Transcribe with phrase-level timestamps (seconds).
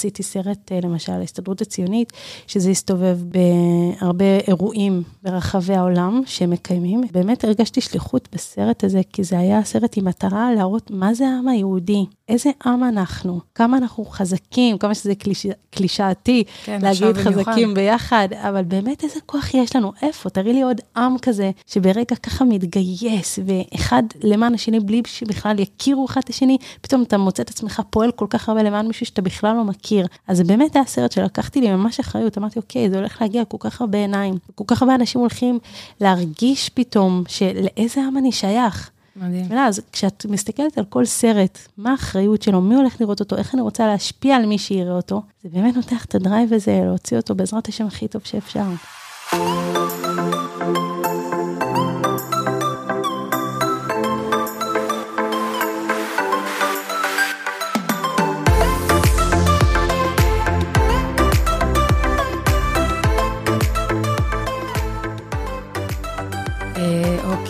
[0.00, 2.12] עשיתי סרט, למשל, ההסתדרות הציונית,
[2.46, 7.00] שזה הסתובב בהרבה אירועים ברחבי העולם שהם מקיימים.
[7.12, 11.48] באמת הרגשתי שליחות בסרט הזה, כי זה היה סרט עם מטרה להראות מה זה העם
[11.48, 15.46] היהודי, איזה עם אנחנו, כמה אנחנו חזקים, כמה שזה קליש...
[15.70, 20.30] קלישאתי כן, להגיד חזקים ביחד, אבל באמת איזה כוח יש לנו, איפה?
[20.30, 26.20] תראי לי עוד עם כזה, שברגע ככה מתגייס, ואחד למען השני, בלי שבכלל יכירו אחד
[26.24, 29.56] את השני, פתאום אתה מוצא את עצמך פועל כל כך הרבה למען מישהו שאתה בכלל
[29.56, 29.89] לא מכיר.
[30.28, 33.56] אז זה באמת היה סרט שלקחתי לי ממש אחריות, אמרתי, אוקיי, זה הולך להגיע כל
[33.60, 35.58] כך הרבה עיניים, כל כך הרבה אנשים הולכים
[36.00, 38.90] להרגיש פתאום שלאיזה עם אני שייך.
[39.16, 39.46] מדהים.
[39.50, 43.62] ואז כשאת מסתכלת על כל סרט, מה האחריות שלו, מי הולך לראות אותו, איך אני
[43.62, 47.34] רוצה להשפיע על מי שיראה אותו, זה באמת נותן לך את הדרייב הזה, להוציא אותו
[47.34, 48.64] בעזרת השם הכי טוב שאפשר.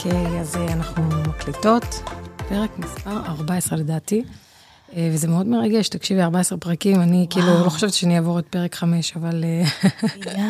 [0.04, 1.84] אוקיי, אז אה, אנחנו מקליטות,
[2.48, 4.22] פרק מספר 14 לדעתי,
[4.96, 8.74] אה, וזה מאוד מרגש, תקשיבי, 14 פרקים, אני כאילו לא חושבת שאני אעבור את פרק
[8.74, 9.62] 5, אבל אה,
[10.02, 10.44] זה קרה.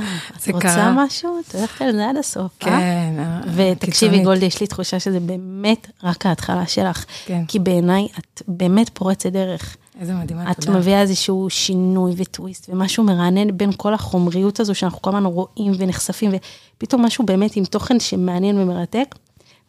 [0.48, 1.40] את רוצה משהו?
[1.40, 2.66] את הולכת על זה עד הסוף, אה?
[2.66, 3.14] כן,
[3.54, 7.44] ותקשיבי, גולדי, יש לי תחושה שזה באמת רק ההתחלה שלך, כן.
[7.48, 9.76] כי בעיניי את באמת פורצת דרך.
[10.00, 10.72] איזה מדהימה, תודה.
[10.72, 15.72] את מביאה איזשהו שינוי וטוויסט ומשהו מרענן בין כל החומריות הזו שאנחנו כל הזמן רואים
[15.78, 16.30] ונחשפים,
[16.76, 19.14] ופתאום משהו באמת עם תוכן שמעניין ומרתק.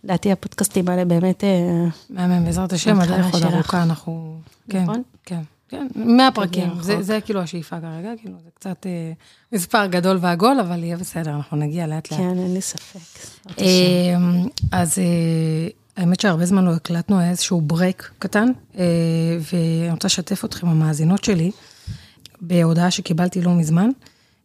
[0.03, 1.44] לדעתי הפודקאסטים האלה באמת...
[1.44, 4.39] אה, מהמם, בעזרת השם, הדרך עוד ארוכה, אנחנו...
[4.69, 5.02] כן, נכון?
[5.25, 9.11] כן, כן, 100 פרקים, זה, זה כאילו השאיפה כרגע, כאילו זה קצת אה,
[9.52, 12.19] מספר גדול ועגול, אבל יהיה בסדר, אנחנו נגיע לאט לאט.
[12.19, 12.99] כן, אין לי ספק.
[13.59, 13.66] אה,
[14.71, 15.03] אז אה,
[15.97, 18.83] האמת שהרבה זמן לא הקלטנו, היה איזשהו ברייק קטן, אה,
[19.52, 21.52] ואני רוצה לשתף אתכם, המאזינות שלי,
[22.41, 23.89] בהודעה שקיבלתי לא מזמן.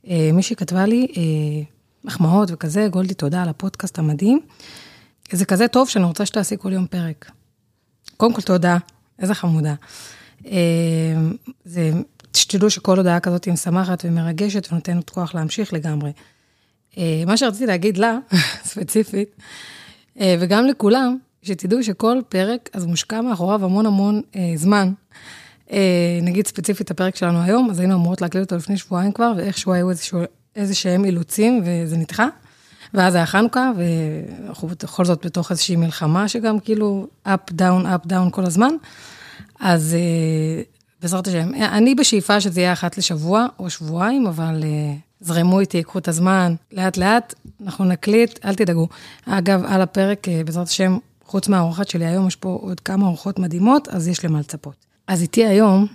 [0.09, 1.63] אה, מישהי כתבה לי, אה,
[2.05, 4.41] מחמאות וכזה, גולדי, תודה על הפודקאסט המדהים.
[5.33, 7.31] זה כזה טוב שאני רוצה שתעשי כל יום פרק.
[8.17, 8.77] קודם כל, תודה,
[9.19, 9.75] איזה חמודה.
[11.65, 11.91] זה,
[12.37, 16.13] שתדעו שכל הודעה כזאת היא משמחת ומרגשת ונותנת כוח להמשיך לגמרי.
[17.27, 18.19] מה שרציתי להגיד לה,
[18.71, 19.37] ספציפית,
[20.17, 24.93] וגם לכולם, שתדעו שכל פרק, אז מושקע מאחוריו המון המון אה, זמן.
[26.23, 29.91] נגיד ספציפית הפרק שלנו היום, אז היינו אמורות להקליט אותו לפני שבועיים כבר, ואיכשהו היו
[30.57, 32.29] איזה שהם אילוצים, וזה נדחה.
[32.95, 38.31] ואז היה חנוכה, ואנחנו בכל זאת בתוך איזושהי מלחמה, שגם כאילו up, down, up, down
[38.31, 38.75] כל הזמן.
[39.61, 40.63] אז אה,
[41.03, 45.99] בעזרת השם, אני בשאיפה שזה יהיה אחת לשבוע או שבועיים, אבל אה, זרמו איתי, קחו
[45.99, 48.89] את הזמן, לאט לאט, אנחנו נקליט, אל תדאגו.
[49.27, 53.39] אגב, על הפרק, אה, בעזרת השם, חוץ מהאורחת שלי היום, יש פה עוד כמה אורחות
[53.39, 54.75] מדהימות, אז יש למה לצפות.
[55.07, 55.87] אז איתי היום,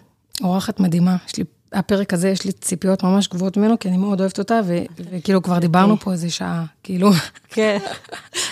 [0.42, 1.44] אורחת מדהימה, יש לי,
[1.74, 4.78] הפרק הזה, יש לי ציפיות ממש גבוהות ממנו, כי אני מאוד אוהבת אותה, ו,
[5.12, 7.12] וכאילו כבר דיברנו פה איזה שעה, כאילו.
[7.50, 7.78] כן.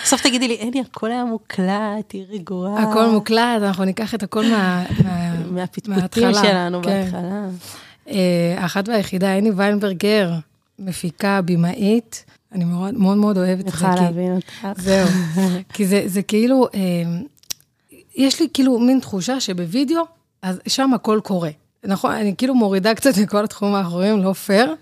[0.04, 2.82] בסוף תגידי לי, לי, הכל היה מוקלט, תהיי רגועה.
[2.82, 4.84] הכל מוקלט, אנחנו ניקח את הכל מה...
[5.50, 7.02] מהפטפוטים שלנו כן.
[7.02, 7.48] בהתחלה.
[8.08, 10.32] אה, האחת והיחידה, הני ויינברגר,
[10.78, 12.24] מפיקה, במאית.
[12.52, 13.76] אני מאוד מאוד, מאוד אוהבת את זה.
[13.76, 14.66] יכולה להבין אותך.
[14.76, 15.08] זהו.
[15.74, 16.80] כי זה, זה כאילו, אה,
[18.16, 20.02] יש לי כאילו מין תחושה שבווידאו,
[20.42, 21.50] אז שם הכל קורה.
[21.84, 24.74] נכון, אני כאילו מורידה קצת מכל התחומים האחרים, לא פייר,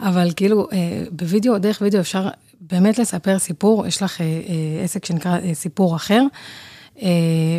[0.00, 2.28] אבל כאילו אה, בווידאו, דרך וידאו אפשר
[2.60, 6.22] באמת לספר סיפור, יש לך אה, אה, עסק שנקרא סיפור אחר,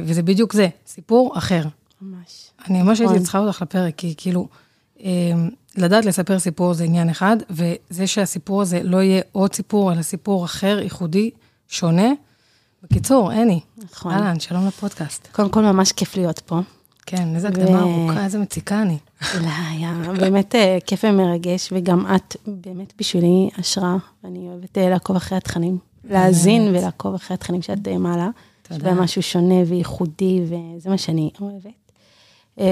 [0.06, 1.64] וזה בדיוק זה, סיפור אחר.
[2.02, 2.50] ממש.
[2.68, 3.24] אני ממש הייתי נכון.
[3.24, 4.48] צריכה אותך לפרק, כי כאילו,
[5.76, 10.46] לדעת לספר סיפור זה עניין אחד, וזה שהסיפור הזה לא יהיה עוד סיפור, אלא סיפור
[10.46, 11.30] אחר, ייחודי,
[11.68, 12.10] שונה.
[12.84, 14.14] בקיצור, הני, נכון.
[14.14, 15.28] אהלן, שלום לפודקאסט.
[15.32, 16.62] קודם כל, ממש כיף להיות פה.
[17.06, 18.98] כן, איזה הקדמה ארוכה, איזה מציקה אני.
[19.42, 25.16] לא, היה באמת אה, כיף ומרגש, וגם את באמת בשבילי השראה, ואני אוהבת אה, לעקוב
[25.16, 25.78] אחרי התכנים,
[26.10, 28.30] להאזין ולעקוב אחרי התכנים שאת אה, מעלה.
[28.62, 28.76] תודה.
[28.76, 31.72] יש בהם משהו שונה וייחודי, וזה מה שאני אוהבת.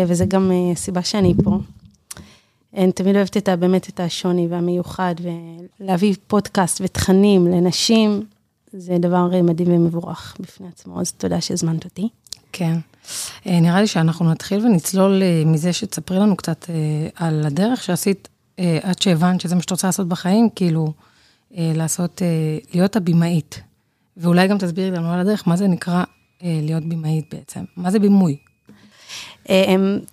[0.08, 1.58] וזה גם סיבה שאני פה.
[2.78, 5.16] אני תמיד אוהבת את, באמת את השוני והמיוחד,
[5.80, 8.26] ולהביא פודקאסט ותכנים לנשים,
[8.74, 12.10] זה דבר מדהים ומבורך בפני עצמו, אז תודה שהזמנת אותי.
[12.54, 12.78] כן.
[13.48, 16.76] אה, נראה לי שאנחנו נתחיל ונצלול אה, מזה שתספרי לנו קצת אה,
[17.28, 18.28] על הדרך שעשית
[18.84, 20.94] עד שהבנת שזה מה שאת רוצה לעשות בחיים, כאילו,
[21.52, 22.22] לעשות,
[22.74, 23.62] להיות הבמאית.
[24.18, 26.04] ואולי גם תסבירי לנו על הדרך, מה זה נקרא
[26.42, 27.64] להיות במאית בעצם?
[27.78, 28.38] מה זה בימוי?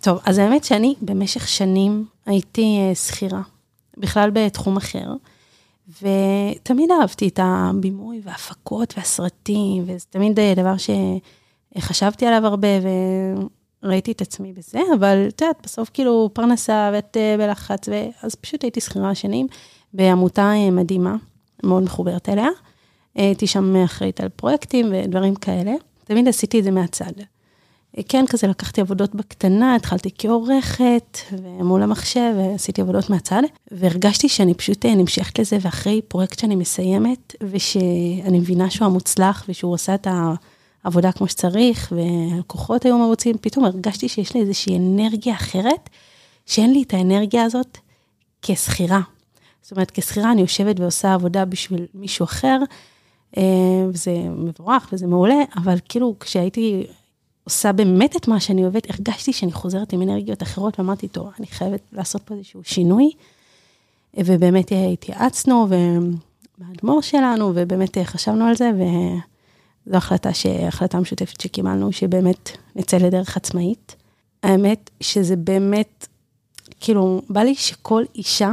[0.01, 3.43] טוב, אז האמת שאני במשך שנים הייתי שכירה,
[3.99, 5.13] בכלל בתחום אחר,
[5.89, 10.91] ותמיד אהבתי את הבימוי וההפקות והסרטים, וזה תמיד דבר ש...
[11.79, 12.69] חשבתי עליו הרבה,
[13.83, 17.89] ראיתי את עצמי בזה, אבל את יודעת, בסוף כאילו פרנסה ואת אה, בלחץ,
[18.23, 19.47] אז פשוט הייתי שכירה שנים
[19.95, 21.17] בעמותה אה, מדהימה,
[21.65, 22.49] מאוד מחוברת אליה.
[23.15, 25.73] הייתי שם אחראית על פרויקטים ודברים כאלה.
[26.05, 27.13] תמיד עשיתי את זה מהצד.
[28.09, 34.87] כן, כזה לקחתי עבודות בקטנה, התחלתי כעורכת, ומול המחשב, ועשיתי עבודות מהצד, והרגשתי שאני פשוט
[34.87, 40.07] אה, נמשכת לזה, ואחרי פרויקט שאני מסיימת, ושאני מבינה שהוא המוצלח, ושהוא עושה את
[40.85, 45.91] העבודה כמו שצריך, והלקוחות היו מרוצים, פתאום הרגשתי שיש לי איזושהי אנרגיה אחרת,
[46.47, 47.79] שאין לי את האנרגיה הזאת
[48.43, 49.01] כשכירה.
[49.63, 52.59] זאת אומרת, כשכירה אני יושבת ועושה עבודה בשביל מישהו אחר,
[53.37, 53.43] אה,
[53.89, 56.87] וזה מבורך וזה מעולה, אבל כאילו כשהייתי
[57.45, 61.47] עושה באמת את מה שאני אוהבת, הרגשתי שאני חוזרת עם אנרגיות אחרות, ואמרתי, טוב, אני
[61.47, 63.11] חייבת לעשות פה איזשהו שינוי.
[64.17, 65.67] ובאמת התייעצנו,
[66.59, 68.71] והאדמו"ר שלנו, ובאמת חשבנו על זה,
[69.89, 70.47] וזו החלטה, ש...
[70.47, 73.97] החלטה משותפת שקיבלנו, שבאמת נצא לדרך עצמאית.
[74.43, 76.07] האמת שזה באמת,
[76.81, 78.53] כאילו, בא לי שכל אישה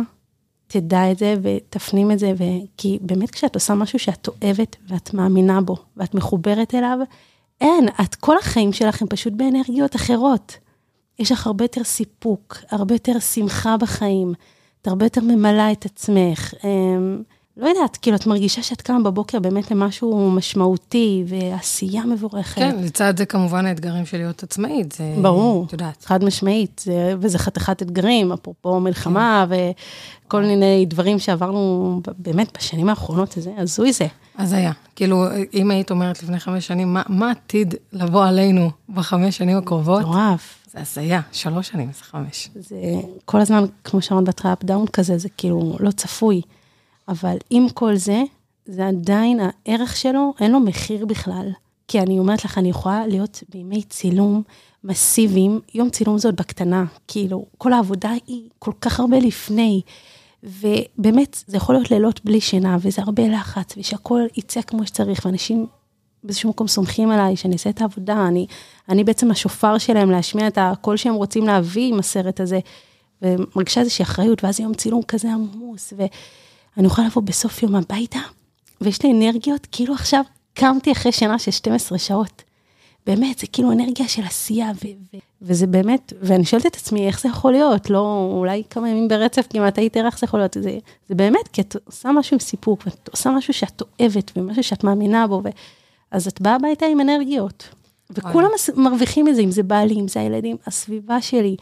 [0.68, 2.44] תדע את זה ותפנים את זה, ו...
[2.78, 6.98] כי באמת כשאת עושה משהו שאת אוהבת ואת מאמינה בו, ואת מחוברת אליו,
[7.62, 10.58] אין, את כל החיים שלך הם פשוט באנרגיות אחרות.
[11.20, 14.34] יש לך הרבה יותר סיפוק, הרבה יותר שמחה בחיים,
[14.82, 16.54] את הרבה יותר ממלאה את עצמך.
[16.64, 17.22] אמ,
[17.58, 22.56] לא יודעת, כאילו, את מרגישה שאת קמה בבוקר באמת למשהו משמעותי ועשייה מבורכת.
[22.56, 25.16] כן, לצד זה כמובן האתגרים של להיות עצמאית, זה...
[25.22, 26.06] ברור, את יודעת.
[26.06, 29.72] חד משמעית, זה, וזה חתיכת אתגרים, אפרופו מלחמה כן.
[30.28, 34.08] וכל מיני דברים שעברנו באמת בשנים האחרונות, זה הזוי זה.
[34.38, 34.72] אז היה.
[34.96, 40.02] כאילו, אם היית אומרת לפני חמש שנים, מה, מה עתיד לבוא עלינו בחמש שנים הקרובות?
[40.02, 40.68] מטורף.
[40.74, 42.50] זה הזיה, שלוש שנים, זה חמש.
[42.56, 42.76] זה
[43.26, 46.42] כל הזמן, כמו שאמרת בהתחלה, up-down כזה, זה כאילו לא צפוי.
[47.08, 48.24] אבל עם כל זה,
[48.66, 51.52] זה עדיין, הערך שלו, אין לו מחיר בכלל.
[51.88, 54.44] כי אני אומרת לך, אני יכולה להיות בימי צילום
[54.84, 59.82] מסיביים, יום צילום זאת בקטנה, כאילו, כל העבודה היא כל כך הרבה לפני.
[60.44, 65.68] ובאמת, זה יכול להיות לילות בלי שינה, וזה הרבה לחץ, ושהכול יצא כמו שצריך, ואנשים
[66.24, 68.46] באיזשהו מקום סומכים עליי, שאני אעשה את העבודה, אני,
[68.90, 72.60] אני בעצם השופר שלהם להשמיע את הקול שהם רוצים להביא עם הסרט הזה,
[73.22, 75.94] ומרגישה איזושהי אחריות, ואז יום צילום כזה עמוס,
[76.78, 78.20] ואני אוכל לבוא בסוף יום הביתה,
[78.82, 80.22] ויש לי אנרגיות, כאילו עכשיו
[80.54, 82.44] קמתי אחרי שינה של 12 שעות.
[83.08, 87.22] באמת, זה כאילו אנרגיה של עשייה, ו- ו- וזה באמת, ואני שואלת את עצמי, איך
[87.22, 87.90] זה יכול להיות?
[87.90, 90.58] לא, אולי כמה ימים ברצף כמעט הייתי, איך זה יכול להיות?
[90.60, 90.78] זה,
[91.10, 94.84] זה באמת, כי את עושה משהו עם סיפוק, ואת עושה משהו שאת אוהבת, ומשהו שאת
[94.84, 95.50] מאמינה בו, ו...
[96.12, 97.70] אז את באה הביתה עם אנרגיות.
[98.10, 101.56] וכולם מרוויחים את זה, אם זה בעלי, אם זה הילדים, הסביבה שלי.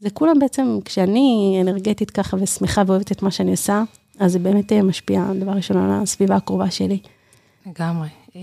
[0.00, 3.82] זה כולם בעצם, כשאני אנרגטית ככה ושמחה ואוהבת את מה שאני עושה,
[4.20, 6.98] אז זה באמת משפיע, דבר ראשון, על הסביבה הקרובה שלי.
[7.66, 8.08] לגמרי.
[8.36, 8.40] אה,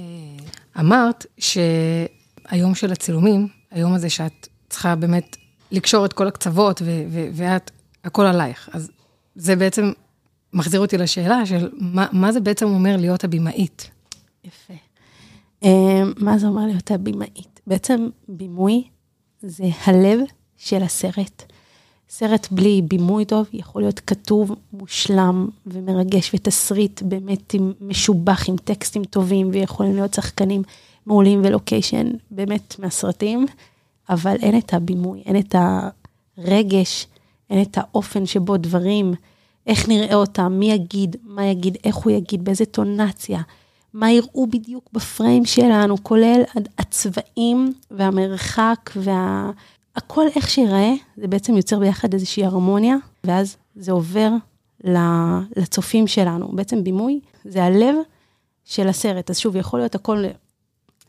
[0.80, 5.38] אמרת שהיום של הצילומים, היום הזה שאת צריכה באמת
[5.72, 6.82] לקשור את כל הקצוות,
[7.34, 7.72] ואת,
[8.04, 8.70] הכל עלייך.
[8.74, 8.92] אז
[9.36, 9.92] זה בעצם
[10.54, 13.90] מחזיר אותי לשאלה של מה, מה זה בעצם אומר להיות הבמאית.
[14.44, 14.74] יפה.
[15.64, 17.60] אמ, מה זה אומר להיות הבמאית?
[17.68, 18.84] בעצם בימוי
[19.42, 20.20] זה הלב
[20.58, 21.44] של הסרט.
[22.10, 29.04] סרט בלי בימוי טוב יכול להיות כתוב, מושלם ומרגש, ותסריט באמת עם, משובח עם טקסטים
[29.04, 30.62] טובים, ויכולים להיות שחקנים
[31.06, 33.46] מעולים ולוקיישן באמת מהסרטים,
[34.10, 35.56] אבל אין את הבימוי, אין את
[36.38, 37.08] הרגש,
[37.50, 39.14] אין את האופן שבו דברים,
[39.68, 43.42] איך נראה אותם, מי יגיד, מה יגיד, איך הוא יגיד, באיזה טונציה,
[43.94, 46.42] מה יראו בדיוק בפריים שלנו, כולל
[46.78, 49.52] הצבעים והמרחק וה...
[49.98, 54.30] הכל איך שיראה, זה בעצם יוצר ביחד איזושהי הרמוניה, ואז זה עובר
[55.56, 56.48] לצופים שלנו.
[56.56, 57.96] בעצם בימוי זה הלב
[58.66, 59.30] של הסרט.
[59.30, 60.24] אז שוב, יכול להיות הכל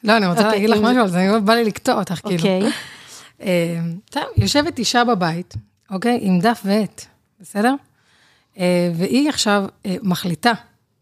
[0.04, 2.36] לא, אני רוצה okay, אוקיי, להגיד לך משהו על זה, בא לי לקטוע אותך, כאילו.
[2.36, 2.62] אוקיי.
[3.42, 3.80] אה,
[4.10, 5.54] טוב, יושבת אישה בבית,
[5.90, 6.18] אוקיי?
[6.22, 7.04] עם דף ועט,
[7.40, 7.74] בסדר?
[8.58, 10.52] אה, והיא עכשיו אה, מחליטה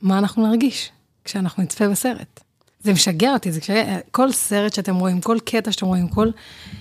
[0.02, 0.90] מה אנחנו נרגיש
[1.25, 2.40] כשאנחנו נצפה בסרט.
[2.87, 3.75] זה משגע אותי, זה כשכל
[4.11, 6.31] כל סרט שאתם רואים, כל קטע שאתם רואים, כל...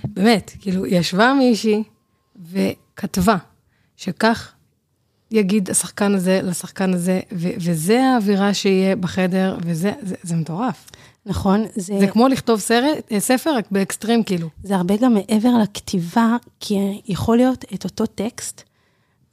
[0.04, 1.84] באמת, כאילו, ישבה מישהי
[2.52, 3.36] וכתבה
[3.98, 4.52] שכך
[5.32, 10.92] יגיד השחקן הזה לשחקן הזה, ו- וזה האווירה שיהיה בחדר, וזה זה, זה מטורף.
[11.26, 12.00] נכון, זה...
[12.00, 14.50] זה כמו לכתוב סרט, אה, ספר, רק באקסטרים כאילו.
[14.64, 18.64] זה הרבה גם מעבר לכתיבה, כי יכול להיות את אותו טקסט.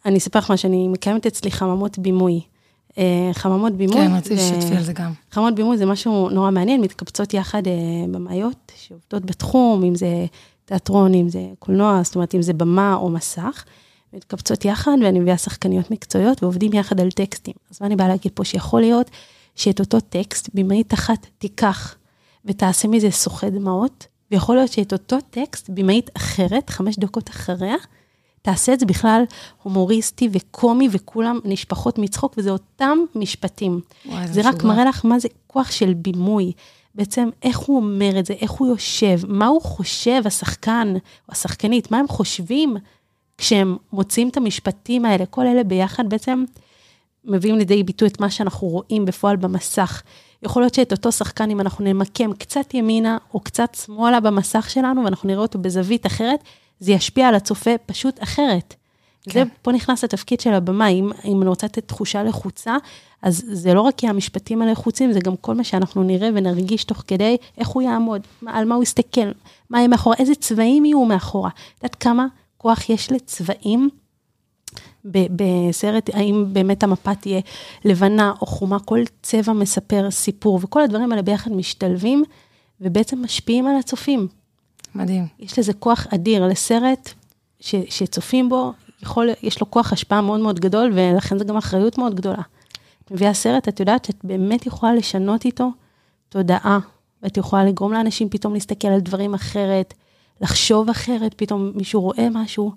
[0.07, 2.41] אני אספר לך מה שאני מקיימת אצלי חממות בימוי.
[2.99, 3.97] אה, חממות בימוי.
[3.97, 5.13] כן, רציתי שתשתפי על זה גם.
[5.31, 7.73] חממות בימוי זה משהו נורא מעניין, מתקבצות יחד אה,
[8.11, 10.27] במאיות שעובדות בתחום, אם זה
[10.65, 13.65] תיאטרון, אם זה קולנוע, זאת אומרת, אם זה במה או מסך.
[14.13, 17.55] מתקבצות יחד, ואני מביאה שחקניות מקצועיות, ועובדים יחד על טקסטים.
[17.71, 18.45] אז מה אני באה להגיד פה?
[18.45, 19.11] שיכול להיות
[19.55, 21.95] שאת אותו טקסט, במאית אחת תיקח
[22.45, 27.77] ותעשה מזה סוחט דמעות, ויכול להיות שאת אותו טקסט, במאית אחרת, חמש דקות אחריה,
[28.43, 29.23] תעשה את זה בכלל
[29.63, 33.81] הומוריסטי וקומי, וכולם נשפחות מצחוק, וזה אותם משפטים.
[34.07, 36.53] וואי, זה רק מראה לך מה זה כוח של בימוי.
[36.95, 41.91] בעצם איך הוא אומר את זה, איך הוא יושב, מה הוא חושב, השחקן או השחקנית,
[41.91, 42.77] מה הם חושבים
[43.39, 46.45] כשהם מוצאים את המשפטים האלה, כל אלה ביחד בעצם
[47.25, 50.02] מביאים לידי ביטוי את מה שאנחנו רואים בפועל במסך.
[50.43, 55.05] יכול להיות שאת אותו שחקן, אם אנחנו נמקם קצת ימינה או קצת שמאלה במסך שלנו,
[55.05, 56.45] ואנחנו נראה אותו בזווית אחרת,
[56.81, 58.75] זה ישפיע על הצופה פשוט אחרת.
[59.23, 59.33] כן.
[59.33, 62.76] זה, פה נכנס התפקיד של הבמה, אם, אם אני רוצה לתת תחושה לחוצה,
[63.23, 67.05] אז זה לא רק יהיה המשפטים הלחוצים, זה גם כל מה שאנחנו נראה ונרגיש תוך
[67.07, 69.31] כדי, איך הוא יעמוד, מה, על מה הוא יסתכל,
[69.71, 71.50] מה יהיה מאחורה, איזה צבעים יהיו מאחורה.
[71.50, 72.26] את יודעת כמה
[72.59, 73.88] כוח יש לצבעים
[75.04, 77.40] בסרט, האם באמת המפה תהיה
[77.85, 82.25] לבנה או חומה, כל צבע מספר סיפור, וכל הדברים האלה ביחד משתלבים,
[82.80, 84.28] ובעצם משפיעים על הצופים.
[84.94, 85.26] מדהים.
[85.38, 87.11] יש לזה כוח אדיר לסרט
[87.61, 91.99] ש, שצופים בו, יכול, יש לו כוח השפעה מאוד מאוד גדול, ולכן זו גם אחריות
[91.99, 92.42] מאוד גדולה.
[93.04, 95.71] את מביאה סרט, את יודעת שאת באמת יכולה לשנות איתו
[96.28, 96.78] תודעה,
[97.23, 99.94] ואת יכולה לגרום לאנשים פתאום להסתכל על דברים אחרת,
[100.40, 102.73] לחשוב אחרת, פתאום מישהו רואה משהו,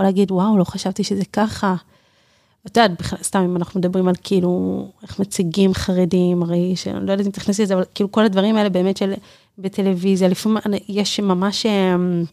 [0.00, 1.74] יכול להגיד, וואו, לא חשבתי שזה ככה.
[2.66, 2.90] את יודעת,
[3.22, 7.62] סתם אם אנחנו מדברים על כאילו, איך מציגים חרדים, הרי שאני לא יודעת אם תכנסי
[7.62, 9.12] לזה, אבל כאילו כל הדברים האלה באמת של
[9.58, 12.24] בטלוויזיה, לפעמים יש ממש אמ,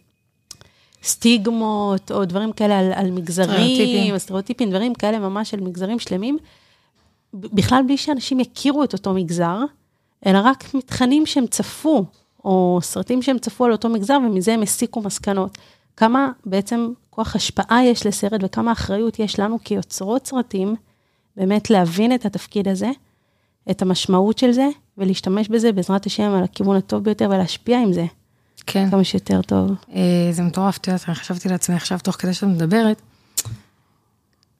[1.03, 6.37] סטיגמות, או דברים כאלה על, על מגזרים, סטריאוטיפים, דברים כאלה ממש של מגזרים שלמים,
[7.33, 9.59] בכלל בלי שאנשים יכירו את אותו מגזר,
[10.25, 12.05] אלא רק מתכנים שהם צפו,
[12.45, 15.57] או סרטים שהם צפו על אותו מגזר, ומזה הם הסיקו מסקנות.
[15.97, 20.75] כמה בעצם כוח השפעה יש לסרט וכמה אחריות יש לנו כיוצרות סרטים,
[21.37, 22.89] באמת להבין את התפקיד הזה,
[23.71, 28.05] את המשמעות של זה, ולהשתמש בזה בעזרת השם על הכיוון הטוב ביותר ולהשפיע עם זה.
[28.67, 28.89] כן.
[28.91, 29.71] כמה שיותר טוב.
[29.93, 33.01] אה, זה מטורף, את יודעת, אני חשבתי לעצמי עכשיו, תוך כדי שאת מדברת,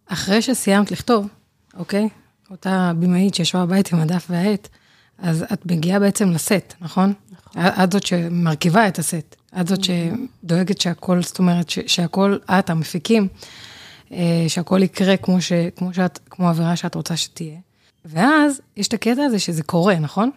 [0.08, 1.28] אחרי שסיימת לכתוב,
[1.74, 2.10] אוקיי?
[2.52, 4.68] אותה במאית שישבה בבית עם הדף והעט,
[5.18, 7.14] אז את מגיעה בעצם לסט, נכון?
[7.32, 7.62] נכון.
[7.84, 9.36] את זאת שמרכיבה את הסט.
[9.62, 13.28] את זאת שדואגת שהכל, זאת אומרת, שהכל, את, המפיקים,
[14.12, 17.58] אה, שהכל יקרה כמו, ש, כמו, שאת, כמו עבירה שאת רוצה שתהיה.
[18.06, 20.32] ואז יש את הקטע הזה שזה קורה, נכון?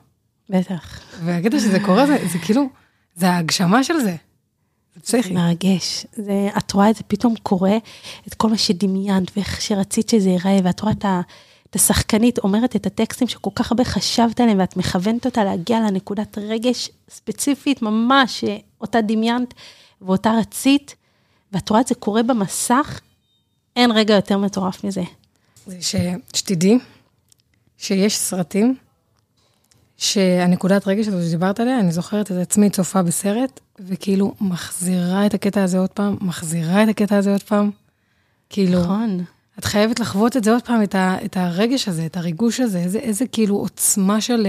[0.51, 1.01] בטח.
[1.25, 2.69] והקטע שזה קורה, זה, זה כאילו,
[3.15, 4.17] זה ההגשמה של זה.
[4.95, 5.33] זה פסיכי.
[5.33, 6.07] מרגש.
[6.17, 7.77] זה, את רואה את זה פתאום קורה,
[8.29, 11.21] את כל מה שדמיינת ואיך שרצית שזה ייראה, ואת רואה את ה...
[11.71, 16.39] את השחקנית אומרת את הטקסטים שכל כך הרבה חשבת עליהם, ואת מכוונת אותה להגיע לנקודת
[16.39, 18.45] רגש ספציפית ממש,
[18.81, 19.55] שאותה דמיינת
[20.01, 20.95] ואותה רצית,
[21.53, 23.01] ואת רואה את זה קורה במסך,
[23.77, 25.03] אין רגע יותר מטורף מזה.
[25.67, 25.95] זה ש...
[26.35, 26.79] שתדעי
[27.79, 28.77] שיש סרטים
[29.97, 35.63] שהנקודת רגש הזו שדיברת עליה, אני זוכרת את עצמי צופה בסרט, וכאילו מחזירה את הקטע
[35.63, 37.71] הזה עוד פעם, מחזירה את הקטע הזה עוד פעם.
[38.51, 39.25] כאילו, נכון.
[39.59, 42.79] את חייבת לחוות את זה עוד פעם, את, ה, את הרגש הזה, את הריגוש הזה,
[42.79, 44.47] איזה, איזה כאילו עוצמה של...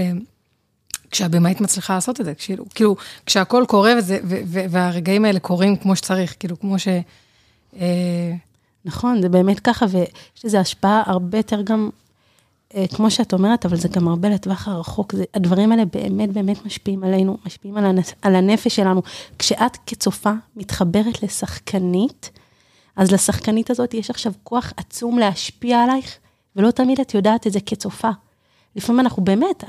[1.12, 5.76] כשהבמאית מצליחה לעשות את זה, כאילו, כאילו כשהכול קורה וזה, ו, ו, והרגעים האלה קורים
[5.76, 6.88] כמו שצריך, כאילו, כמו ש...
[7.80, 8.32] אה...
[8.84, 11.90] נכון, זה באמת ככה, ויש לזה השפעה הרבה יותר גם,
[12.74, 15.14] אה, כמו שאת אומרת, אבל זה גם הרבה לטווח הרחוק.
[15.14, 19.02] זה, הדברים האלה באמת באמת משפיעים עלינו, משפיעים על, הנפ, על הנפש שלנו.
[19.38, 22.30] כשאת כצופה מתחברת לשחקנית,
[22.96, 26.16] אז לשחקנית הזאת יש עכשיו כוח עצום להשפיע עלייך,
[26.56, 28.10] ולא תמיד את יודעת את זה כצופה.
[28.76, 29.64] לפעמים אנחנו באמת,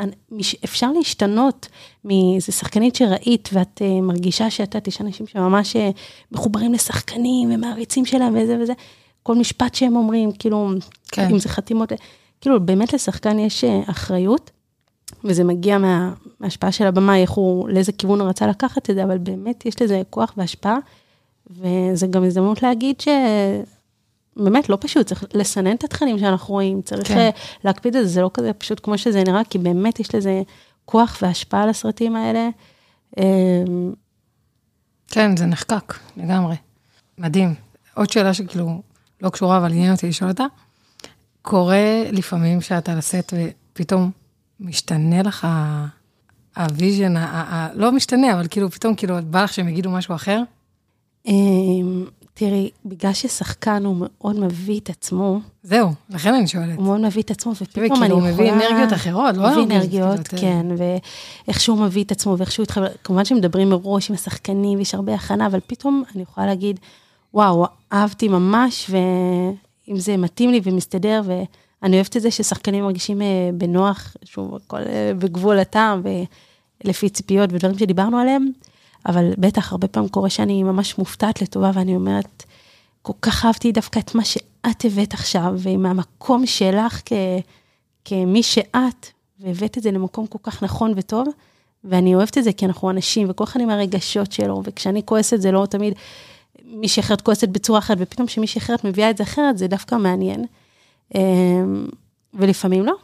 [0.63, 1.67] אפשר להשתנות
[2.05, 5.79] מאיזה שחקנית שראית, ואת uh, מרגישה שאת יודעת, יש אנשים שממש uh,
[6.31, 8.73] מחוברים לשחקנים ומעריצים שלהם וזה וזה,
[9.23, 10.69] כל משפט שהם אומרים, כאילו,
[11.11, 11.29] כן.
[11.31, 11.91] אם זה חתימות,
[12.41, 14.51] כאילו, באמת לשחקן יש אחריות,
[15.23, 19.03] וזה מגיע מה, מההשפעה של הבמה, איך הוא, לאיזה כיוון הוא רצה לקחת את זה,
[19.03, 20.77] אבל באמת יש לזה כוח והשפעה
[21.49, 23.07] וזו גם הזדמנות להגיד ש...
[24.37, 27.29] באמת לא פשוט, צריך לסנן את התכנים שאנחנו רואים, צריך כן.
[27.63, 30.41] להקפיד על זה, זה לא כזה פשוט כמו שזה נראה, כי באמת יש לזה
[30.85, 32.49] כוח והשפעה על הסרטים האלה.
[33.17, 33.93] אמ,
[35.07, 36.55] כן, זה נחקק, לגמרי.
[37.17, 37.53] מדהים.
[37.95, 38.81] עוד שאלה שכאילו
[39.21, 40.45] לא קשורה, אבל עניין אותי לשאול אותה.
[41.41, 44.11] קורה לפעמים שאתה על הסט ופתאום
[44.59, 45.47] משתנה לך
[46.57, 47.13] ה vision,
[47.73, 50.41] לא משתנה, אבל כאילו פתאום כאילו בא לך שהם יגידו משהו אחר?
[52.33, 55.39] תראי, בגלל ששחקן הוא מאוד מביא את עצמו.
[55.63, 56.75] זהו, לכן אני שואלת.
[56.75, 58.07] הוא מאוד מביא את עצמו, ופתאום אני יכולה...
[58.07, 59.51] כאילו, הוא מביא אנרגיות אחרות, לא?
[59.51, 64.15] מביא אנרגיות, כן, ואיך שהוא מביא את עצמו, ואיך שהוא התחבר, כמובן שמדברים מראש עם
[64.15, 66.79] השחקנים, ויש הרבה הכנה, אבל פתאום אני יכולה להגיד,
[67.33, 73.49] וואו, אהבתי ממש, ואם זה מתאים לי ומסתדר, ואני אוהבת את זה ששחקנים מרגישים אה,
[73.53, 76.01] בנוח, שוב, הכל אה, בגבול הטעם,
[76.83, 78.51] ולפי ציפיות ודברים שדיברנו עליהם.
[79.05, 82.43] אבל בטח הרבה פעמים קורה שאני ממש מופתעת לטובה, ואני אומרת,
[83.01, 87.13] כל כך אהבתי דווקא את מה שאת הבאת עכשיו, ועם המקום שלך כ,
[88.05, 89.07] כמי שאת,
[89.39, 91.27] והבאת את זה למקום כל כך נכון וטוב,
[91.83, 95.51] ואני אוהבת את זה כי אנחנו אנשים, וכל אחד עם הרגשות שלו, וכשאני כועסת זה
[95.51, 95.93] לא תמיד
[96.65, 100.45] מישהי אחרת כועסת בצורה אחרת, ופתאום כשמישהי אחרת מביאה את זה אחרת, זה דווקא מעניין.
[101.15, 101.87] אמ,
[102.33, 102.95] ולפעמים לא.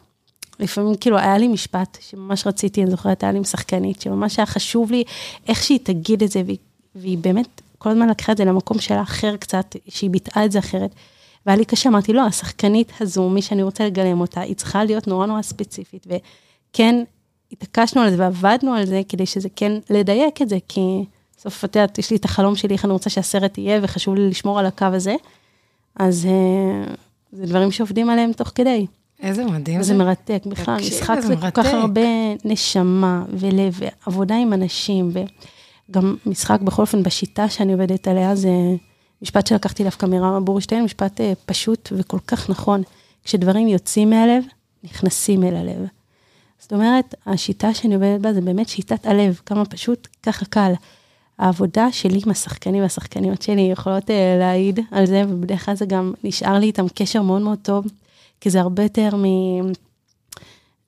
[0.60, 4.46] לפעמים כאילו היה לי משפט שממש רציתי, אני זוכרת, היה לי עם שחקנית, שממש היה
[4.46, 5.04] חשוב לי
[5.48, 6.58] איך שהיא תגיד את זה, והיא,
[6.94, 10.58] והיא באמת כל הזמן לקחה את זה למקום שלה אחר קצת, שהיא ביטאה את זה
[10.58, 10.94] אחרת.
[11.46, 15.06] והיה לי קשה, אמרתי, לא, השחקנית הזו, מי שאני רוצה לגלם אותה, היא צריכה להיות
[15.06, 17.04] נורא נורא ספציפית, וכן,
[17.52, 21.04] התעקשנו על זה ועבדנו על זה, כדי שזה כן, לדייק את זה, כי
[21.36, 24.28] בסוף, את יודעת, יש לי את החלום שלי, איך אני רוצה שהסרט יהיה, וחשוב לי
[24.28, 25.14] לשמור על הקו הזה.
[25.96, 26.94] אז אה,
[27.32, 28.86] זה דברים שעובדים עליהם תוך כדי.
[29.22, 29.82] איזה מדהים.
[29.82, 32.00] זה מרתק, בכלל, משחק זה כל כך הרבה
[32.44, 35.10] נשמה ולב, ועבודה עם אנשים,
[35.90, 38.50] וגם משחק, בכל אופן, בשיטה שאני עובדת עליה, זה
[39.22, 42.82] משפט שלקחתי דווקא מרמה בורשטיין, משפט אה, פשוט וכל כך נכון.
[43.24, 44.44] כשדברים יוצאים מהלב,
[44.84, 45.86] נכנסים אל הלב.
[46.58, 50.72] זאת אומרת, השיטה שאני עובדת בה זה באמת שיטת הלב, כמה פשוט, ככה קל.
[51.38, 56.12] העבודה שלי עם השחקנים והשחקניות שלי יכולות uh, להעיד על זה, ובדרך כלל זה גם
[56.24, 57.86] נשאר לי איתם קשר מאוד מאוד טוב,
[58.40, 59.24] כי זה הרבה יותר מ...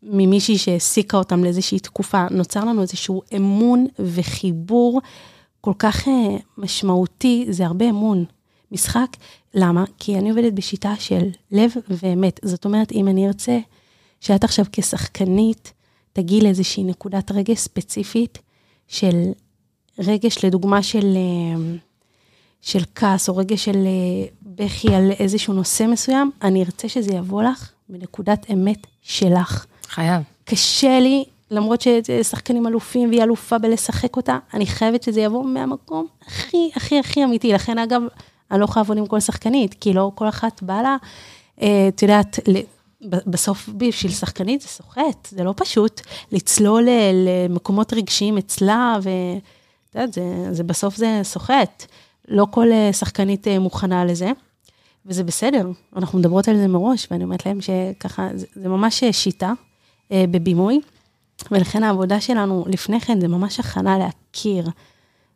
[0.03, 2.27] ממישהי שהעסיקה אותם לאיזושהי תקופה.
[2.31, 5.01] נוצר לנו איזשהו אמון וחיבור
[5.61, 6.11] כל כך uh,
[6.59, 8.25] משמעותי, זה הרבה אמון.
[8.73, 9.17] משחק,
[9.55, 9.85] למה?
[9.99, 12.41] כי אני עובדת בשיטה של לב ואמת.
[12.43, 13.59] זאת אומרת, אם אני ארצה
[14.21, 15.73] שאת עכשיו כשחקנית
[16.13, 18.39] תגיעי לאיזושהי נקודת רגש ספציפית
[18.89, 19.33] של
[19.99, 21.77] רגש, לדוגמה, של, אה,
[22.61, 27.43] של כעס, או רגש של אה, בכי על איזשהו נושא מסוים, אני ארצה שזה יבוא
[27.43, 29.67] לך בנקודת אמת שלך.
[29.89, 30.23] חייב.
[30.45, 36.71] קשה לי, למרות ששחקנים אלופים והיא אלופה בלשחק אותה, אני חייבת שזה יבוא מהמקום הכי,
[36.77, 37.53] הכי, הכי אמיתי.
[37.53, 38.03] לכן, אגב,
[38.51, 40.97] אני לא יכולה לעבוד עם כל שחקנית, כי לא כל אחת באה לה,
[41.63, 42.39] אה, את יודעת,
[43.03, 46.01] בסוף בשביל שחקנית זה סוחט, זה לא פשוט
[46.33, 49.11] לצלול למקומות רגשיים אצלה, ו...
[49.93, 51.87] את יודעת, זה, זה בסוף זה סוחט.
[52.33, 54.31] לא כל אה, שחקנית אה, מוכנה לזה,
[55.07, 59.53] וזה בסדר, אנחנו מדברות על זה מראש, ואני אומרת להם שככה, זה, ממש אה, שיטה
[60.11, 60.81] בבימוי,
[61.51, 64.69] ולכן העבודה שלנו לפני כן זה ממש הכנה להכיר,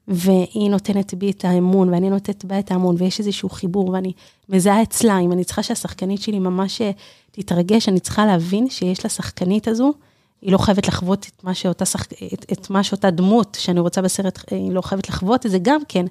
[0.08, 4.12] והיא נותנת בי את האמון, ואני נותנת בה את האמון, ויש איזשהו חיבור, ואני
[4.48, 6.82] מזהה אצלה, אם אני צריכה שהשחקנית שלי ממש
[7.30, 9.92] תתרגש, אני צריכה להבין שיש לשחקנית הזו,
[10.42, 12.02] היא לא חייבת לחוות את מה שאותה, שח...
[12.34, 15.80] את, את מה שאותה דמות שאני רוצה בסרט, היא לא חייבת לחוות את זה גם
[15.88, 16.06] כן,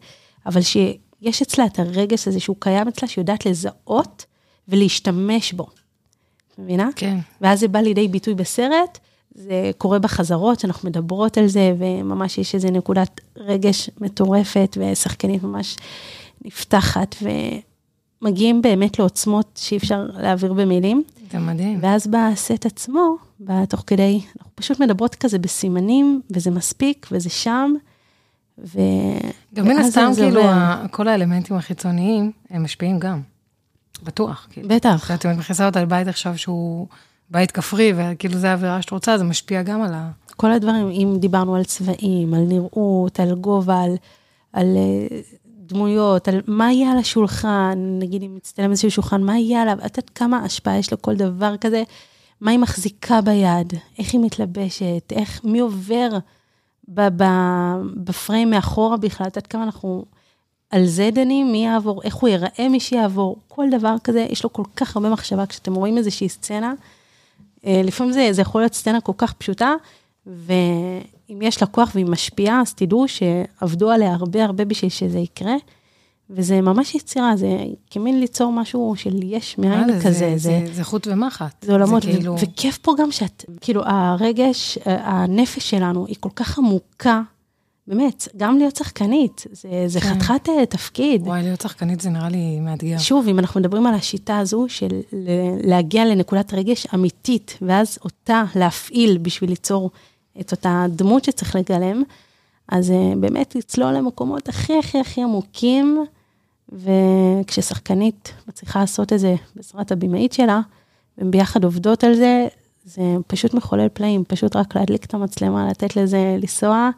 [0.46, 4.26] אבל שיש אצלה את הרגש הזה שהוא קיים אצלה, שהיא יודעת לזהות
[4.68, 5.68] ולהשתמש בו.
[6.58, 6.90] מבינה?
[6.96, 7.18] כן.
[7.42, 9.00] ואז זה בא לידי ביטוי בסרט,
[9.36, 15.76] זה קורה בחזרות, שאנחנו מדברות על זה, וממש יש איזו נקודת רגש מטורפת, ושחקנית ממש
[16.46, 17.16] נפתחת,
[18.22, 21.04] ומגיעים באמת לעוצמות שאי אפשר להעביר במילים.
[21.32, 21.80] זה מדהים.
[21.82, 27.74] ואז בסט עצמו, בתוך כדי, אנחנו פשוט מדברות כזה בסימנים, וזה מספיק, וזה שם,
[28.58, 28.80] ו...
[29.54, 30.42] גם מן הסתם, כאילו,
[30.92, 33.22] כל האלמנטים החיצוניים, הם משפיעים גם.
[34.04, 34.48] בטוח.
[34.50, 34.68] כאילו.
[34.68, 35.06] בטח.
[35.06, 36.88] כשאת מכניסה אותה לבית עכשיו שהוא
[37.30, 40.12] בית כפרי, וכאילו זה האווירה שאת רוצה, זה משפיע גם על ה...
[40.36, 43.96] כל הדברים, אם דיברנו על צבעים, על נראות, על גובה, על,
[44.54, 45.20] על אה,
[45.66, 49.98] דמויות, על מה יהיה על השולחן, נגיד אם מצטלם איזשהו שולחן, מה יהיה עליו, את
[49.98, 51.84] יודעת כמה השפעה יש לכל דבר כזה,
[52.42, 56.10] מה היא מחזיקה ביד, איך היא מתלבשת, איך, מי עובר
[56.88, 60.06] בפריים מאחורה בכלל, את יודעת כמה אנחנו
[60.70, 64.54] על זה דנים, מי יעבור, איך הוא ייראה מי שיעבור, כל דבר כזה, יש לו
[64.54, 66.74] כל כך הרבה מחשבה, כשאתם רואים איזושהי סצנה,
[67.66, 69.74] אה, לפעמים זה, זה יכול להיות סצנה כל כך פשוטה,
[70.28, 70.54] ו...
[71.30, 75.56] אם יש לה כוח והיא משפיעה, אז תדעו שעבדו עליה הרבה הרבה בשביל שזה יקרה.
[76.30, 77.48] וזה ממש יצירה, זה
[77.92, 80.12] כמין ליצור משהו של יש מאין כזה.
[80.12, 81.66] זה, זה, זה, זה חוט ומחט.
[81.66, 82.36] זה עולמות, זה כאילו...
[82.40, 87.22] וכיף פה גם שאת, כאילו, הרגש, הנפש שלנו היא כל כך עמוקה,
[87.88, 90.10] באמת, גם להיות שחקנית, זה, זה כן.
[90.10, 91.22] חתיכת אה, תפקיד.
[91.28, 92.98] וואי, להיות שחקנית זה נראה לי מאתגר.
[92.98, 95.02] שוב, אם אנחנו מדברים על השיטה הזו של
[95.64, 99.92] להגיע לנקודת רגש אמיתית, ואז אותה להפעיל בשביל ליצור
[100.40, 102.04] את אותה דמות שצריך לגלם,
[102.70, 106.06] אז אה, באמת לצלול למקומות הכי הכי הכי עמוקים,
[106.72, 110.62] וכששחקנית מצליחה לעשות את זה בעזרת הבמאית שלה,
[111.18, 112.48] והן ביחד עובדות על זה,
[112.86, 116.90] זה פשוט מחולל פלאים, פשוט רק להדליק את המצלמה, לתת לזה לנסוע,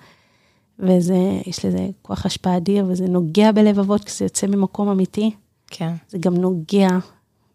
[0.80, 5.32] ויש לזה כוח השפעה אדיר, וזה נוגע בלבבות כשזה יוצא ממקום אמיתי.
[5.68, 5.94] כן.
[6.10, 6.90] זה גם נוגע,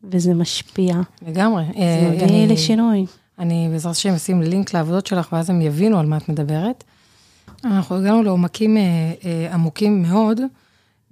[0.05, 0.95] וזה משפיע.
[1.27, 1.65] לגמרי.
[1.65, 3.07] זה אה, מביא לשינוי.
[3.39, 6.85] אני בעזרת השם אשים לינק לעבודות שלך, ואז הם יבינו על מה את מדברת.
[7.65, 8.83] אנחנו הגענו לעומקים אה,
[9.25, 10.41] אה, עמוקים מאוד,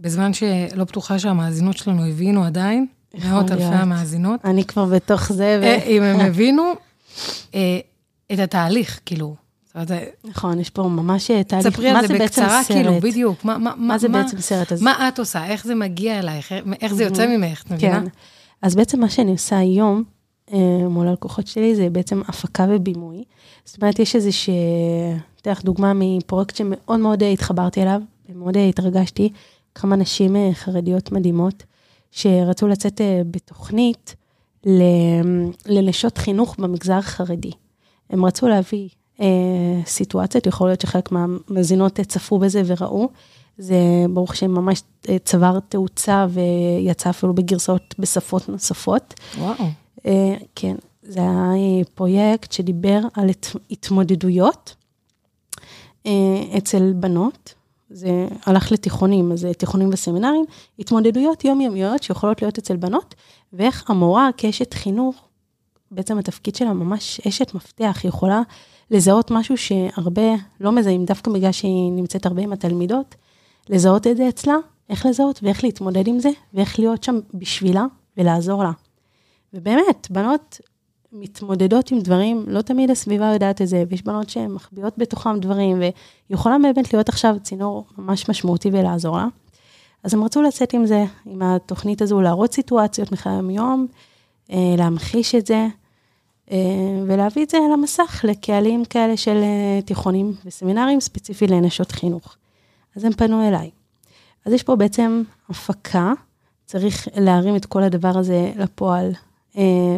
[0.00, 2.86] בזמן שלא בטוחה שהמאזינות שלנו הבינו עדיין,
[3.24, 3.62] מאות אלפי.
[3.64, 4.40] המאזינות.
[4.44, 5.60] אני כבר בתוך זה.
[5.62, 6.62] אה, אם הם הבינו
[7.54, 7.78] אה,
[8.32, 9.34] את התהליך, כאילו.
[10.24, 11.66] נכון, יש פה ממש אה, תהליך.
[11.66, 12.60] תספרי מה על זה בקצרה?
[12.66, 13.44] כאילו, בדיוק.
[13.44, 14.72] מה, מה, מה זה בעצם סרט?
[14.80, 15.46] מה את עושה?
[15.46, 16.52] איך זה מגיע אלייך?
[16.80, 18.00] איך זה יוצא ממך, את מבינה?
[18.00, 18.06] כן.
[18.62, 20.02] אז בעצם מה שאני עושה היום
[20.90, 23.24] מול הלקוחות שלי זה בעצם הפקה ובימוי.
[23.64, 24.50] זאת אומרת, יש איזה ש...
[25.42, 29.32] אתן לך דוגמה מפרויקט שמאוד מאוד התחברתי אליו, ומאוד התרגשתי.
[29.74, 31.62] כמה נשים אה, חרדיות מדהימות,
[32.11, 34.14] שרצו לצאת אה, בתוכנית
[35.66, 37.50] לנשות חינוך במגזר החרדי.
[38.11, 38.88] הם רצו להביא
[39.20, 39.26] אה,
[39.87, 43.09] סיטואציות, יכול להיות שחלק מהמאזינות אה, צפו בזה וראו.
[43.59, 43.76] זה
[44.14, 44.83] ברוך השם ממש
[45.24, 49.14] צבר תאוצה ויצא אפילו בגרסאות בשפות נוספות.
[49.38, 49.54] וואו.
[50.54, 54.74] כן, זה היה פרויקט שדיבר על הת- התמודדויות
[56.59, 57.54] אצל בנות.
[57.90, 60.44] זה הלך לתיכונים, אז זה תיכונים וסמינרים,
[60.79, 63.14] התמודדויות יומיומיות שיכולות להיות אצל בנות,
[63.53, 65.29] ואיך המורה כאשת חינוך,
[65.90, 68.42] בעצם התפקיד שלה ממש אשת מפתח, היא יכולה
[68.90, 73.14] לזהות משהו שהרבה לא מזהים, דווקא בגלל שהיא נמצאת הרבה עם התלמידות,
[73.68, 74.57] לזהות את זה אצלה,
[74.88, 77.85] איך לזהות ואיך להתמודד עם זה, ואיך להיות שם בשבילה
[78.16, 78.72] ולעזור לה.
[79.55, 80.61] ובאמת, בנות
[81.12, 85.79] מתמודדות עם דברים, לא תמיד הסביבה יודעת את זה, ויש בנות שהן מחביאות בתוכם דברים,
[85.79, 85.92] והיא
[86.31, 89.27] יכולה באמת להיות עכשיו צינור ממש משמעותי ולעזור לה.
[90.05, 93.87] אז הם רצו לצאת עם זה, עם התוכנית הזו, להראות סיטואציות מחיי היום-יום,
[94.53, 95.66] אה, להמחיש את זה,
[96.51, 96.57] אה,
[97.07, 102.37] ולהביא את זה למסך לקהלים כאלה של אה, תיכונים וסמינרים, ספציפי לנשות חינוך.
[102.96, 103.70] אז הם פנו אליי.
[104.46, 106.12] אז יש פה בעצם הפקה,
[106.66, 109.12] צריך להרים את כל הדבר הזה לפועל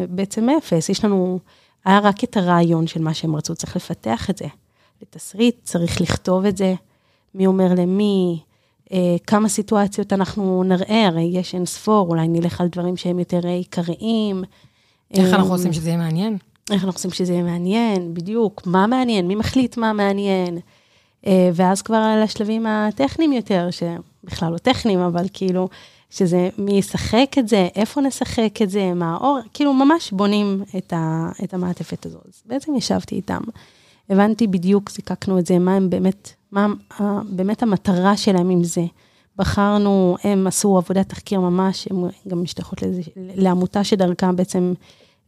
[0.09, 0.89] בעצם מאפס.
[0.89, 1.39] יש לנו,
[1.85, 4.45] היה רק את הרעיון של מה שהם רצו, צריך לפתח את זה.
[5.01, 6.73] לתסריט, צריך לכתוב את זה,
[7.35, 8.39] מי אומר למי,
[8.93, 13.39] אה, כמה סיטואציות אנחנו נראה, הרי יש אין ספור, אולי נלך על דברים שהם יותר
[13.45, 14.43] אה, עיקריים.
[15.13, 16.37] איך אה, אנחנו עושים שזה יהיה מעניין?
[16.71, 20.57] איך אנחנו עושים שזה יהיה מעניין, בדיוק, מה מעניין, מי מחליט מה מעניין.
[21.27, 25.69] אה, ואז כבר על השלבים הטכניים יותר, שבכלל לא טכניים, אבל כאילו,
[26.13, 30.93] שזה מי ישחק את זה, איפה נשחק את זה, מה האור, כאילו ממש בונים את,
[30.93, 32.17] ה, את המעטפת הזו.
[32.27, 33.41] אז בעצם ישבתי איתם,
[34.09, 36.67] הבנתי בדיוק, זיקקנו את זה, מה הם באמת, מה
[36.99, 38.81] ה- באמת המטרה שלהם עם זה.
[39.37, 42.83] בחרנו, הם עשו עבודת תחקיר ממש, הם גם משתייכות
[43.15, 44.73] לעמותה שדרכה בעצם,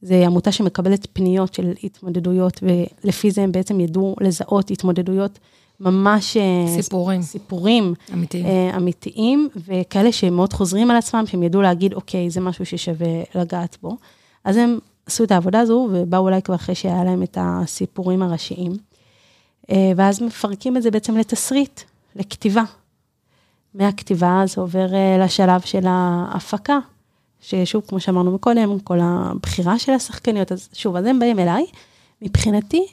[0.01, 2.63] זה עמותה שמקבלת פניות של התמודדויות,
[3.03, 5.39] ולפי זה הם בעצם ידעו לזהות התמודדויות
[5.79, 6.37] ממש...
[6.37, 7.21] אה, סיפורים.
[7.21, 8.45] סיפורים אמיתיים.
[8.45, 13.77] אה, אמיתיים, וכאלה שמאוד חוזרים על עצמם, שהם ידעו להגיד, אוקיי, זה משהו ששווה לגעת
[13.81, 13.97] בו.
[14.43, 18.71] אז הם עשו את העבודה הזו, ובאו אולי כבר אחרי שהיה להם את הסיפורים הראשיים.
[19.71, 21.81] אה, ואז מפרקים את זה בעצם לתסריט,
[22.15, 22.63] לכתיבה.
[23.73, 24.87] מהכתיבה זה עובר
[25.19, 26.79] לשלב של ההפקה,
[27.41, 31.65] ששוב, כמו שאמרנו מקודם, כל הבחירה של השחקניות, אז שוב, אז הם באים אליי.
[32.21, 32.87] מבחינתי,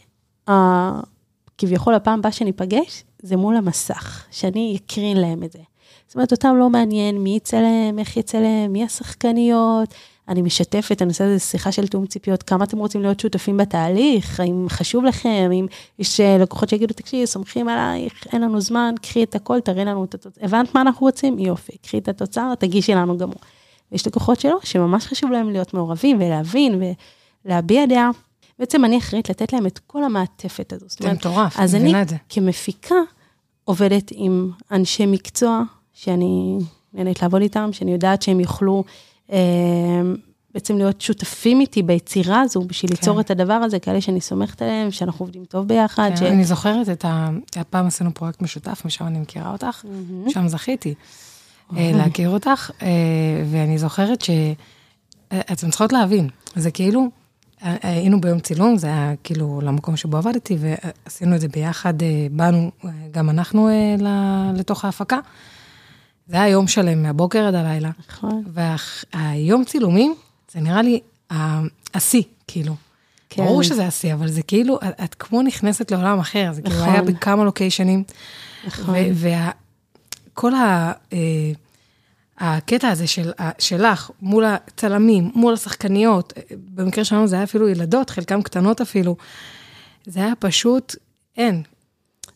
[1.58, 5.58] כביכול הפעם הבאה שניפגש, זה מול המסך, שאני אקרין להם את זה.
[6.06, 9.94] זאת אומרת, אותם לא מעניין מי יצלם, איך יצלם, מי השחקניות.
[10.28, 14.40] אני משתפת, אני עושה איזה שיחה של תיאום ציפיות, כמה אתם רוצים להיות שותפים בתהליך,
[14.40, 15.66] האם חשוב לכם, אם
[15.98, 20.04] יש אה, לקוחות שיגידו, תקשיבי, סומכים עלייך, אין לנו זמן, קחי את הכל, תראי לנו
[20.04, 20.44] את התוצאה.
[20.44, 21.38] הבנת מה אנחנו רוצים?
[21.38, 23.38] יופי, קחי את התוצאה, תגישי לנו גם הוא.
[23.92, 26.82] ויש לקוחות שלא, שממש חשוב להם להיות מעורבים ולהבין
[27.44, 28.10] ולהביע דעה.
[28.62, 30.86] בעצם אני אחראית לתת להם את כל המעטפת הזו.
[30.88, 32.16] זה מטורף, אז אני אני מבינה את זה.
[32.28, 32.94] כמפיקה
[33.64, 36.58] עובדת עם אנשי מקצוע, שאני
[36.94, 38.84] נהנית לעבוד איתם, שאני יודעת שהם יוכלו
[39.32, 39.38] אה,
[40.54, 42.96] בעצם להיות שותפים איתי ביצירה הזו, בשביל כן.
[43.00, 46.10] ליצור את הדבר הזה, כאלה שאני סומכת עליהם, שאנחנו עובדים טוב ביחד.
[46.10, 46.22] כן, ש...
[46.22, 47.28] אני זוכרת את ה...
[47.56, 49.84] הפעם עשינו פרויקט משותף, משם אני מכירה אותך,
[50.28, 50.94] שם זכיתי
[51.76, 52.88] אה, להכיר אותך, אה,
[53.50, 54.30] ואני זוכרת ש...
[55.32, 57.21] אה, אתן צריכות להבין, זה כאילו,
[57.62, 62.70] היינו ביום צילום, זה היה כאילו למקום שבו עבדתי, ועשינו את זה ביחד, אה, באנו
[62.84, 65.18] אה, גם אנחנו אה, לתוך ההפקה.
[66.26, 67.90] זה היה יום שלם, מהבוקר עד הלילה.
[68.08, 68.44] נכון.
[68.52, 70.14] והיום צילומים,
[70.52, 71.00] זה נראה לי
[71.94, 72.74] השיא, כאילו.
[73.30, 73.44] כן.
[73.44, 76.88] ברור שזה השיא, אבל זה כאילו, את, את כמו נכנסת לעולם אחר, זה כאילו נכון.
[76.88, 78.04] היה בכמה לוקיישנים.
[78.66, 78.94] נכון.
[80.34, 80.92] וכל ה...
[81.12, 81.18] אה,
[82.38, 86.42] הקטע הזה של, שלך מול הצלמים, מול השחקניות, אה,
[86.74, 89.16] במקרה שלנו זה היה אפילו ילדות, חלקם קטנות אפילו,
[90.06, 90.94] זה היה פשוט,
[91.36, 91.62] אין.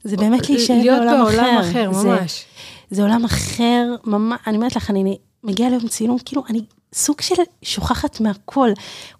[0.04, 1.32] זה באמת להישאר להיות בעולם אחר.
[1.36, 2.44] בעולם אחר, זה- ממש.
[2.90, 6.60] זה עולם אחר, ממש, אני אומרת לך, אני מגיעה ליום צילום, כאילו, אני
[6.94, 8.70] סוג של שוכחת מהכל,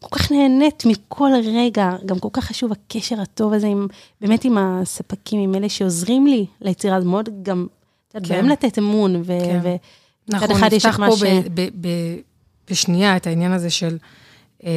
[0.00, 3.86] כל כך נהנית מכל רגע, גם כל כך חשוב הקשר הטוב הזה עם,
[4.20, 7.66] באמת עם הספקים, עם אלה שעוזרים לי ליצירה, זה מאוד גם,
[8.08, 8.36] את יודעת, כן.
[8.36, 9.24] בהם לתת אמון, ו...
[9.26, 9.60] כן.
[9.62, 9.76] ו-
[10.28, 12.16] את נפתח פה ש- ב- ב- ב-
[12.70, 13.96] בשנייה את העניין הזה של,
[14.64, 14.70] אה,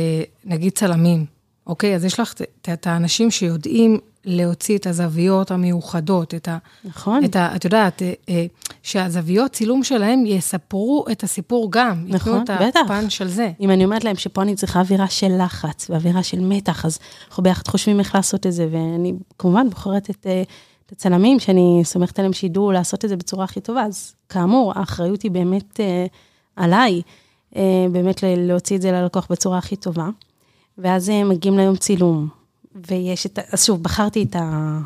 [0.46, 1.26] נגיד צלמים,
[1.68, 1.96] אוקיי?
[1.96, 2.42] אז יש לך את-
[2.74, 6.58] את האנשים שיודעים להוציא את הזוויות המיוחדות, את ה...
[6.84, 7.56] נכון, את ה...
[7.56, 8.46] את יודעת, אה, אה,
[8.84, 12.06] שהזוויות צילום שלהם יספרו את הסיפור גם.
[12.08, 12.80] נכון, ייתנו את בטח.
[12.86, 13.52] הפן של זה.
[13.60, 17.44] אם אני אומרת להם שפה אני צריכה אווירה של לחץ ואווירה של מתח, אז אנחנו
[17.44, 20.44] ביחד חושבים איך לעשות את זה, ואני כמובן בוחרת את, אה,
[20.90, 25.22] את הצלמים שאני סומכת עליהם שידעו לעשות את זה בצורה הכי טובה, אז כאמור, האחריות
[25.22, 26.06] היא באמת אה,
[26.56, 27.02] עליי,
[27.56, 30.10] אה, באמת להוציא את זה ללקוח בצורה הכי טובה.
[30.78, 32.28] ואז אה, מגיעים ליום צילום,
[32.88, 34.80] ויש את, ה- אז שוב, בחרתי את, ה,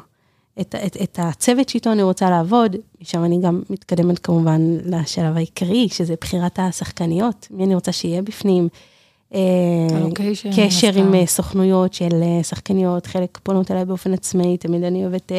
[0.61, 5.89] את, את, את הצוות שאיתו אני רוצה לעבוד, משם אני גם מתקדמת כמובן לשלב העיקרי,
[5.89, 8.67] שזה בחירת השחקניות, מי אני רוצה שיהיה בפנים.
[9.33, 9.39] אה,
[9.97, 10.91] הלוקיישן, קשר.
[10.95, 15.31] עם אה, סוכנויות של אה, שחקניות, חלק פונות אליי באופן עצמאי, תמיד אני אוהבת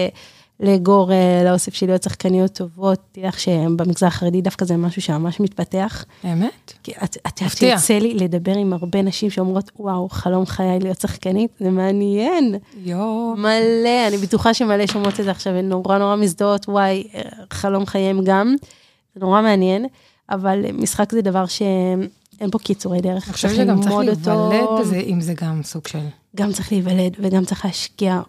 [0.61, 2.99] לאגור, אה, לאוסף שלי עוד שחקניות טובות.
[3.13, 6.05] תדעי לך שבמגזר החרדי דווקא זה משהו שממש מתפתח.
[6.25, 6.73] באמת?
[6.83, 7.57] כי את את יודעת.
[7.57, 12.55] שיוצא לי לדבר עם הרבה נשים שאומרות, וואו, חלום חיי להיות שחקנית, זה מעניין.
[12.77, 13.35] יואו.
[13.37, 17.05] מלא, אני בטוחה שמלא שומעות את זה עכשיו, הן נורא נורא מזדהות, וואי,
[17.53, 18.55] חלום חייהם גם.
[19.15, 19.87] זה נורא מעניין,
[20.31, 23.25] אבל משחק זה דבר שאין פה קיצורי דרך.
[23.25, 23.95] אני חושבת שגם צריך.
[23.95, 25.99] להיוולד בזה, אם זה גם סוג של...
[26.37, 28.21] גם צריך להיוולד וגם צריך להשקיע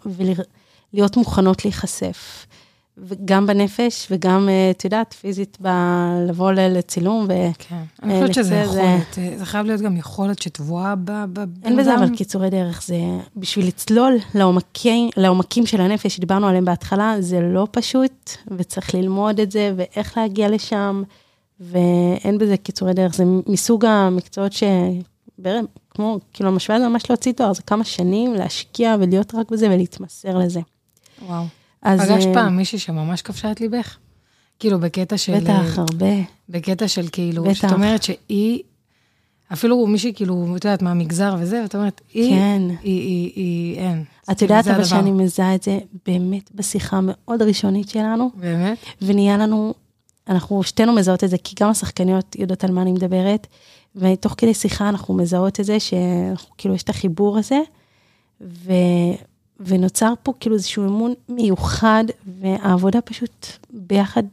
[0.96, 2.46] ולהיות מוכנות להיחשף.
[2.98, 5.68] וגם בנפש וגם, אה, את יודעת, פיזית, ב-
[6.28, 7.76] לבוא לצילום, ואין כן.
[8.04, 11.02] אני חושבת שזה לצא זה- יכולת, אה, זה חייב להיות גם יכולת שטבועה ב...
[11.06, 12.16] ב- בזה בן אבל אדם.
[12.16, 12.96] קיצורי דרך, זה
[13.36, 19.52] בשביל לצלול לעומקים, לעומקים של הנפש שדיברנו עליהם בהתחלה, זה לא פשוט, וצריך ללמוד את
[19.52, 21.04] זה, ואיך להגיע לשם,
[21.60, 24.64] ואין בזה קיצורי דרך, זה מסוג המקצועות ש...
[25.90, 30.38] כמו, כאילו, המשוואה זה ממש להוציא תואר, זה כמה שנים להשקיע ולהיות רק בזה ולהתמסר
[30.38, 30.60] לזה.
[31.28, 31.46] וואו.
[31.82, 32.02] אז...
[32.02, 33.98] פגשת אה, פעם מישהי שממש כבשה את ליבך?
[34.60, 35.40] כאילו בקטע של...
[35.40, 36.16] בטח, הרבה.
[36.50, 37.54] בקטע של כאילו, בטח.
[37.54, 38.60] שאת אומרת שהיא,
[39.54, 42.62] אפילו מישהי כאילו, את יודעת, מהמגזר וזה, ואת אומרת, היא, כן.
[42.70, 44.04] היא, היא, היא, אין.
[44.32, 44.84] את כאילו, יודעת אבל.
[44.84, 48.78] שאני מזהה את זה באמת בשיחה המאוד ראשונית שלנו, באמת?
[49.02, 49.74] ונהיה לנו,
[50.30, 53.48] אנחנו שתינו מזהות את זה, כי גם השחקניות יודעות על מה אני מדברת,
[53.96, 57.60] ותוך כדי שיחה אנחנו מזהות את זה, שכאילו יש את החיבור הזה,
[58.42, 58.74] ו,
[59.60, 62.04] ונוצר פה כאילו איזשהו אמון מיוחד,
[62.42, 64.24] והעבודה פשוט ביחד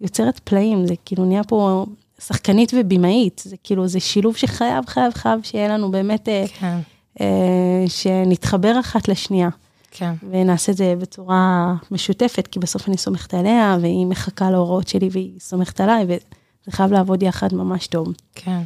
[0.00, 1.86] יוצרת פלאים, זה כאילו נהיה פה
[2.26, 6.78] שחקנית ובימאית, זה כאילו, זה שילוב שחייב, חייב, חייב שיהיה לנו באמת, אה, כן,
[7.20, 9.48] אה, שנתחבר אחת לשנייה.
[9.90, 10.14] כן.
[10.30, 15.40] ונעשה את זה בצורה משותפת, כי בסוף אני סומכת עליה, והיא מחכה להוראות שלי והיא
[15.40, 18.08] סומכת עליי, וזה חייב לעבוד יחד ממש טוב.
[18.34, 18.60] כן.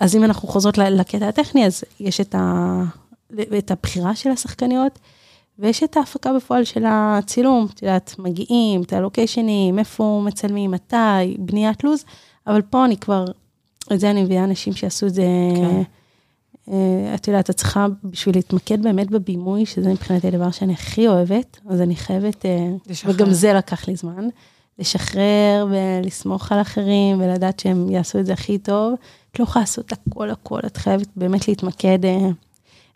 [0.00, 2.82] אז אם אנחנו חוזרות לקטע הטכני, אז יש את, ה...
[3.58, 4.98] את הבחירה של השחקניות,
[5.58, 11.84] ויש את ההפקה בפועל של הצילום, את יודעת, מגיעים, את הלוקיישנים, איפה מצלמים, מתי, בניית
[11.84, 12.04] לו"ז,
[12.46, 13.24] אבל פה אני כבר,
[13.92, 15.22] את זה אני מביאה אנשים שיעשו את זה,
[15.56, 15.82] כן.
[16.72, 21.60] אה, את יודעת, את צריכה בשביל להתמקד באמת בבימוי, שזה מבחינתי הדבר שאני הכי אוהבת,
[21.68, 23.14] אז אני חייבת, אה, לשחרר.
[23.14, 24.28] וגם זה לקח לי זמן,
[24.78, 28.94] לשחרר ולסמוך על אחרים ולדעת שהם יעשו את זה הכי טוב.
[29.32, 31.98] את לא יכולה לעשות הכל הכל, את חייבת באמת להתמקד.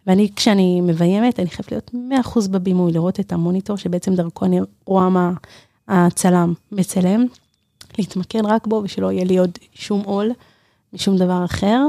[0.07, 1.91] ואני, כשאני מביימת, אני חייבת להיות
[2.25, 5.33] 100% בבימוי, לראות את המוניטור שבעצם דרכו אני רואה מה
[5.89, 7.25] הצלם מצלם,
[7.99, 10.31] להתמקד רק בו ושלא יהיה לי עוד שום עול
[10.93, 11.87] משום דבר אחר,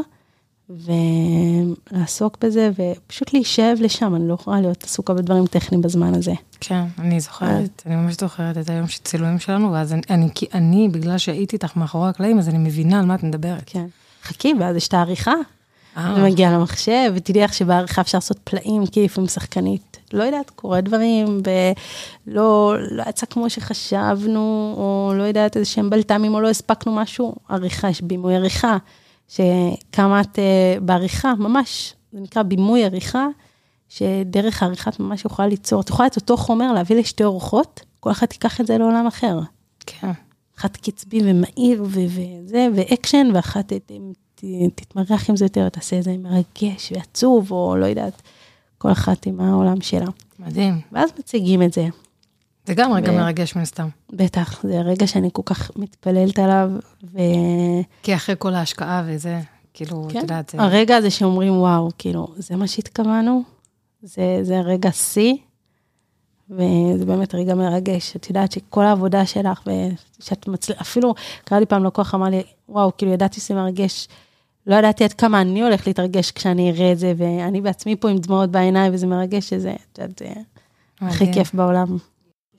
[1.91, 6.34] ולעסוק בזה ופשוט להישאב לשם, אני לא יכולה להיות עסוקה בדברים טכניים בזמן הזה.
[6.60, 10.89] כן, אני זוכרת, אני ממש זוכרת את היום של צילומים שלנו, ואז אני, אני, אני,
[10.89, 13.63] בגלל שהייתי איתך מאחורי הקלעים, אז אני מבינה על מה את מדברת.
[13.65, 13.86] כן.
[14.24, 15.34] חכי, ואז יש את העריכה,
[15.95, 20.82] זה מגיע למחשב, ותדעי לך שבעריכה אפשר לעשות פלאים, כי לפעמים שחקנית, לא יודעת, קורה
[20.82, 21.41] דברים,
[22.27, 27.36] ולא לא יצא כמו שחשבנו, או לא יודעת, איזה שהם בלת"מים, או לא הספקנו משהו,
[27.49, 28.77] עריכה, יש בימוי עריכה,
[29.27, 33.27] שכמה את אה, בעריכה, ממש, זה נקרא בימוי עריכה,
[33.89, 38.12] שדרך העריכה את ממש יכולה ליצור, את יכולה את אותו חומר להביא לשתי אורחות, כל
[38.12, 39.39] אחת תיקח את זה לעולם אחר.
[39.86, 40.12] כן,
[40.58, 43.91] אחת קצבי ומהיר וזה, ואקשן, ואחת ת- ת-
[44.75, 48.21] תתמרח עם זה יותר, תעשה איזה מרגש ועצוב, או לא יודעת,
[48.77, 50.06] כל אחת עם העולם שלה.
[50.39, 50.82] מדהים.
[50.91, 51.88] ואז מציגים את זה.
[52.65, 53.88] זה גם רגע ו- מרגש מן הסתם.
[54.13, 56.69] בטח, זה רגע שאני כל כך מתפללת עליו,
[57.04, 57.21] וכן,
[58.04, 59.39] כי אחרי כל ההשקעה וזה,
[59.73, 60.62] כאילו, את יודעת, זה...
[60.62, 63.43] הרגע הזה שאומרים, וואו, כאילו, זה מה שהתכוונו,
[64.01, 65.36] זה, זה רגע שיא,
[66.49, 68.15] וזה באמת רגע מרגש.
[68.15, 69.62] את יודעת שכל העבודה שלך,
[70.19, 74.08] ושאת מצליחה, אפילו, קרה לי פעם לקוח אמר לי, וואו, כאילו, ידעתי שזה מרגש,
[74.67, 78.17] לא ידעתי עד כמה אני הולך להתרגש כשאני אראה את זה, ואני בעצמי פה עם
[78.17, 80.28] דמעות בעיניים, וזה מרגש שזה, את יודעת, זה
[81.02, 81.97] הכי כיף בעולם.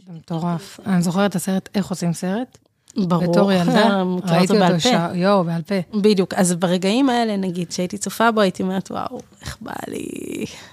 [0.06, 0.80] זה מטורף.
[0.86, 2.58] אני זוכרת את הסרט, איך עושים סרט?
[2.96, 3.32] ברור.
[3.32, 4.80] בתור ילדה, ראיתי אותו.
[4.80, 5.74] שעה, יואו, בעל פה.
[6.00, 10.06] בדיוק, אז ברגעים האלה, נגיד, שהייתי צופה בו, הייתי אומרת, וואו, איך בא לי.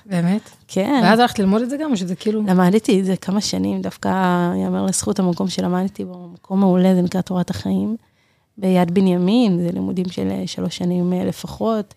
[0.05, 0.49] באמת?
[0.67, 1.01] כן.
[1.03, 2.41] ואז הלכת ללמוד את זה גם, או שזה כאילו...
[2.47, 4.09] למדתי את זה כמה שנים, דווקא
[4.63, 7.95] יאמר לזכות המקום שלמדתי בו, מקום מעולה, זה נקרא תורת החיים.
[8.59, 11.93] ביד בנימין, זה לימודים של אה, שלוש שנים אה, לפחות.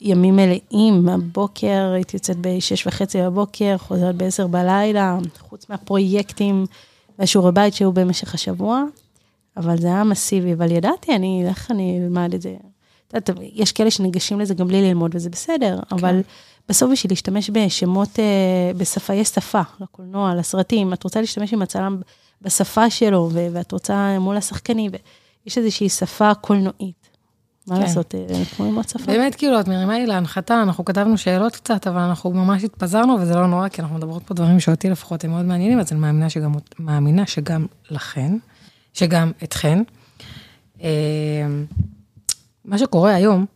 [0.00, 6.66] ימים מלאים, מהבוקר, הייתי יוצאת בשש וחצי בבוקר, חוזרת בעשר בלילה, חוץ מהפרויקטים
[7.18, 8.84] והשיעורי בית שהיו במשך השבוע,
[9.56, 12.54] אבל זה היה מסיבי, אבל ידעתי, אני, איך אני אלמד את זה?
[13.08, 16.20] את יודעת, יש כאלה שניגשים לזה גם בלי ללמוד, וזה בסדר, אבל
[16.68, 22.00] בסוף בשביל להשתמש בשמות, אה, בשפה, יש שפה, לקולנוע, לסרטים, את רוצה להשתמש עם הצלם
[22.42, 24.90] בשפה שלו, ואת רוצה מול השחקנים,
[25.46, 27.06] ויש איזושהי שפה קולנועית.
[27.66, 27.82] מה כן.
[27.82, 29.06] לעשות, אה, כמו ללמוד שפה.
[29.06, 33.34] באמת, כאילו, את מרימה לי להנחתה, אנחנו כתבנו שאלות קצת, אבל אנחנו ממש התפזרנו, וזה
[33.34, 36.30] לא נורא, כי אנחנו מדברות פה דברים שאותי לפחות הם מאוד מעניינים, אז אני מאמינה
[36.30, 38.32] שגם, מאמינה שגם לכן,
[38.92, 39.82] שגם אתכן.
[40.82, 40.88] אה,
[42.64, 43.46] מה שקורה היום,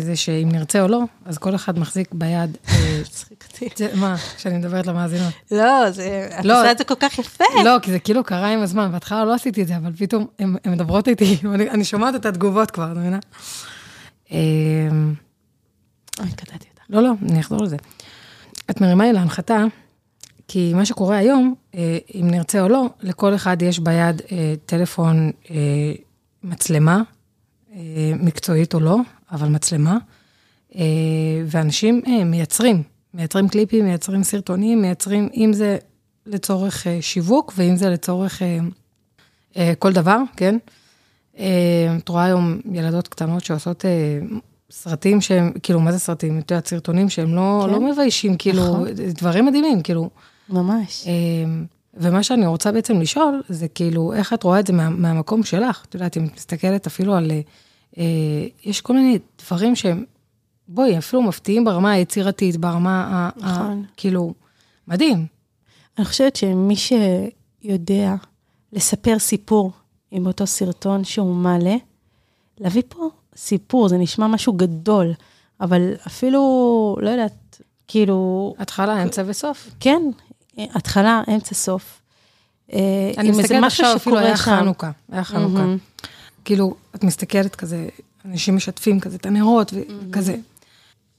[0.00, 3.68] זה שאם נרצה או לא, אז כל אחד מחזיק ביד, אה, צחקתי.
[3.76, 5.32] זה- מה, שאני מדברת למאזינות.
[5.50, 6.60] לא, זה, את לא.
[6.60, 7.44] עושה את זה כל כך יפה.
[7.64, 10.56] לא, כי זה כאילו קרה עם הזמן, בהתחלה לא עשיתי את זה, אבל פתאום הן
[10.66, 11.36] מדברות איתי,
[11.70, 13.18] אני, שומעת את התגובות כבר, את מבינה?
[14.32, 14.38] אה,
[16.20, 16.82] אוי, קטעתי אותך.
[16.90, 17.76] לא, לא, אני אחזור לזה.
[18.70, 19.64] את מרימה לי להנחתה,
[20.48, 25.30] כי מה שקורה היום, אה, אם נרצה או לא, לכל אחד יש ביד אה, טלפון
[25.50, 25.56] אה,
[26.44, 27.02] מצלמה,
[27.74, 27.78] אה,
[28.20, 28.96] מקצועית או לא,
[29.32, 29.98] אבל מצלמה,
[30.76, 30.82] אה,
[31.46, 32.82] ואנשים אה, מייצרים,
[33.14, 35.78] מייצרים קליפים, מייצרים סרטונים, מייצרים, אם זה
[36.26, 38.42] לצורך אה, שיווק, ואם זה לצורך
[39.78, 40.58] כל דבר, כן?
[41.98, 43.84] את רואה היום ילדות קטנות שעושות
[44.70, 46.38] סרטים שהם, כאילו, מה זה סרטים?
[46.38, 47.72] את יודעת, סרטונים שהם לא, כן.
[47.72, 48.86] לא מביישים, כאילו, נכון.
[48.92, 50.10] דברים מדהימים, כאילו.
[50.48, 51.06] ממש.
[51.94, 55.84] ומה שאני רוצה בעצם לשאול, זה כאילו, איך את רואה את זה מה, מהמקום שלך?
[55.88, 57.30] את יודעת, אם את מסתכלת אפילו על...
[58.64, 60.04] יש כל מיני דברים שהם,
[60.68, 63.46] בואי, אפילו מפתיעים ברמה היצירתית, ברמה ה...
[63.46, 63.84] ה נכון.
[63.96, 64.34] כאילו,
[64.88, 65.26] מדהים.
[65.98, 68.14] אני חושבת שמי שיודע
[68.72, 69.72] לספר סיפור
[70.10, 71.76] עם אותו סרטון שהוא מעלה,
[72.58, 75.12] להביא פה סיפור, זה נשמע משהו גדול,
[75.60, 79.70] אבל אפילו, לא יודעת, כאילו, התחלה, אמצע וסוף.
[79.80, 80.02] כן,
[80.58, 82.00] התחלה, אמצע, סוף.
[82.72, 84.42] אה, אני מסתכלת עכשיו, אפילו היה שם.
[84.44, 85.54] חנוכה, היה חנוכה.
[85.54, 85.78] מהמם.
[86.44, 87.88] כאילו, את מסתכלת כזה,
[88.24, 90.36] אנשים משתפים כזה את הנרות וכזה.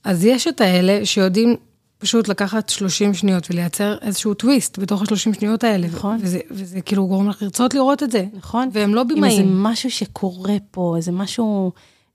[0.04, 1.56] אז יש את האלה שיודעים
[1.98, 5.88] פשוט לקחת 30 שניות ולייצר איזשהו טוויסט בתוך ה-30 שניות האלה.
[5.88, 6.18] נכון.
[6.22, 8.26] וזה, וזה כאילו גורם לך לרצות לראות את זה.
[8.34, 8.70] נכון.
[8.74, 9.64] והם לא עם איזה במאים.
[9.64, 11.72] משהו שקורה פה, איזה משהו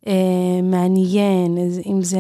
[0.07, 0.13] אה,
[0.63, 2.19] מעניין, איזה, אם, זה,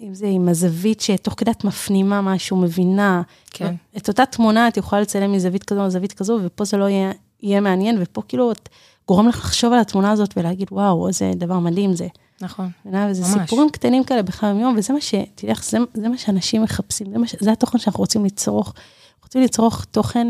[0.00, 3.22] אם זה עם הזווית שתוך כדי את מפנימה משהו, מבינה.
[3.50, 3.74] כן.
[3.96, 7.12] את אותה תמונה את יכולה לצלם מזווית כזו או זווית כזו, ופה זה לא יהיה,
[7.42, 8.68] יהיה מעניין, ופה כאילו את
[9.08, 12.06] גורם לך לחשוב על התמונה הזאת ולהגיד, וואו, איזה דבר מדהים זה.
[12.40, 12.70] נכון.
[12.84, 13.06] מבינה?
[13.10, 13.42] וזה ממש.
[13.42, 15.14] סיפורים קטנים כאלה בחיי היום, וזה מה ש...
[15.34, 18.74] תדעי לך, זה, זה מה שאנשים מחפשים, זה, מה זה התוכן שאנחנו רוצים לצרוך.
[19.22, 20.26] רוצים לצרוך תוכן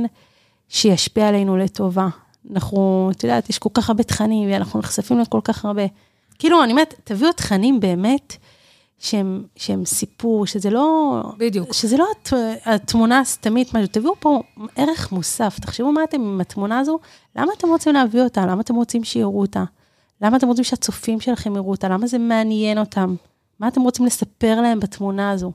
[0.68, 2.08] שישפיע עלינו לטובה.
[2.52, 5.82] אנחנו, את יודעת, יש כל כך הרבה תכנים, ואנחנו נחשפים לכל כך הרבה.
[6.38, 8.36] כאילו, אני אומרת, תביאו תכנים באמת
[9.02, 11.22] שהם, שהם סיפור, שזה לא...
[11.38, 11.72] בדיוק.
[11.72, 12.32] שזה לא הת,
[12.64, 14.42] התמונה הסתמית, משהו, תביאו פה
[14.76, 15.58] ערך מוסף.
[15.60, 16.98] תחשבו מה אתם עם התמונה הזו,
[17.36, 18.46] למה אתם רוצים להביא אותה?
[18.46, 19.64] למה אתם רוצים שיראו אותה?
[20.20, 21.88] למה אתם רוצים שהצופים שלכם יראו אותה?
[21.88, 23.14] למה זה מעניין אותם?
[23.60, 25.52] מה אתם רוצים לספר להם בתמונה הזו?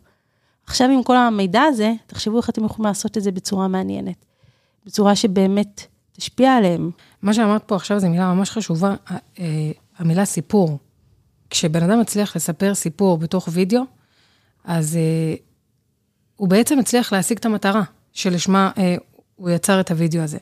[0.65, 4.25] עכשיו עם כל המידע הזה, תחשבו איך אתם יכולים לעשות את זה בצורה מעניינת.
[4.85, 5.81] בצורה שבאמת
[6.11, 6.91] תשפיע עליהם.
[7.21, 8.95] מה שאמרת פה עכשיו זו מילה ממש חשובה,
[9.39, 10.77] אה, המילה סיפור.
[11.49, 13.81] כשבן אדם מצליח לספר סיפור בתוך וידאו,
[14.63, 15.35] אז אה,
[16.35, 17.83] הוא בעצם מצליח להשיג את המטרה
[18.13, 18.95] שלשמה אה,
[19.35, 20.37] הוא יצר את הוידאו הזה.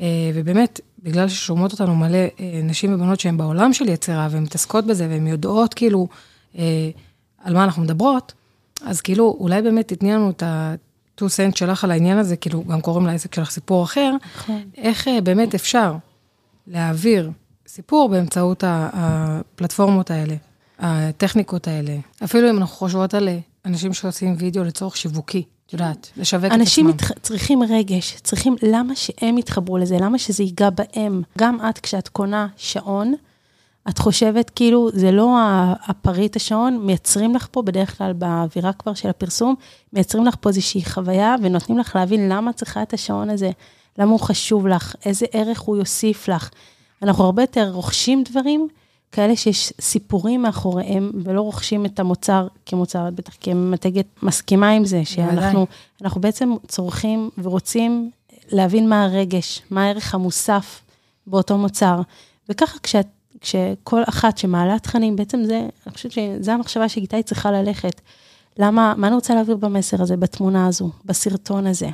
[0.00, 4.86] אה, ובאמת, בגלל ששומעות אותנו מלא אה, נשים ובנות שהן בעולם של יצירה, והן מתעסקות
[4.86, 6.08] בזה, והן יודעות כאילו
[6.58, 6.90] אה,
[7.44, 8.32] על מה אנחנו מדברות,
[8.82, 12.80] אז כאילו, אולי באמת תתני לנו את ה-2 cent שלך על העניין הזה, כאילו, גם
[12.80, 14.62] קוראים לעסק שלך סיפור אחר, נכון.
[14.76, 15.94] איך אה, באמת אפשר
[16.66, 17.30] להעביר
[17.74, 20.34] סיפור באמצעות הפלטפורמות האלה,
[20.78, 21.96] הטכניקות האלה.
[22.24, 26.50] אפילו אם אנחנו חושבות על אה, אנשים שעושים וידאו לצורך שיווקי, את יודעת, לשווק את
[26.50, 26.60] עצמם.
[26.60, 27.12] אנשים מתח...
[27.22, 29.96] צריכים רגש, צריכים, למה שהם יתחברו לזה?
[30.00, 31.22] למה שזה ייגע בהם?
[31.38, 33.14] גם את, כשאת קונה שעון,
[33.88, 35.36] את חושבת כאילו, זה לא
[35.86, 39.54] הפריט השעון, מייצרים לך פה, בדרך כלל באווירה כבר של הפרסום,
[39.92, 43.50] מייצרים לך פה איזושהי חוויה, ונותנים לך להבין למה צריכה את השעון הזה,
[43.98, 46.50] למה הוא חשוב לך, איזה ערך הוא יוסיף לך.
[47.04, 48.68] אנחנו הרבה יותר רוכשים דברים,
[49.12, 55.04] כאלה שיש סיפורים מאחוריהם, ולא רוכשים את המוצר כמוצר, את בטח כמתגת מסכימה עם זה,
[55.04, 55.66] שאנחנו
[56.02, 58.10] אנחנו בעצם צורכים ורוצים
[58.48, 60.82] להבין מה הרגש, מה הערך המוסף
[61.26, 62.00] באותו מוצר.
[62.48, 63.06] וככה כשאת,
[63.40, 68.00] כשכל אחת שמעלה תכנים, בעצם זה, אני חושבת שזו המחשבה שגיטאי צריכה ללכת.
[68.58, 71.88] למה, מה אני רוצה להעביר במסר הזה, בתמונה הזו, בסרטון הזה?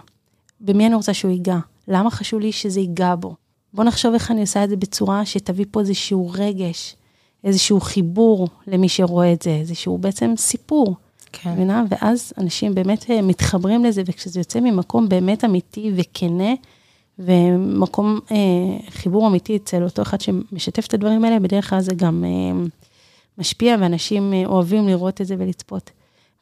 [0.60, 1.58] במי אני רוצה שהוא ייגע?
[1.88, 3.34] למה חשוב לי שזה ייגע בו?
[3.74, 6.96] בוא נחשוב איך אני עושה את זה בצורה שתביא פה איזשהו רגש,
[7.44, 10.96] איזשהו חיבור למי שרואה את זה, איזשהו בעצם סיפור.
[11.32, 11.52] כן.
[11.52, 11.84] מבינה?
[11.88, 16.54] ואז אנשים באמת אה, מתחברים לזה, וכשזה יוצא ממקום באמת אמיתי וכנה,
[17.18, 18.36] ומקום אה,
[18.90, 22.64] חיבור אמיתי אצל אותו אחד שמשתף את הדברים האלה, בדרך כלל זה גם אה,
[23.38, 25.90] משפיע, ואנשים אה, אוהבים לראות את זה ולצפות.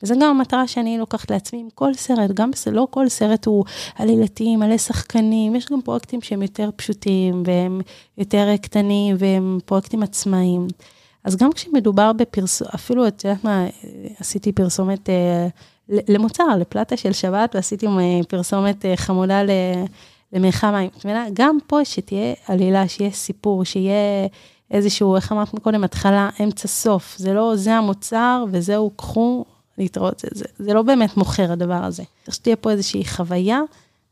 [0.03, 4.57] וזו גם המטרה שאני לוקחת לעצמי עם כל סרט, גם לא כל סרט הוא עלילתי,
[4.57, 7.81] מלא שחקנים, יש גם פרויקטים שהם יותר פשוטים, והם
[8.19, 10.67] יותר קטנים, והם פרויקטים עצמאיים.
[11.25, 13.67] אז גם כשמדובר בפרסום, אפילו, את יודעת מה,
[14.21, 15.49] עשיתי פרסומת אה,
[15.89, 19.43] למוצר, לפלטה של שבת, ועשיתי אה, פרסומת אה, חמודה
[20.33, 20.91] למיכה מים.
[21.33, 24.27] גם פה שתהיה עלילה, שיהיה סיפור, שיהיה
[24.71, 27.15] איזשהו, איך אמרת קודם, התחלה, אמצע, סוף.
[27.19, 29.45] זה לא, זה המוצר, וזהו, קחו,
[29.79, 30.21] להתראות.
[30.21, 32.03] זה, זה, זה לא באמת מוכר הדבר הזה.
[32.25, 33.61] צריך שתהיה פה איזושהי חוויה,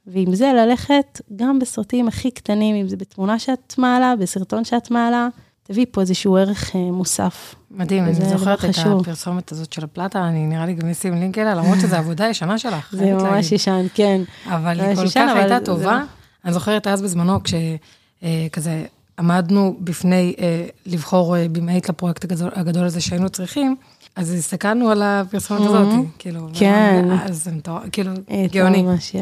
[0.06, 5.28] ועם זה ללכת גם בסרטים הכי קטנים, אם זה בתמונה שאת מעלה, בסרטון שאת מעלה,
[5.62, 7.54] תביא פה איזשהו ערך אה, מוסף.
[7.70, 11.54] מדהים, אני זוכרת את הפרסומת הזאת של הפלטה, אני נראה לי גם אשים לינק אליה,
[11.54, 12.88] למרות שזו עבודה ישנה שלך.
[12.92, 14.20] זה ממש ישן, כן.
[14.46, 16.02] אבל היא כל כך הייתה טובה.
[16.44, 18.84] אני זוכרת אז בזמנו, כשכזה אה,
[19.18, 23.76] עמדנו בפני אה, לבחור במאית לפרויקט הגדול הזה שהיינו צריכים,
[24.16, 25.88] אז הסתכלנו על הפרסומת הזאת,
[26.18, 27.04] כאילו, כן.
[27.22, 27.48] אז
[27.92, 28.12] כאילו,
[28.52, 28.82] גאוני.
[28.82, 29.16] ממש,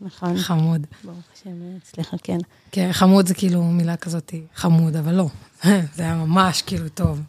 [0.00, 0.36] נכון.
[0.36, 0.86] חמוד.
[1.04, 1.50] ברוך השם,
[1.84, 2.38] סליחה, כן.
[2.72, 5.26] כן, חמוד זה כאילו מילה כזאת, חמוד, אבל לא,
[5.96, 7.20] זה היה ממש כאילו טוב.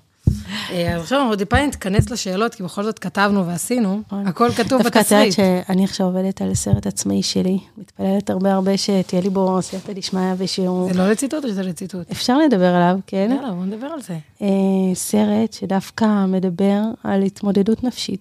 [0.74, 4.28] אה, אז עכשיו אנחנו טיפה נתכנס לשאלות, כי בכל זאת כתבנו ועשינו, נכון.
[4.28, 4.94] הכל כתוב בתסריט.
[4.94, 9.30] דווקא את יודעת שאני עכשיו עובדת על סרט עצמאי שלי, מתפללת הרבה הרבה שתהיה לי
[9.30, 10.94] בו סייעתא דשמיא ושהוא...
[10.94, 12.12] זה לא לציטוט או שזה לציטוט?
[12.12, 13.30] אפשר לדבר עליו, כן.
[13.36, 14.18] יאללה, בוא נדבר על זה.
[14.42, 14.48] אה,
[14.94, 18.20] סרט שדווקא מדבר על התמודדות נפשית.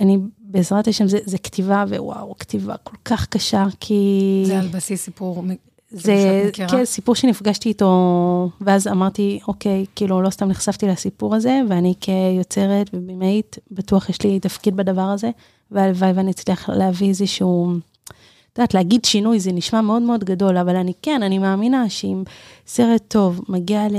[0.00, 4.42] אני, בעזרת השם, זה כתיבה, ווואו, כתיבה כל כך קשה, כי...
[4.46, 5.42] זה על בסיס סיפור
[5.94, 11.94] זה כן, סיפור שנפגשתי איתו, ואז אמרתי, אוקיי, כאילו, לא סתם נחשפתי לסיפור הזה, ואני
[12.00, 15.30] כיוצרת ובמאית, בטוח יש לי תפקיד בדבר הזה,
[15.70, 17.74] והלוואי ואני אצליח להביא איזשהו,
[18.52, 22.22] את יודעת, להגיד שינוי, זה נשמע מאוד מאוד גדול, אבל אני כן, אני מאמינה שאם
[22.66, 23.96] סרט טוב מגיע ל...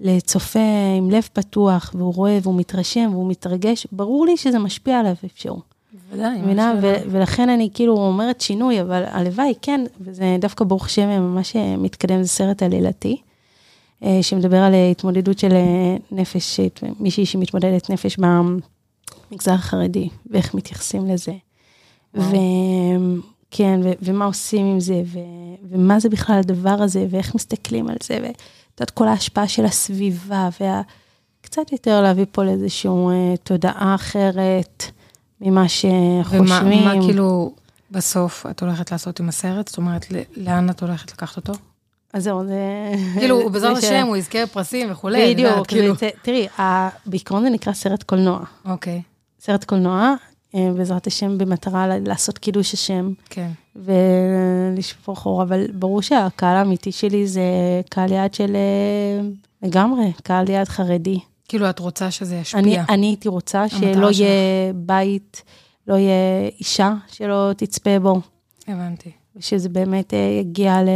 [0.00, 5.14] לצופה עם לב פתוח, והוא רואה והוא מתרשם והוא מתרגש, ברור לי שזה משפיע עליו
[5.22, 5.75] איפשהו.
[6.10, 6.38] בוודאי.
[6.42, 6.74] מבינה?
[7.10, 12.28] ולכן אני כאילו אומרת שינוי, אבל הלוואי, כן, וזה דווקא ברוך שם ממש מתקדם, זה
[12.28, 13.16] סרט עלילתי,
[14.02, 16.60] אה, שמדבר על התמודדות של אה, נפש,
[17.00, 21.32] מישהי שמתמודדת נפש במגזר החרדי, ואיך מתייחסים לזה.
[22.14, 25.02] וכן, ומה עושים עם זה,
[25.70, 28.42] ומה זה בכלל הדבר הזה, ואיך מסתכלים על זה, ואת
[28.80, 30.48] יודעת, כל ההשפעה של הסביבה,
[31.40, 34.84] וקצת יותר להביא פה לאיזושהי אה, תודעה אחרת.
[35.40, 36.40] ממה שחושבים.
[36.40, 37.54] ומה מה כאילו
[37.90, 39.68] בסוף את הולכת לעשות עם הסרט?
[39.68, 40.06] זאת אומרת,
[40.36, 41.52] לאן את הולכת לקחת אותו?
[42.12, 42.92] אז זהו, זה...
[43.18, 45.34] כאילו, בעזרת השם, הוא יזכה פרסים וכולי.
[45.34, 45.94] בדיוק, כאילו...
[46.22, 46.46] תראי,
[47.06, 48.40] בעיקרון זה נקרא סרט קולנוע.
[48.64, 49.02] אוקיי.
[49.40, 50.14] סרט קולנוע,
[50.54, 53.12] אה, בעזרת השם, במטרה לעשות קידוש השם.
[53.30, 53.50] כן.
[53.76, 57.42] ולשפוך אור, אבל ברור שהקהל האמיתי שלי זה
[57.90, 59.28] קהל יעד של אה,
[59.62, 61.18] לגמרי, קהל יעד חרדי.
[61.48, 62.60] כאילו, את רוצה שזה ישפיע.
[62.60, 65.42] אני, אני הייתי רוצה שלא יהיה בית,
[65.86, 68.20] לא יהיה אישה שלא תצפה בו.
[68.68, 69.10] הבנתי.
[69.36, 70.88] ושזה באמת אה, יגיע ל...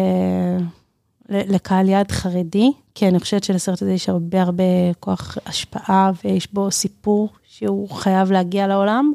[1.31, 4.65] לקהל יעד חרדי, כי אני חושבת שלסרט הזה יש הרבה הרבה
[5.01, 9.13] כוח השפעה, ויש בו סיפור שהוא חייב להגיע לעולם.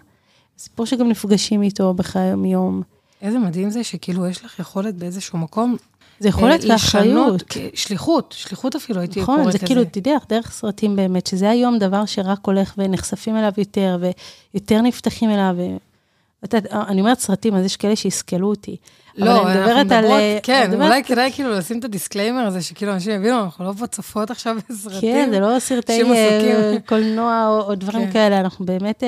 [0.57, 2.81] סיפור שגם נפגשים איתו בחיי היום-יום.
[3.21, 5.75] איזה מדהים זה שכאילו יש לך יכולת באיזשהו מקום
[6.19, 7.43] זה יכולת לאחריות.
[7.73, 9.57] שליחות, שליחות אפילו הייתי נכון, קוראת לזה.
[9.57, 13.51] נכון, זה כאילו, תדעי לך, דרך סרטים באמת, שזה היום דבר שרק הולך ונחשפים אליו
[13.57, 13.97] יותר,
[14.53, 15.55] ויותר נפתחים אליו.
[16.43, 18.75] ואת אני אומרת סרטים, אז יש כאלה שיסכלו אותי.
[19.17, 20.05] לא, אנחנו מדברות, על...
[20.05, 20.87] אה, כן, מדברת...
[20.87, 24.31] אולי כדאי כאילו לשים את ה disclaimer הזה, שכאילו אנשים יבינו, אנחנו לא פה צופות
[24.31, 25.01] עכשיו בסרטים.
[25.01, 28.11] כן, זה לא סרטי אה, קולנוע או, או דברים כן.
[28.11, 29.03] כאלה, אנחנו באמת...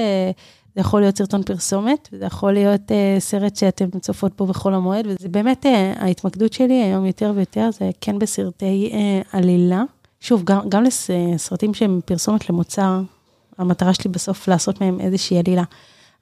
[0.78, 5.08] זה יכול להיות סרטון פרסומת, וזה יכול להיות אה, סרט שאתם צופות פה בחול המועד,
[5.08, 5.70] וזה באמת, אה,
[6.00, 9.84] ההתמקדות שלי היום יותר ויותר, זה כן בסרטי אה, עלילה.
[10.20, 13.02] שוב, גם, גם לסרטים שהם פרסומת למוצר,
[13.58, 15.64] המטרה שלי בסוף לעשות מהם איזושהי עלילה.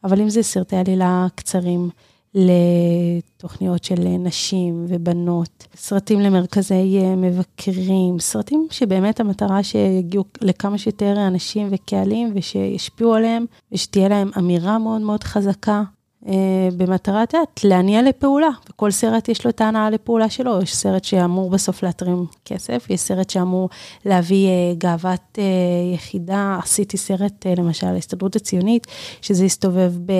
[0.03, 1.89] אבל אם זה סרטי עלילה קצרים,
[2.35, 11.67] לתוכניות של נשים ובנות, סרטים למרכזי אה, מבקרים, סרטים שבאמת המטרה שיגיעו לכמה שיותר אנשים
[11.71, 15.83] וקהלים ושישפיעו עליהם ושתהיה להם אמירה מאוד מאוד חזקה.
[16.27, 21.03] אה, במטרה, את להניע לפעולה, וכל סרט יש לו את ההנאה לפעולה שלו, יש סרט
[21.03, 23.69] שאמור בסוף להתרים כסף, יש סרט שאמור
[24.05, 25.43] להביא אה, גאוות אה,
[25.93, 28.87] יחידה, עשיתי סרט, למשל, ההסתדרות הציונית,
[29.21, 30.13] שזה הסתובב ב,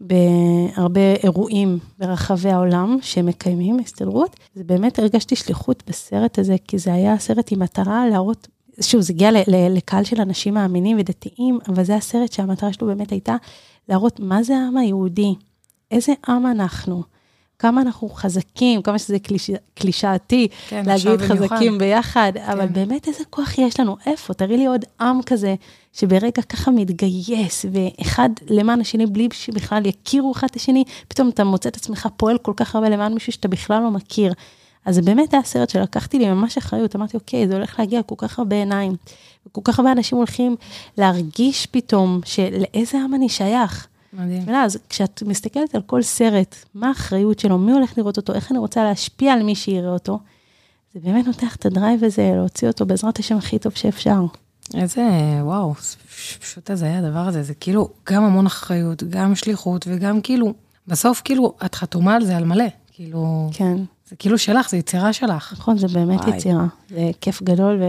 [0.00, 7.18] בהרבה אירועים ברחבי העולם שמקיימים הסתדרות, זה באמת הרגשתי שליחות בסרט הזה, כי זה היה
[7.18, 8.48] סרט עם מטרה להראות
[8.80, 13.36] שוב, זה הגיע לקהל של אנשים מאמינים ודתיים, אבל זה הסרט שהמטרה שלו באמת הייתה
[13.90, 15.34] להראות מה זה העם היהודי,
[15.90, 17.02] איזה עם אנחנו,
[17.58, 22.50] כמה אנחנו חזקים, כמה שזה קליש, קלישאתי כן, להגיד חזקים ביחד, כן.
[22.50, 24.34] אבל באמת איזה כוח יש לנו, איפה?
[24.34, 25.54] תראי לי עוד עם כזה,
[25.92, 31.68] שברגע ככה מתגייס, ואחד למען השני, בלי שבכלל יכירו אחד את השני, פתאום אתה מוצא
[31.68, 34.32] את עצמך פועל כל כך הרבה למען מישהו שאתה בכלל לא מכיר.
[34.84, 38.14] אז זה באמת היה סרט שלקחתי לי ממש אחריות, אמרתי, אוקיי, זה הולך להגיע כל
[38.18, 38.96] כך הרבה עיניים.
[39.46, 40.56] וכל כך הרבה אנשים הולכים
[40.98, 43.86] להרגיש פתאום שלאיזה עם אני שייך.
[44.12, 44.42] מדהים.
[44.46, 48.58] ואז כשאת מסתכלת על כל סרט, מה האחריות שלו, מי הולך לראות אותו, איך אני
[48.58, 50.18] רוצה להשפיע על מי שיראה אותו,
[50.94, 54.20] זה באמת נותן לך את הדרייב הזה, להוציא אותו בעזרת השם הכי טוב שאפשר.
[54.74, 55.08] איזה,
[55.42, 55.74] וואו,
[56.40, 60.54] פשוט זה היה הדבר הזה, זה כאילו גם המון אחריות, גם שליחות, וגם כאילו,
[60.88, 63.76] בסוף כאילו, את חתומה על זה על מלא, כאילו, כן.
[64.08, 65.52] זה כאילו שלך, זה יצירה שלך.
[65.58, 66.36] נכון, זה באמת וואי.
[66.36, 67.82] יצירה, זה כיף גדול,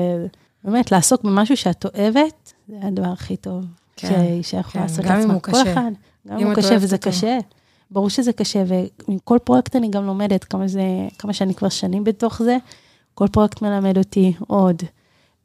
[0.66, 3.66] ובאמת, לעסוק במשהו שאת אוהבת, זה הדבר הכי טוב.
[3.96, 5.40] כן, שאישה יכולה כן, לעשות לעצמה.
[5.40, 5.92] כל אחד.
[6.28, 7.10] גם אם הוא קשה וזה אותו.
[7.10, 7.38] קשה.
[7.92, 8.64] ברור שזה קשה,
[9.08, 10.82] ומכל פרויקט אני גם לומדת, כמה, זה,
[11.18, 12.58] כמה שאני כבר שנים בתוך זה,
[13.14, 14.84] כל פרויקט מלמד אותי עוד.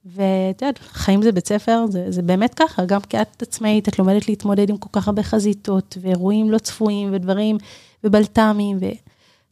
[0.04, 4.28] ואת יודעת, חיים זה בית ספר, זה, זה באמת ככה, גם כאת עצמאית, את לומדת
[4.28, 7.58] להתמודד עם כל כך הרבה חזיתות, ואירועים לא צפויים, ודברים,
[8.04, 8.78] ובלת"מים,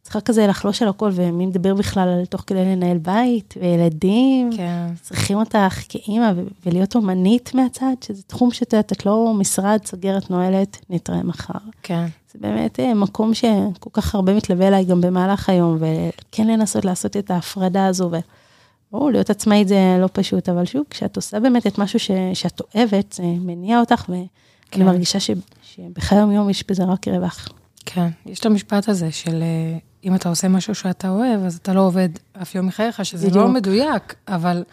[0.05, 4.87] צריכה כזה לחלוש על הכל, ומי מדבר בכלל על תוך כדי לנהל בית, וילדים, כן.
[5.01, 6.31] צריכים אותך כאימא,
[6.65, 11.59] ולהיות אומנית מהצד, שזה תחום שאת יודעת, את לא משרד, סוגרת, נועלת, נתראה מחר.
[11.83, 12.05] כן.
[12.33, 17.17] זה באמת אה, מקום שכל כך הרבה מתלווה אליי גם במהלך היום, וכן לנסות לעשות
[17.17, 18.11] את ההפרדה הזו,
[18.91, 22.61] וברור, להיות עצמאית זה לא פשוט, אבל שוב, כשאת עושה באמת את משהו ש, שאת
[22.75, 24.27] אוהבת, זה מניע אותך, ואני
[24.71, 24.85] כן.
[24.85, 25.31] מרגישה ש,
[25.63, 27.49] שבחיי היום יש בזה רק רווח.
[27.85, 31.73] כן, יש את המשפט הזה של אה, אם אתה עושה משהו שאתה אוהב, אז אתה
[31.73, 32.09] לא עובד
[32.41, 33.43] אף יום מחייך, שזה בדיוק.
[33.43, 34.63] לא מדויק, אבל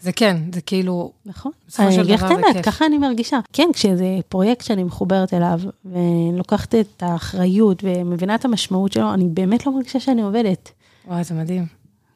[0.00, 1.52] זה כן, זה כאילו, נכון.
[1.78, 3.38] אני אגיד לך את האמת, ככה אני מרגישה.
[3.52, 9.66] כן, כשזה פרויקט שאני מחוברת אליו, ולוקחת את האחריות ומבינה את המשמעות שלו, אני באמת
[9.66, 10.70] לא מרגישה שאני עובדת.
[11.06, 11.66] וואי, זה מדהים.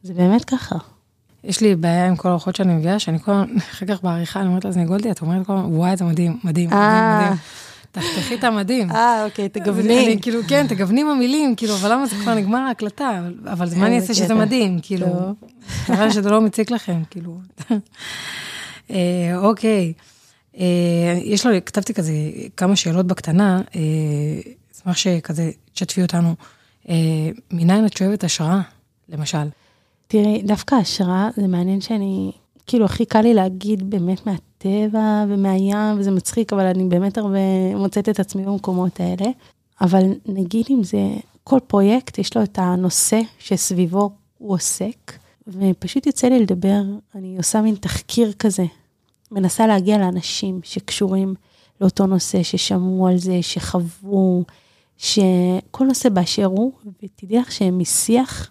[0.02, 0.76] זה באמת ככה.
[1.44, 4.48] יש לי בעיה עם כל האורחות שאני מביאה, שאני כל הזמן, אחר כך בעריכה, אני
[4.48, 7.20] אומרת לה, זה גולדי, את אומרת כל הזמן, וואי, זה מדהים, מדהים, מדהים, אה.
[7.20, 7.38] מדהים.
[8.00, 8.90] תחתכי את המדים.
[8.90, 10.06] אה, אוקיי, תגווני.
[10.06, 13.20] אני כאילו, כן, תגווני עם המילים, כאילו, אבל למה זה כבר נגמר ההקלטה?
[13.44, 15.06] אבל מה אני אעשה שזה מדהים, כאילו,
[15.88, 17.38] נראה שזה לא מציק לכם, כאילו.
[18.90, 19.92] אה, אוקיי,
[20.58, 22.12] אה, יש לו, כתבתי כזה
[22.56, 23.80] כמה שאלות בקטנה, אה,
[24.76, 26.34] אשמח שכזה תשתפי אותנו.
[27.50, 28.60] מניין את שואבת השראה,
[29.08, 29.48] למשל?
[30.08, 32.32] תראי, דווקא השראה, זה מעניין שאני,
[32.66, 34.32] כאילו, הכי קל לי להגיד באמת מה...
[34.66, 37.38] מהטבע ומהים, וזה מצחיק, אבל אני באמת הרבה
[37.76, 39.30] מוצאת את עצמי במקומות האלה.
[39.80, 40.98] אבל נגיד אם זה,
[41.44, 45.12] כל פרויקט יש לו את הנושא שסביבו הוא עוסק,
[45.48, 46.82] ופשוט יוצא לי לדבר,
[47.14, 48.64] אני עושה מין תחקיר כזה,
[49.32, 51.34] מנסה להגיע לאנשים שקשורים
[51.80, 54.44] לאותו נושא, ששמעו על זה, שחוו,
[54.96, 58.50] שכל נושא באשר הוא, ותדעי לך שהם משיח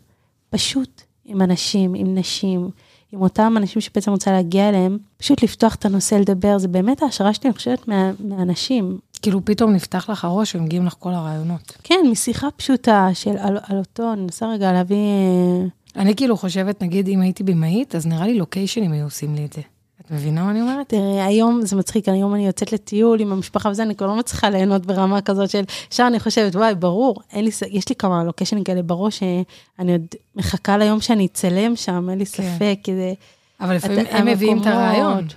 [0.49, 2.69] פשוט עם אנשים, עם נשים,
[3.15, 7.33] עם אותם אנשים שבעצם רוצה להגיע אליהם, פשוט לפתוח את הנושא, לדבר, זה באמת ההשערה
[7.33, 8.97] שלי, אני חושבת, מה, מהאנשים.
[9.21, 11.77] כאילו פתאום נפתח לך הראש ומגיעים לך כל הרעיונות.
[11.83, 14.97] כן, משיחה פשוטה של על, על אותו, אני מנסה רגע להביא...
[14.97, 15.65] אה,
[16.01, 19.53] אני כאילו חושבת, נגיד, אם הייתי במאית, אז נראה לי לוקיישנים היו עושים לי את
[19.53, 19.61] זה.
[20.05, 20.89] את מבינה מה אני אומרת?
[20.89, 24.49] תראה, היום זה מצחיק, היום אני יוצאת לטיול עם המשפחה וזה, אני כבר לא מצליחה
[24.49, 28.81] ליהנות ברמה כזאת של, עכשיו אני חושבת, וואי, ברור, לי, יש לי כמה לוקיישנים כאלה
[28.81, 32.43] בראש, שאני עוד מחכה ליום שאני אצלם שם, אין לי כן.
[32.43, 33.13] ספק, כי זה...
[33.59, 35.27] אבל לפעמים הם מביאים את הרעיון.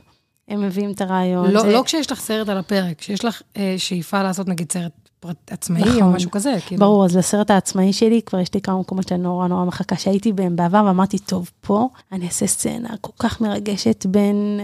[0.49, 1.51] הם מביאים את הרעיון.
[1.51, 1.73] לא, זה...
[1.73, 5.08] לא כשיש לך סרט על הפרק, כשיש לך אה, שאיפה לעשות נגיד סרט
[5.51, 6.57] עצמאי נכון, או משהו כזה.
[6.67, 6.81] כאילו.
[6.81, 10.33] ברור, אז לסרט העצמאי שלי, כבר יש לי כמה מקומות שאני נורא נורא מחכה שהייתי
[10.33, 14.61] בהם בעבר, ואמרתי, טוב, פה אני אעשה סצנה כל כך מרגשת בין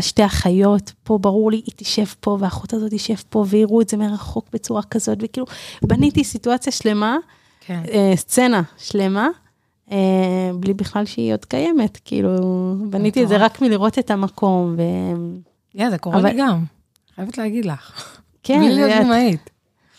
[0.00, 3.96] שתי אחיות, פה ברור לי, היא תשב פה, והאחות הזאת תשב פה, ויראו את זה
[3.96, 5.46] מרחוק בצורה כזאת, וכאילו,
[5.82, 7.16] בניתי סיטואציה שלמה,
[7.60, 7.82] כן.
[7.92, 9.28] אה, סצנה שלמה,
[9.92, 12.30] אה, בלי בכלל שהיא עוד קיימת, כאילו,
[12.90, 14.82] בניתי את זה רק מלראות את המקום, ו...
[15.74, 16.30] יא, זה קורה אבל...
[16.30, 16.64] לי גם,
[17.14, 18.16] חייבת להגיד לך.
[18.42, 19.50] כן, בלי להיות במאית.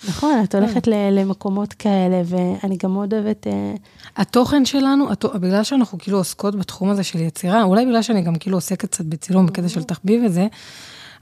[0.10, 3.47] נכון, את הולכת למקומות כאלה, ואני גם מאוד אוהבת...
[3.47, 3.74] אה,
[4.18, 5.08] התוכן שלנו.
[5.36, 9.06] בגלל שאנחנו כאילו עוסקות בתחום הזה של יצירה, אולי בגלל שאני גם כאילו עוסקת קצת
[9.06, 10.47] בצילום בקטע של תחביב וזה,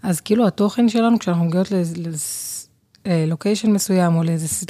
[0.04, 1.68] אז כאילו התוכן שלנו, כשאנחנו מגיעות
[3.06, 4.22] ללוקיישן מסוים, או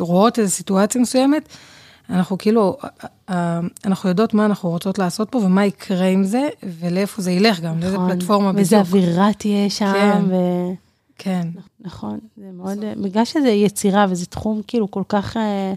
[0.01, 1.49] רואות איזו סיטואציה מסוימת,
[2.09, 2.77] אנחנו כאילו,
[3.85, 6.49] אנחנו יודעות מה אנחנו רוצות לעשות פה ומה יקרה עם זה,
[6.79, 8.57] ולאיפה זה ילך גם, לאיזה נכון, פלטפורמה בדיוק.
[8.57, 10.21] ואיזה אווירה תהיה שם, כן.
[10.29, 10.35] ו...
[11.21, 11.47] כן,
[11.79, 15.73] נכון, זה מאוד, בגלל שזה יצירה וזה תחום כאילו כל כך אה,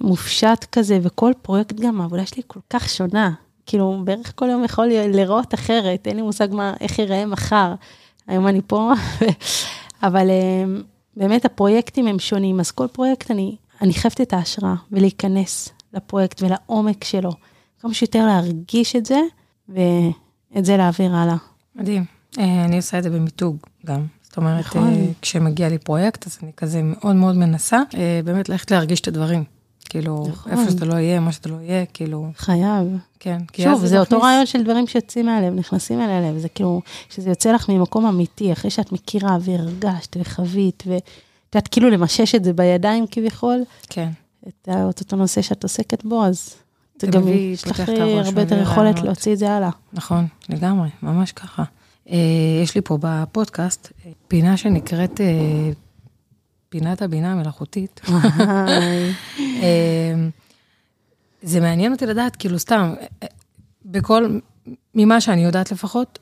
[0.00, 3.32] מופשט כזה, וכל פרויקט גם, העבודה שלי כל כך שונה.
[3.66, 7.74] כאילו, בערך כל יום יכול לראות אחרת, אין לי מושג מה, איך ייראה מחר.
[8.26, 8.92] היום אני פה,
[10.06, 10.64] אבל אה,
[11.16, 17.04] באמת הפרויקטים הם שונים, אז כל פרויקט אני, אני חייבת את ההשראה ולהיכנס לפרויקט ולעומק
[17.04, 17.30] שלו.
[17.80, 19.20] כמה שיותר להרגיש את זה,
[19.68, 21.36] ואת זה להעביר הלאה.
[21.74, 22.04] מדהים.
[22.38, 24.06] אה, אני עושה את זה במיתוג גם.
[24.34, 24.92] זאת אומרת, נכון.
[24.92, 29.08] אה, כשמגיע לי פרויקט, אז אני כזה מאוד מאוד מנסה, אה, באמת ללכת להרגיש את
[29.08, 29.44] הדברים.
[29.88, 30.52] כאילו, נכון.
[30.52, 32.86] איפה שאתה לא יהיה, מה שאתה לא יהיה, כאילו, חייב.
[33.20, 33.38] כן.
[33.62, 36.80] שוב, אז זה אותו מכניס- רעיון של דברים שיוצאים מהלב, נכנסים אל הלב, זה כאילו,
[37.10, 41.02] שזה יוצא לך ממקום אמיתי, אחרי שאת מכירה והרגשת וחווית, ואת
[41.54, 44.08] יודעת, כאילו למשש את זה בידיים כביכול, כן.
[44.48, 44.68] את
[45.00, 46.54] אותו נושא שאת עוסקת בו, אז זה
[47.00, 47.80] זה גם, יש לך
[48.24, 48.98] הרבה יותר יכולת.
[49.02, 49.70] להוציא את זה הלאה.
[49.92, 51.64] נכון, לגמרי, ממש ככה.
[52.10, 52.16] אה,
[52.62, 55.70] יש לי פה בפודקאסט אה, פינה שנקראת אה,
[56.68, 58.00] פינת הבינה המלאכותית.
[61.42, 62.94] זה מעניין אותי לדעת, כאילו סתם,
[63.84, 64.38] בכל,
[64.94, 66.18] ממה שאני יודעת לפחות,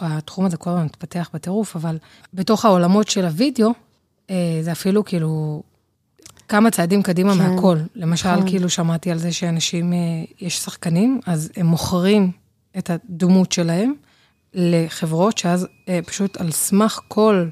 [0.00, 1.98] התחום הזה כל הזמן מתפתח בטירוף, אבל
[2.34, 3.72] בתוך העולמות של הוידאו,
[4.62, 5.62] זה אפילו כאילו
[6.48, 7.78] כמה צעדים קדימה כן, מהכל.
[7.94, 8.48] למשל, נכון.
[8.48, 9.92] כאילו שמעתי על זה שאנשים,
[10.40, 12.30] יש שחקנים, אז הם מוכרים
[12.78, 13.94] את הדמות שלהם
[14.56, 17.48] לחברות, שאז אה, פשוט על סמך כל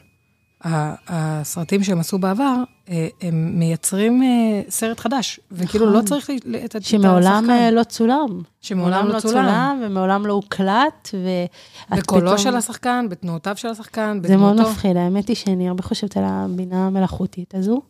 [1.09, 2.55] הסרטים שהם עשו בעבר,
[2.91, 5.99] אה, הם מייצרים אה, סרט חדש, וכאילו נכון.
[5.99, 7.51] לא צריך ל- את את שמעולם השחקן.
[7.51, 8.27] אה, לא צולם.
[8.61, 9.83] שמעולם לא צולם.
[9.87, 14.61] ומעולם לא הוקלט, ואת בקולו של השחקן, בתנועותיו של השחקן, זה מאוד.
[14.61, 17.83] מפחיד, האמת היא שאני הרבה חושבת על הבינה המלאכותית הזו,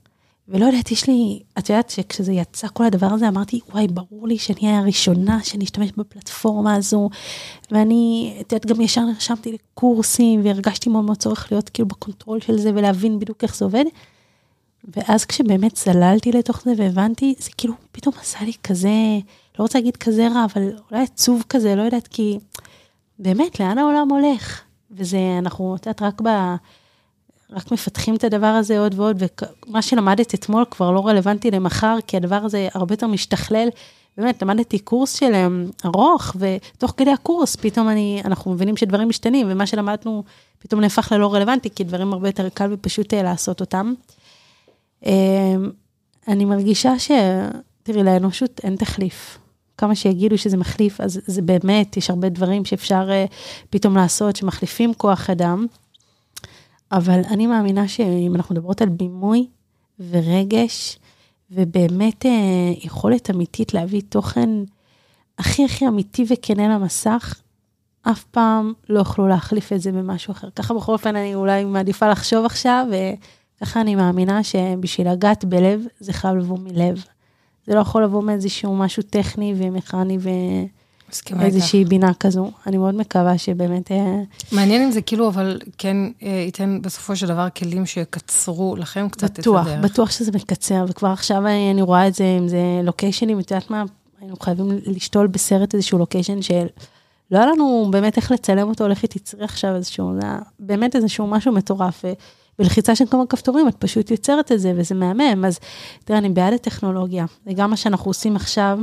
[0.48, 4.38] ולא יודעת, יש לי, את יודעת שכשזה יצא כל הדבר הזה, אמרתי, וואי, ברור לי
[4.38, 7.10] שאני אהיה הראשונה אשתמש בפלטפורמה הזו,
[7.70, 12.40] ואני, את יודעת, גם ישר נרשמתי לקורסים, והרגשתי מאוד מאוד צורך להיות כאילו ב control
[12.40, 13.84] של זה, ולהבין בדיוק איך זה עובד.
[14.96, 19.18] ואז כשבאמת צללתי לתוך זה והבנתי, זה כאילו פתאום עשה לי כזה,
[19.58, 22.38] לא רוצה להגיד כזה רע, אבל אולי עצוב כזה, לא יודעת, כי
[23.18, 24.62] באמת, לאן העולם הולך?
[24.90, 26.28] וזה, אנחנו, את יודעת, רק ב...
[27.50, 29.22] רק מפתחים את הדבר הזה עוד ועוד,
[29.68, 33.68] ומה שלמדת אתמול כבר לא רלוונטי למחר, כי הדבר הזה הרבה יותר משתכלל.
[34.16, 39.46] באמת, למדתי קורס של אמ, ארוך, ותוך כדי הקורס פתאום אני, אנחנו מבינים שדברים משתנים,
[39.50, 40.24] ומה שלמדנו
[40.58, 43.94] פתאום נהפך ללא רלוונטי, כי דברים הרבה יותר קל ופשוט אה, לעשות אותם.
[45.06, 45.70] אמ,
[46.28, 47.10] אני מרגישה ש...
[47.82, 49.38] תראי, לאנושות אין תחליף.
[49.78, 53.32] כמה שיגידו שזה מחליף, אז זה באמת, יש הרבה דברים שאפשר uh,
[53.70, 55.66] פתאום לעשות, שמחליפים כוח אדם.
[56.92, 59.46] אבל אני מאמינה שאם אנחנו מדברות על בימוי
[60.10, 60.98] ורגש,
[61.50, 64.50] ובאמת uh, יכולת אמיתית להביא תוכן
[65.38, 67.40] הכי הכי אמיתי וכנה למסך,
[68.02, 70.50] אף פעם לא יוכלו להחליף את זה במשהו אחר.
[70.50, 72.86] ככה בכל אופן אני אולי מעדיפה לחשוב עכשיו,
[73.60, 77.04] וככה אני מאמינה שבשביל לגעת בלב, זה חייב לבוא מלב.
[77.66, 80.18] זה לא יכול לבוא מאיזשהו משהו טכני ומכני
[81.10, 81.88] מסכימה איתך.
[81.88, 82.50] בינה כזו.
[82.66, 83.92] אני מאוד מקווה שבאמת...
[83.92, 89.08] אה, מעניין אם זה כאילו, אבל כן אה, ייתן בסופו של דבר כלים שיקצרו לכם
[89.08, 89.90] קצת בטוח, את הדרך.
[89.90, 93.70] בטוח שזה מקצר, וכבר עכשיו אני, אני רואה את זה, אם זה לוקיישנים, את יודעת
[93.70, 93.84] מה,
[94.20, 96.66] היינו חייבים לשתול בסרט איזשהו לוקיישן של...
[97.30, 101.26] לא היה לנו באמת איך לצלם אותו, לכי תצרי עכשיו איזשהו, זה היה באמת איזשהו
[101.26, 102.04] משהו מטורף.
[102.58, 105.44] בלחיצה של כמה כפתורים, את פשוט יוצרת את זה, וזה מהמם.
[105.44, 105.58] אז
[106.04, 107.24] תראה, אני בעד הטכנולוגיה.
[107.46, 108.78] זה גם מה שאנחנו עושים עכשיו,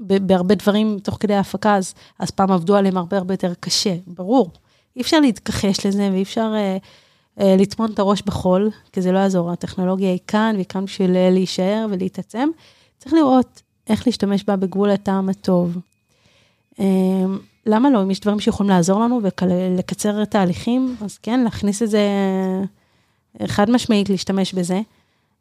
[0.00, 4.50] בהרבה דברים תוך כדי ההפקה, אז, אז פעם עבדו עליהם הרבה הרבה יותר קשה, ברור.
[4.96, 6.76] אי אפשר להתכחש לזה, ואי אפשר אה,
[7.40, 9.50] אה, לטמון את הראש בחול, כי זה לא יעזור.
[9.50, 12.48] הטכנולוגיה היא כאן, והיא כאן בשביל אה, להישאר ולהתעצם.
[12.98, 15.78] צריך לראות איך להשתמש בה בגבול הטעם הטוב.
[16.80, 16.84] אה,
[17.66, 18.02] למה לא?
[18.02, 22.08] אם יש דברים שיכולים לעזור לנו ולקצר תהליכים, אז כן, להכניס את זה
[23.40, 24.80] אה, חד משמעית, להשתמש בזה.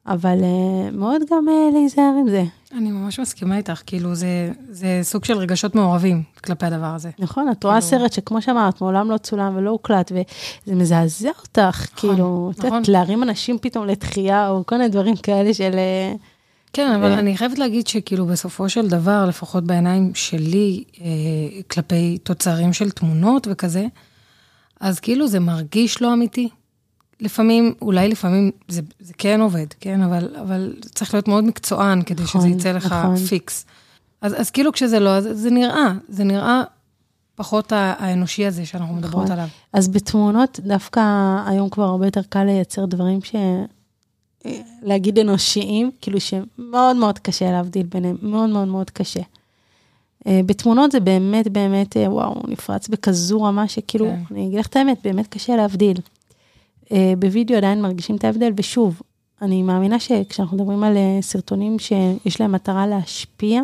[0.10, 2.43] אבל אה, מאוד גם אה, להיזהר עם זה.
[2.78, 7.10] אני ממש מסכימה איתך, כאילו זה, זה סוג של רגשות מעורבים כלפי הדבר הזה.
[7.20, 11.86] נכון, את רואה כאילו- סרט שכמו שאמרת, מעולם לא צולם ולא הוקלט, וזה מזעזע אותך,
[11.95, 12.72] כאילו, את נכון.
[12.74, 15.72] יודעת, להרים אנשים פתאום לתחייה, או כל מיני דברים כאלה של...
[15.74, 16.14] אה,
[16.74, 22.74] כן, אבל אני חייבת להגיד שכאילו בסופו של דבר, לפחות בעיניים שלי, אה, כלפי תוצרים
[22.74, 23.86] של תמונות וכזה,
[24.80, 26.49] אז כאילו זה מרגיש לא אמיתי.
[27.22, 30.01] לפעמים, אולי לפעמים זה, זה כן עובד, כן?
[30.01, 33.15] אבל, אבל צריך להיות מאוד מקצוען כדי נכון, שזה יצא לך נכון.
[33.15, 33.65] פיקס.
[34.22, 36.63] אז, אז כאילו כשזה לא, אז זה נראה, זה נראה
[37.36, 39.32] פחות האנושי הזה שאנחנו מדברות נכון.
[39.32, 39.47] עליו.
[39.74, 41.01] אז בתמונות, דווקא
[41.45, 43.36] היום כבר הרבה יותר קל לייצר דברים ש...
[44.82, 49.22] להגיד אנושיים, כאילו שמאוד מאוד קשה להבדיל ביניהם, מאוד מאוד מאוד קשה.
[50.28, 54.36] אה, בתמונות זה באמת באמת, אה, וואו, נפרץ בכזו רמה שכאילו, כן.
[54.36, 55.97] אני אגיד לך את האמת, באמת קשה להבדיל.
[56.92, 59.02] אה, בווידאו עדיין מרגישים את ההבדל, ושוב,
[59.42, 63.62] אני מאמינה שכשאנחנו מדברים על אה, סרטונים שיש להם מטרה להשפיע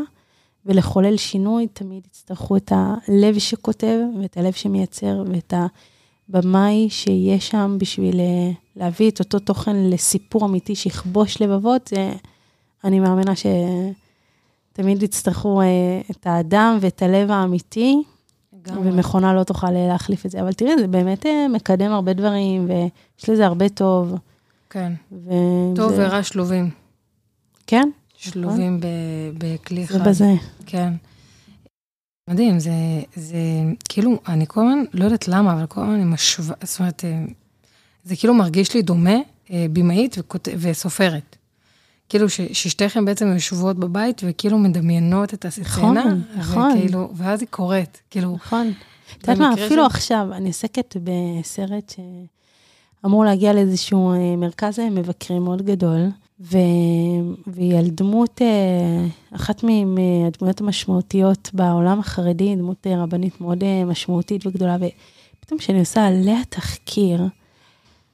[0.65, 5.53] ולחולל שינוי, תמיד יצטרכו את הלב שכותב ואת הלב שמייצר ואת
[6.29, 11.93] הבמאי שיהיה שם בשביל אה, להביא את אותו תוכן לסיפור אמיתי שיכבוש לבבות.
[12.83, 15.61] אני מאמינה שתמיד יצטרכו
[16.11, 18.03] את האדם ואת הלב האמיתי,
[18.67, 18.91] לגמרי.
[18.91, 20.41] ומכונה לא תוכל אה, להחליף את זה.
[20.41, 24.15] אבל תראי, זה באמת אה, מקדם הרבה דברים, ויש לזה הרבה טוב.
[24.69, 24.93] כן.
[25.11, 25.33] וזה,
[25.75, 26.69] טוב ורע שלובים.
[27.67, 28.85] כן, שלובים ב-
[29.37, 30.07] בכלי זה אחד.
[30.07, 30.31] בזה.
[30.65, 30.93] כן.
[32.29, 32.71] מדהים, זה,
[33.15, 33.37] זה
[33.89, 37.25] כאילו, אני כל הזמן, לא יודעת למה, אבל כל הזמן אני משווה, זאת אומרת, אה,
[38.03, 39.15] זה כאילו מרגיש לי דומה,
[39.73, 40.17] במאית
[40.57, 41.35] וסופרת.
[42.09, 46.71] כאילו ש- ששתיכם בעצם יושבות בבית וכאילו מדמיינות את הסצנה, נכון, נכון.
[46.71, 48.71] וכאילו, ואז היא קורית, כאילו, נכון.
[49.17, 51.93] את יודעת מה, אפילו של- עכשיו, אני עוסקת בסרט
[53.03, 55.99] שאמור להגיע לאיזשהו אה, מרכז אה, מבקרים מאוד גדול,
[56.39, 56.57] ו...
[57.47, 64.77] והיא על דמות, אה, אחת מהדמויות המשמעותיות בעולם החרדי, דמות רבנית מאוד משמעותית וגדולה,
[65.39, 67.21] ופתאום כשאני עושה עליה תחקיר,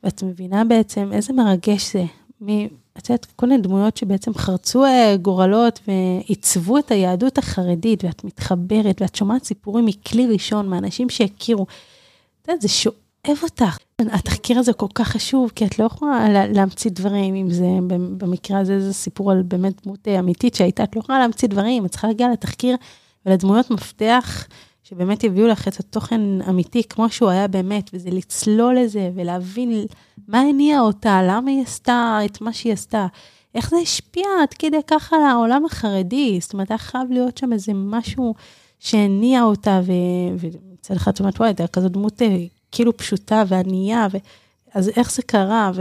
[0.04, 2.04] ואת מבינה בעצם איזה מרגש זה.
[2.42, 2.68] מ...
[2.98, 9.02] את יודעת, כל מיני דמויות שבעצם חרצו אה, גורלות ועיצבו את היהדות החרדית, ואת מתחברת,
[9.02, 11.66] ואת שומעת סיפורים מכלי ראשון, מאנשים שהכירו.
[12.42, 13.78] את יודעת, זה שואב אותך.
[14.00, 17.68] התחקיר הזה כל כך חשוב, כי את לא יכולה לה- להמציא דברים, אם זה,
[18.18, 21.86] במקרה הזה זה סיפור על באמת דמות אה, אמיתית שהייתה, את לא יכולה להמציא דברים,
[21.86, 22.76] את צריכה להגיע לתחקיר
[23.26, 24.48] ולדמויות מפתח,
[24.92, 29.86] שבאמת יביאו לך את התוכן אמיתי כמו שהוא היה באמת, וזה לצלול לזה ולהבין
[30.28, 33.08] מה הניע אותה, למה היא עשתה את מה שהיא עשתה,
[33.56, 37.54] איך זה השפיע עד כדי כך על העולם החרדי, זאת אומרת, היה חייב להיות שם
[37.54, 38.34] איזה משהו
[38.80, 42.38] שהניע אותה, ומצד אחד את אומרת, וואי, הייתה כזאת דמות אה,
[42.72, 44.18] כאילו פשוטה וענייה, ו...
[44.74, 45.72] אז איך זה קרה,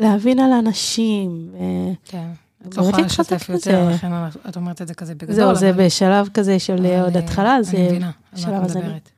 [0.00, 1.58] ולהבין על אנשים, ו...
[2.04, 2.28] כן.
[2.68, 3.48] את לא יכולה לשתף.
[3.48, 4.12] יותר, לכן
[4.48, 5.34] את אומרת את זה כזה בגדול.
[5.34, 8.00] זהו, זה אבל- בשלב כזה של עוד אה, התחלה, זה אני
[8.32, 8.78] בשלב את הזה.
[8.78, 9.10] מדברת.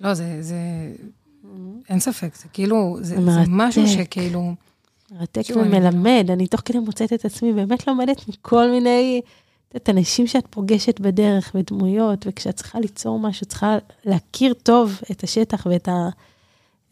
[0.00, 0.56] לא, זה, זה,
[1.88, 3.40] אין ספק, זה כאילו, זה, זה זה.
[3.48, 4.54] משהו שכאילו,
[5.12, 9.20] מרתק ומלמד, אני תוך כדי מוצאת את עצמי באמת לומדת מכל מיני,
[9.68, 15.24] את יודעת, אנשים שאת פוגשת בדרך ודמויות, וכשאת צריכה ליצור משהו, צריכה להכיר טוב את
[15.24, 16.08] השטח ואת ה,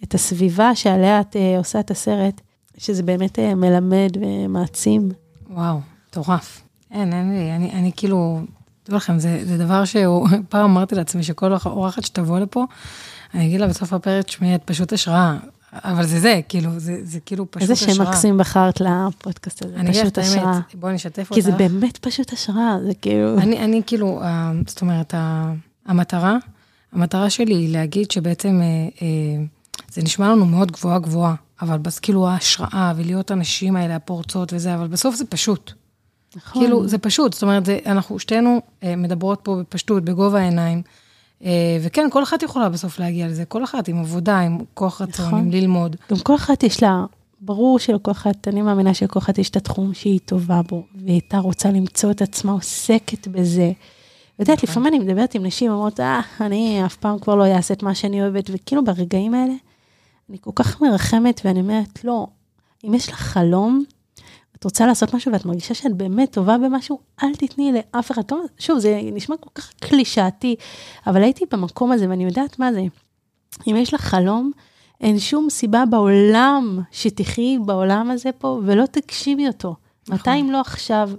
[0.05, 2.41] את הסביבה שעליה את uh, עושה את הסרט,
[2.79, 5.09] שזה באמת uh, מלמד ומעצים.
[5.51, 5.79] וואו,
[6.19, 6.63] מטורף.
[6.91, 8.41] אין, אין לי, אני, אני כאילו,
[8.83, 12.65] תדעו לכם, זה, זה דבר שהוא, פעם אמרתי לעצמי שכל אורחת שתבוא לפה,
[13.35, 15.37] אני אגיד לה בסוף הפרק, תשמעי, את פשוט השראה.
[15.73, 17.95] אבל זה זה, כאילו, זה, זה כאילו פשוט איזה השראה.
[17.95, 20.53] שם מקסים בחרת לפודקאסט הזה, אני אגיד פשוט את השראה.
[20.53, 21.35] האמת, בואי נשתף אותך.
[21.35, 23.39] כי זה באמת פשוט השראה, זה כאילו...
[23.39, 25.15] אני, אני כאילו, אה, זאת אומרת,
[25.87, 26.37] המטרה,
[26.93, 29.45] המטרה שלי היא להגיד שבעצם אה, אה,
[29.91, 34.75] זה נשמע לנו מאוד גבוהה גבוהה, אבל בס, כאילו ההשראה ולהיות הנשים האלה הפורצות וזה,
[34.75, 35.73] אבל בסוף זה פשוט.
[36.37, 36.63] נכון.
[36.63, 40.83] כאילו, זה פשוט, זאת אומרת, זה, אנחנו שתינו אה, מדברות פה בפשטות, בגובה העיניים,
[41.45, 45.27] אה, וכן, כל אחת יכולה בסוף להגיע לזה, כל אחת עם עבודה, עם כוח רצון,
[45.27, 45.39] נכון.
[45.39, 45.97] עם ללמוד.
[46.11, 47.05] גם כל אחת יש לה,
[47.41, 51.39] ברור שלכל אחת, אני מאמינה שלכל אחת יש את התחום שהיא טובה בו, והיא הייתה
[51.39, 53.73] רוצה למצוא את עצמה עוסקת בזה.
[54.39, 54.71] ואת יודעת, נכון.
[54.71, 57.95] לפעמים אני מדברת עם נשים, אומרות, אה, אני אף פעם כבר לא אעשה את מה
[57.95, 59.55] שאני אוהבת, וכאילו ברגעים האלה,
[60.31, 62.27] אני כל כך מרחמת, ואני אומרת, לא,
[62.85, 63.85] אם יש לך חלום,
[64.59, 68.23] את רוצה לעשות משהו ואת מרגישה שאת באמת טובה במשהו, אל תתני לאף אחד.
[68.59, 70.57] שוב, זה נשמע כל כך קלישאתי,
[71.07, 72.83] אבל הייתי במקום הזה ואני יודעת מה זה.
[73.67, 74.51] אם יש לך חלום,
[75.01, 79.75] אין שום סיבה בעולם שתחי בעולם הזה פה ולא תגשימי אותו.
[80.09, 80.15] נכון.
[80.33, 81.11] מתי אם לא עכשיו?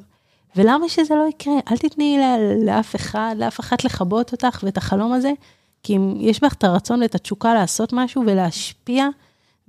[0.55, 1.53] ולמה שזה לא יקרה?
[1.71, 2.19] אל תתני
[2.65, 5.31] לאף אחד, לאף אחת לכבות אותך ואת החלום הזה,
[5.83, 9.07] כי אם יש בך את הרצון ואת התשוקה לעשות משהו ולהשפיע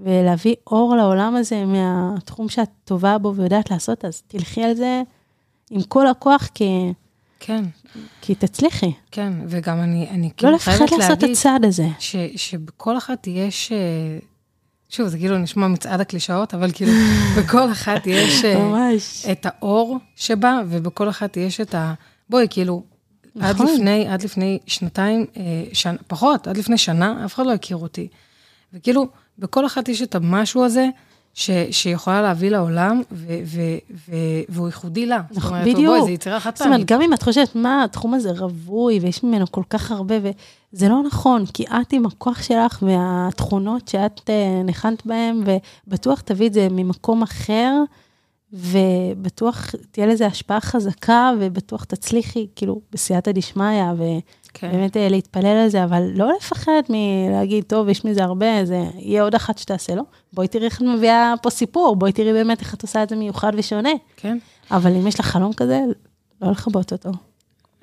[0.01, 5.03] ולהביא אור לעולם הזה מהתחום שאת טובה בו ויודעת לעשות, אז תלכי על זה
[5.71, 6.93] עם כל הכוח, כי,
[7.41, 7.65] כן,
[8.21, 8.93] כי תצליחי.
[9.11, 11.87] כן, וגם אני, אני לא כאילו לפחד חייבת לעשות את להגיד, הצעד הזה.
[11.99, 14.19] ש, שבכל אחת יש, אה,
[14.89, 16.93] שוב, זה כאילו נשמע מצעד הקלישאות, אבל כאילו,
[17.39, 18.91] בכל אחת יש אה.
[19.33, 21.95] את האור שבה, ובכל אחת יש את ה...
[22.31, 22.83] בואי, כאילו,
[23.41, 23.67] עד נכון.
[23.67, 25.43] לפני, עד לפני שנתיים, אה,
[25.73, 28.09] שנ, פחות, עד לפני שנה, אף אחד לא הכיר אותי.
[28.73, 29.07] וכאילו,
[29.39, 30.89] בכל אחת יש את המשהו הזה,
[31.35, 33.61] ש, שיכולה להביא לעולם, ו, ו,
[34.09, 34.15] ו,
[34.49, 35.23] והוא ייחודי לה.
[35.31, 35.87] נכון, זאת אומרת, בדיוק.
[35.87, 36.89] בואי, זו יצירה חד זאת אומרת, פעמית.
[36.89, 41.03] גם אם את חושבת, מה, התחום הזה רווי ויש ממנו כל כך הרבה, וזה לא
[41.07, 45.43] נכון, כי את עם הכוח שלך והתכונות שאת אה, ניחנת בהן,
[45.87, 47.75] ובטוח תביא את זה ממקום אחר,
[48.53, 53.83] ובטוח תהיה לזה השפעה חזקה, ובטוח תצליחי, כאילו, בסייעתא דשמיא,
[54.61, 54.69] כן.
[54.69, 59.23] ובאמת אה, להתפלל על זה, אבל לא לפחד מלהגיד, טוב, יש מזה הרבה, זה יהיה
[59.23, 60.03] עוד אחת שתעשה, לא?
[60.33, 63.17] בואי תראי איך את מביאה פה סיפור, בואי תראי באמת איך את עושה את זה
[63.17, 63.91] מיוחד ושונה.
[64.17, 64.39] כן.
[64.71, 65.81] אבל אם יש לך חלום כזה,
[66.43, 67.11] לא לכבות אותו.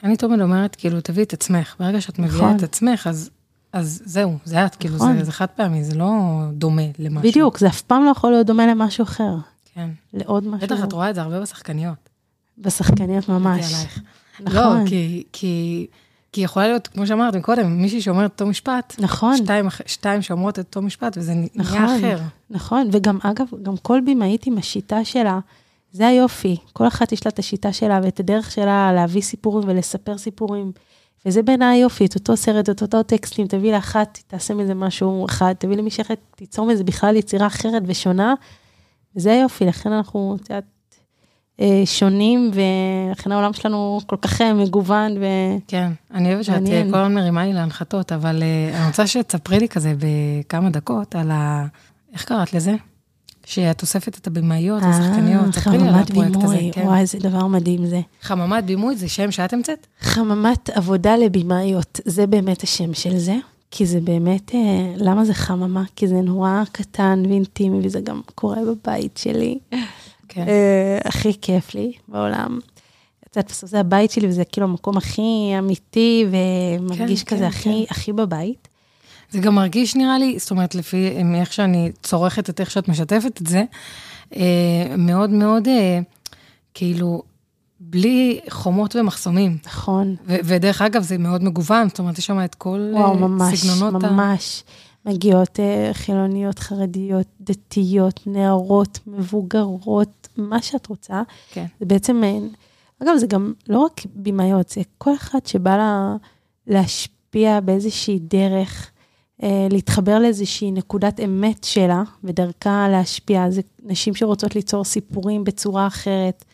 [0.03, 1.75] אני תמיד אומרת, כאילו, תביאי את עצמך.
[1.79, 2.55] ברגע שאת מביאה נכון.
[2.55, 3.29] את עצמך, אז,
[3.73, 5.17] אז זהו, זה את, כאילו, נכון.
[5.17, 6.11] זה, זה חד פעמי, זה לא
[6.51, 7.29] דומה למשהו.
[7.29, 9.35] בדיוק, זה אף פעם לא יכול להיות דומה למשהו אחר,
[9.73, 9.89] כן.
[10.13, 10.67] לעוד משהו.
[10.67, 12.09] בטח את רואה את זה הרבה בשחקניות.
[12.57, 13.73] בשחקניות ממש.
[14.39, 14.53] נכון.
[14.53, 15.87] לא, כי, כי,
[16.35, 20.65] כי יכולה להיות, כמו שאמרת קודם, מישהי שאומרת אותו משפט, נכון, שתיים, שתיים שאומרות את
[20.65, 21.83] אותו משפט, וזה נהיה נכון.
[21.83, 22.17] אחר.
[22.49, 25.39] נכון, וגם, אגב, גם כל בימאית עם השיטה שלה,
[25.91, 26.57] זה היופי.
[26.73, 30.71] כל אחת יש לה את השיטה שלה ואת הדרך שלה להביא סיפורים ולספר סיפורים.
[31.25, 35.53] וזה בעיניי היופי, את אותו סרט, את אותו טקסטים, תביא לאחת, תעשה מזה משהו אחד,
[35.57, 38.33] תביא למישהי אחרת, תיצור מזה בכלל יצירה אחרת ושונה.
[39.15, 40.65] וזה היופי, לכן אנחנו, את יודעת,
[41.85, 45.25] שונים, ולכן העולם שלנו כל כך אה, מגוון, ו...
[45.67, 46.83] כן, אני אוהבת שאת אה.
[46.91, 51.31] כל הזמן מרימה לי להנחתות, אבל אה, אני רוצה שתספרי לי כזה בכמה דקות על
[51.31, 51.65] ה...
[52.13, 52.75] איך קראת לזה?
[53.45, 56.55] שאת אוספת את הבמאיות, השחקניות, ספרי לי על אה, חממת הפרויקט הזה.
[56.55, 56.81] בימוי, כן.
[56.81, 58.01] וואי, איזה דבר מדהים זה.
[58.21, 59.87] חממת בימוי זה שם שאת המצאת?
[60.01, 63.35] חממת עבודה לבימאיות, זה באמת השם של זה,
[63.71, 65.83] כי זה באמת, אה, למה זה חממה?
[65.95, 69.59] כי זה נורא קטן ואינטימי, וזה גם קורה בבית שלי.
[70.35, 70.47] כן.
[70.47, 72.59] אה, הכי כיף לי בעולם.
[73.23, 77.47] את יודעת, בסוף זה הבית שלי, וזה כאילו המקום הכי אמיתי, ומרגיש כן, כזה כן,
[77.47, 78.67] הכי, הכי בבית.
[79.29, 83.41] זה גם מרגיש, נראה לי, זאת אומרת, לפי איך שאני צורכת את איך שאת משתפת
[83.41, 83.63] את זה,
[84.35, 85.99] אה, מאוד מאוד, אה,
[86.73, 87.23] כאילו,
[87.79, 89.57] בלי חומות ומחסומים.
[89.65, 90.15] נכון.
[90.27, 94.03] ו- ודרך אגב, זה מאוד מגוון, זאת אומרת, יש שם את כל וואו, ממש, סגנונות
[94.03, 94.09] ה...
[94.09, 94.63] ממש.
[95.05, 101.21] מגיעות אה, חילוניות, חרדיות, דתיות, נערות, מבוגרות, מה שאת רוצה.
[101.51, 101.65] כן.
[101.79, 102.37] זה בעצם, אה,
[103.03, 106.15] אגב, זה גם לא רק במאיות, זה כל אחת שבא לה
[106.67, 108.91] להשפיע באיזושהי דרך,
[109.43, 113.49] אה, להתחבר לאיזושהי נקודת אמת שלה, ודרכה להשפיע.
[113.49, 116.45] זה נשים שרוצות ליצור סיפורים בצורה אחרת.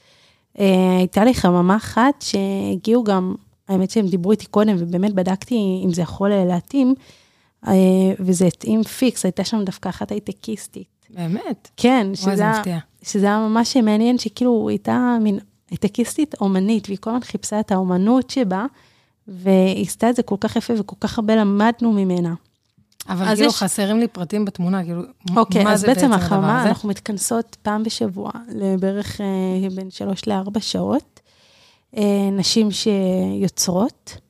[0.55, 3.35] הייתה לי חממה אחת שהגיעו גם,
[3.67, 6.95] האמת שהם דיברו איתי קודם, ובאמת בדקתי אם זה יכול להתאים,
[8.19, 10.87] וזה התאים פיקס, הייתה שם דווקא אחת הייטקיסטית.
[11.09, 11.69] באמת.
[11.77, 12.45] כן, שזה.
[13.03, 15.39] שזה היה ממש מעניין, שכאילו היא הייתה מין
[15.71, 18.65] הייטקיסטית אומנית, והיא כל הזמן חיפשה את האומנות שבה,
[19.27, 22.33] והיא עשתה את זה כל כך יפה וכל כך הרבה למדנו ממנה.
[23.09, 25.01] אבל אז כאילו יש- חסרים לי פרטים בתמונה, כאילו,
[25.35, 26.69] אוקיי, מה אז זה בעצם הדבר החמה, הזה?
[26.69, 29.25] אנחנו מתכנסות פעם בשבוע, לבערך אה,
[29.75, 31.19] בין שלוש לארבע שעות.
[31.97, 34.21] אה, נשים שיוצרות, אה,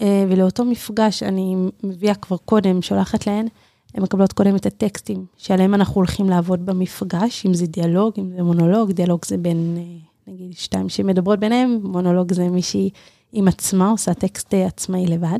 [0.00, 3.46] ולאותו מפגש אני מביאה כבר קודם, שולחת להן,
[3.94, 8.42] הן מקבלות קודם את הטקסטים שעליהם אנחנו הולכים לעבוד במפגש, אם זה דיאלוג, אם זה
[8.42, 12.90] מונולוג, דיאלוג זה בין, אה, נגיד, שתיים שמדברות ביניהם, מונולוג זה מישהי
[13.32, 15.38] עם עצמה, עושה טקסט אה, עצמאי לבד.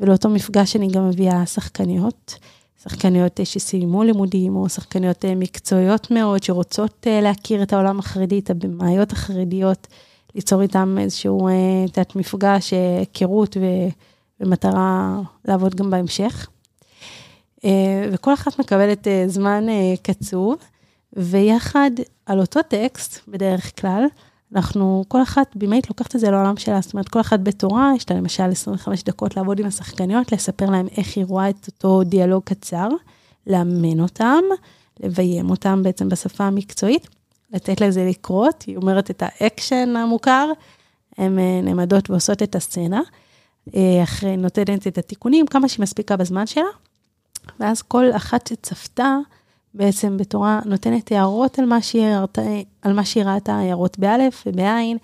[0.00, 2.38] ולאותו מפגש אני גם מביאה שחקניות,
[2.82, 8.38] שחקניות אה, שסיימו לימודים, או שחקניות אה, מקצועיות מאוד, שרוצות אה, להכיר את העולם החרדי,
[8.38, 9.86] את הבמאיות החרדיות,
[10.34, 11.52] ליצור איתם איזשהו, אה,
[11.86, 14.10] יודעת, מפגש, היכרות ו-
[14.40, 16.48] במטרה לעבוד גם בהמשך.
[17.64, 20.56] אה, וכל אחת מקבלת אה, זמן אה, קצוב,
[21.12, 21.90] ויחד
[22.26, 24.04] על אותו טקסט, בדרך כלל,
[24.54, 28.10] אנחנו, כל אחת במאית לוקחת את זה לעולם שלה, זאת אומרת, כל אחת בתורה, יש
[28.10, 32.42] לה למשל 25 דקות לעבוד עם השחקניות, לספר להם איך היא רואה את אותו דיאלוג
[32.44, 32.88] קצר,
[33.46, 34.42] לאמן אותם,
[35.00, 37.08] לביים אותם בעצם בשפה המקצועית,
[37.52, 40.50] לתת לזה לקרות, היא אומרת את האקשן המוכר,
[41.18, 43.00] הן אה, נעמדות ועושות את הסצנה,
[43.74, 46.70] אה, אחרי נותנת את התיקונים, כמה שהיא מספיקה בזמן שלה,
[47.60, 49.16] ואז כל אחת שצפתה,
[49.74, 52.06] בעצם בתורה נותנת הערות על מה שהיא,
[52.82, 54.98] על מה שהיא ראתה, הערות באלף ובעין,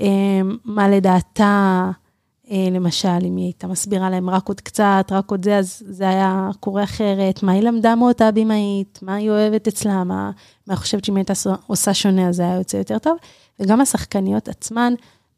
[0.00, 1.90] אה, מה לדעתה,
[2.50, 6.50] למשל, אם היא הייתה מסבירה להם רק עוד קצת, רק עוד זה, אז זה היה
[6.60, 10.30] קורה אחרת, מה היא למדה מאותה במאית, מה היא אוהבת אצלה, מה,
[10.68, 11.32] היא חושבת שאם הייתה
[11.66, 13.16] עושה שונה, אז זה היה יוצא יותר טוב.
[13.60, 14.94] וגם השחקניות עצמן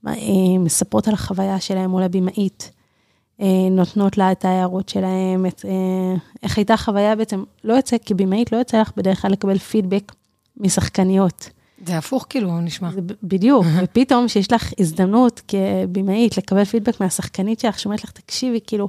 [0.07, 0.13] אה,
[0.59, 2.71] מספרות על החוויה שלהם מול הבמאית.
[3.41, 8.53] אה, נותנות לה את ההערות שלהם, את, אה, איך הייתה החוויה בעצם, לא יוצא, כבמאית
[8.53, 10.13] לא יוצא לך בדרך כלל לקבל פידבק
[10.57, 11.51] משחקניות.
[11.87, 12.93] זה הפוך, כאילו, נשמע.
[12.93, 18.89] זה בדיוק, ופתאום שיש לך הזדמנות כבמאית לקבל פידבק מהשחקנית שלך, שאומרת לך, תקשיבי, כאילו,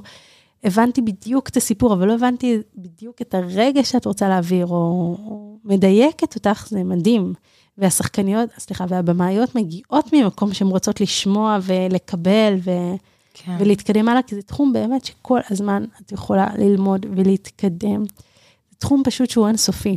[0.64, 5.56] הבנתי בדיוק את הסיפור, אבל לא הבנתי בדיוק את הרגע שאת רוצה להעביר, או, או
[5.64, 7.34] מדייקת אותך, זה מדהים.
[7.78, 12.70] והשחקניות, סליחה, והבמאיות מגיעות ממקום שהן רוצות לשמוע ולקבל ו,
[13.34, 13.56] כן.
[13.58, 18.04] ולהתקדם הלאה, כי זה תחום באמת שכל הזמן את יכולה ללמוד ולהתקדם.
[18.70, 19.96] זה תחום פשוט שהוא אינסופי.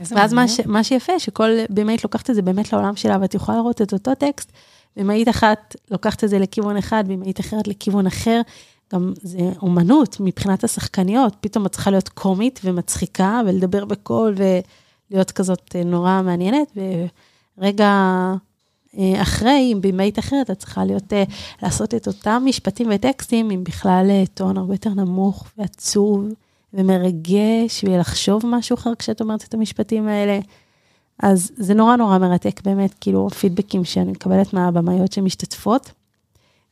[0.00, 3.58] ואז מה, ש, מה שיפה, שכל במאית לוקחת את זה באמת לעולם שלה, ואת יכולה
[3.58, 4.52] לראות את אותו טקסט,
[4.96, 8.40] במאית אחת לוקחת את זה לכיוון אחד, במאית אחרת לכיוון אחר.
[8.94, 14.34] גם זה אומנות מבחינת השחקניות, פתאום את צריכה להיות קומית ומצחיקה, ולדבר בקול,
[15.10, 16.78] ולהיות כזאת אה, נורא מעניינת,
[17.58, 17.90] ורגע
[18.98, 21.24] אה, אחרי, אם במאית אחרת, את צריכה להיות, אה,
[21.62, 26.28] לעשות את אותם משפטים וטקסטים, עם בכלל טון הרבה יותר נמוך ועצוב.
[26.74, 30.38] ומרגש, ולחשוב משהו אחר כשאת אומרת את המשפטים האלה.
[31.22, 35.90] אז זה נורא נורא מרתק באמת, כאילו, פידבקים שאני מקבלת מהבמאיות שמשתתפות,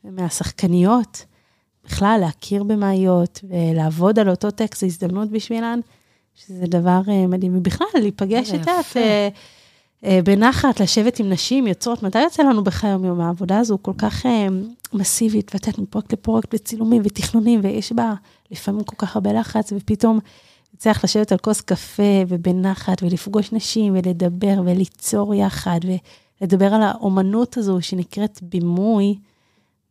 [0.03, 1.25] ומהשחקניות,
[1.85, 5.79] בכלל להכיר במאיות ולעבוד על אותו טקסט, זו הזדמנות בשבילן,
[6.35, 7.57] שזה דבר uh, מדהים.
[7.57, 13.21] ובכלל, להיפגש, את יודעת, uh, בנחת, לשבת עם נשים, יוצרות, מתי יוצא לנו בחיי יום
[13.21, 14.25] העבודה הזו כל כך
[14.93, 18.13] מסיבית, ואת יודעת, מפרויקט לפרויקט, וצילומים ותכנונים, ויש בה
[18.51, 20.19] לפעמים כל כך הרבה לחץ, ופתאום
[20.77, 25.79] צריך לשבת על כוס קפה ובנחת, ולפגוש נשים, ולדבר, וליצור יחד,
[26.41, 29.15] ולדבר על האומנות הזו שנקראת בימוי,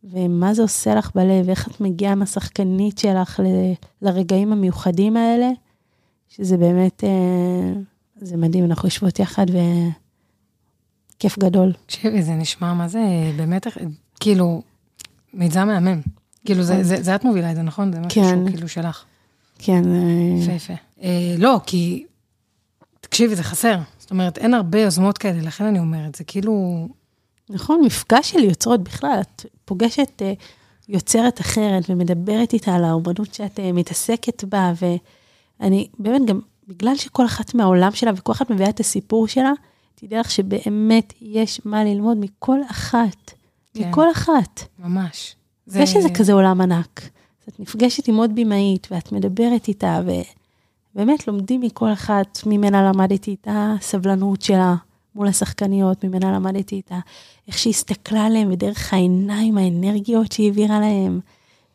[0.03, 3.45] ומה זה עושה לך בלב, ואיך את מגיעה עם השחקנית שלך ל,
[4.01, 5.49] לרגעים המיוחדים האלה,
[6.29, 7.73] שזה באמת, אה,
[8.15, 9.45] זה מדהים, אנחנו יושבות יחד
[11.15, 11.73] וכיף גדול.
[11.85, 12.99] תקשיבי, זה נשמע מה זה,
[13.37, 13.67] באמת,
[14.19, 14.61] כאילו,
[15.33, 16.01] מיזם מהמם.
[16.47, 17.93] כאילו, זה, זה, זה את מובילה את זה, נכון?
[17.93, 18.29] זה משהו כן.
[18.29, 19.03] שהוא כאילו שלך.
[19.59, 19.81] כן.
[20.41, 20.73] יפה, יפה.
[21.03, 22.05] אה, לא, כי,
[23.01, 23.79] תקשיבי, זה חסר.
[23.99, 26.87] זאת אומרת, אין הרבה יוזמות כאלה, לכן אני אומרת, זה כאילו...
[27.49, 30.43] נכון, מפגש של יוצרות בכלל, את פוגשת uh,
[30.89, 34.73] יוצרת אחרת ומדברת איתה על האומנות שאת uh, מתעסקת בה,
[35.59, 39.51] ואני באמת גם, בגלל שכל אחת מהעולם שלה וכל אחת מביאה את הסיפור שלה,
[39.95, 43.31] תדעי לך שבאמת יש מה ללמוד מכל אחת.
[43.73, 43.89] כן.
[43.89, 44.61] מכל אחת.
[44.79, 45.35] ממש.
[45.67, 47.09] זה שזה כזה עולם ענק.
[47.49, 50.01] את נפגשת עם עוד במאית ואת מדברת איתה,
[50.95, 54.75] ובאמת לומדים מכל אחת, ממנה למדתי את הסבלנות שלה
[55.15, 56.91] מול השחקניות, ממנה למדתי את.
[57.47, 61.19] איך שהיא הסתכלה עליהם, ודרך העיניים, האנרגיות שהיא העבירה להם.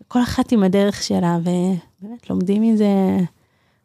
[0.09, 3.18] כל אחת עם הדרך שלה, ובאמת לומדים מזה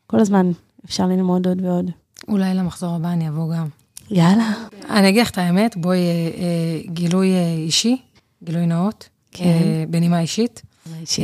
[0.07, 0.51] כל הזמן,
[0.85, 1.91] אפשר ללמוד עוד ועוד.
[2.27, 3.67] אולי למחזור הבא אני אבוא גם.
[4.09, 4.53] יאללה.
[4.89, 7.97] אני אגיד לך את האמת, בואי, אה, אה, גילוי אה, אישי,
[8.43, 9.09] גילוי נאות.
[9.37, 9.45] כן.
[9.45, 10.61] אה, בנימה אישית.
[11.19, 11.23] אה,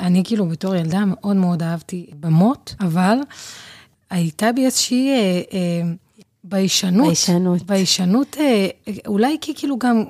[0.00, 3.16] אני כאילו בתור ילדה מאוד מאוד אהבתי במות, אבל
[4.10, 5.82] הייתה בי איזושהי אה,
[6.44, 7.06] ביישנות.
[7.06, 7.62] ביישנות.
[7.62, 8.36] ביישנות,
[9.06, 10.04] אולי כי כאילו גם,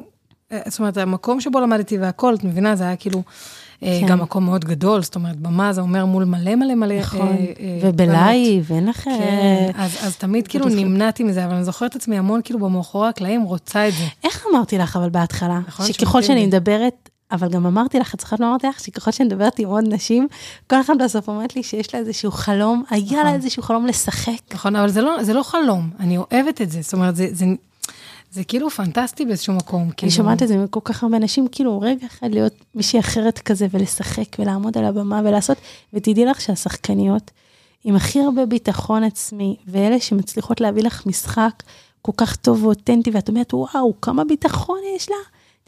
[0.66, 3.22] זאת אומרת, המקום שבו למדתי והכל, את מבינה, זה היה כאילו...
[3.84, 4.06] כן.
[4.06, 7.00] גם מקום מאוד גדול, זאת אומרת, במה זה אומר מול מלא מלא מלא...
[7.00, 9.04] נכון, אה, וב live, אין לך...
[9.04, 13.08] כן, אז, אז תמיד כאילו נמנעתי מזה, אבל אני זוכרת את עצמי המון כאילו במאחורי
[13.08, 14.04] הקלעים רוצה את זה.
[14.24, 15.60] איך אמרתי לך אבל בהתחלה?
[15.68, 18.80] נכון, שככל שאני מדברת אבל גם אמרתי לך, את זוכרת מה אמרתי לך?
[18.80, 20.28] שככל שאני מדברת עם עוד נשים,
[20.66, 23.34] כל אחד בסוף אומרת לי שיש לה איזשהו חלום, היה לה נכון.
[23.34, 24.54] איזשהו חלום לשחק.
[24.54, 26.82] נכון, אבל זה לא, זה לא חלום, אני אוהבת את זה.
[26.82, 27.44] זאת אומרת, זה, זה,
[28.32, 29.82] זה כאילו פנטסטי באיזשהו מקום.
[29.82, 30.12] אני כאילו...
[30.12, 34.36] שומעת את זה מכל כך הרבה אנשים, כאילו רגע אחד להיות מישהי אחרת כזה ולשחק
[34.38, 35.58] ולעמוד על הבמה ולעשות,
[35.92, 37.30] ותדעי לך שהשחקניות
[37.84, 41.62] עם הכי הרבה ביטחון עצמי, ואלה שמצליחות להביא לך משחק
[42.02, 45.16] כל כך טוב ואותנטי, ואת אומרת, וואו, כמה ביטחון יש לה.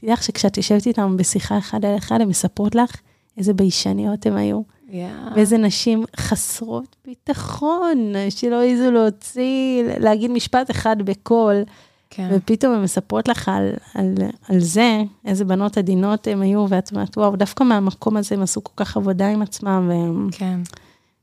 [0.04, 2.96] תדעי לך שכשאת יושבת איתם בשיחה אחד על אחד, הן מספרות לך
[3.38, 4.62] איזה ביישניות הן היו.
[4.88, 4.92] Yeah.
[5.34, 11.62] ואיזה נשים חסרות ביטחון, שלא העזו להוציא, להגיד משפט אחד בקול.
[12.10, 12.28] כן.
[12.32, 14.14] ופתאום הן מספרות לך על, על,
[14.48, 18.64] על זה, איזה בנות עדינות הן היו, ואת אומרת, וואו, דווקא מהמקום הזה הם עשו
[18.64, 20.60] כל כך עבודה עם עצמם, והם כן.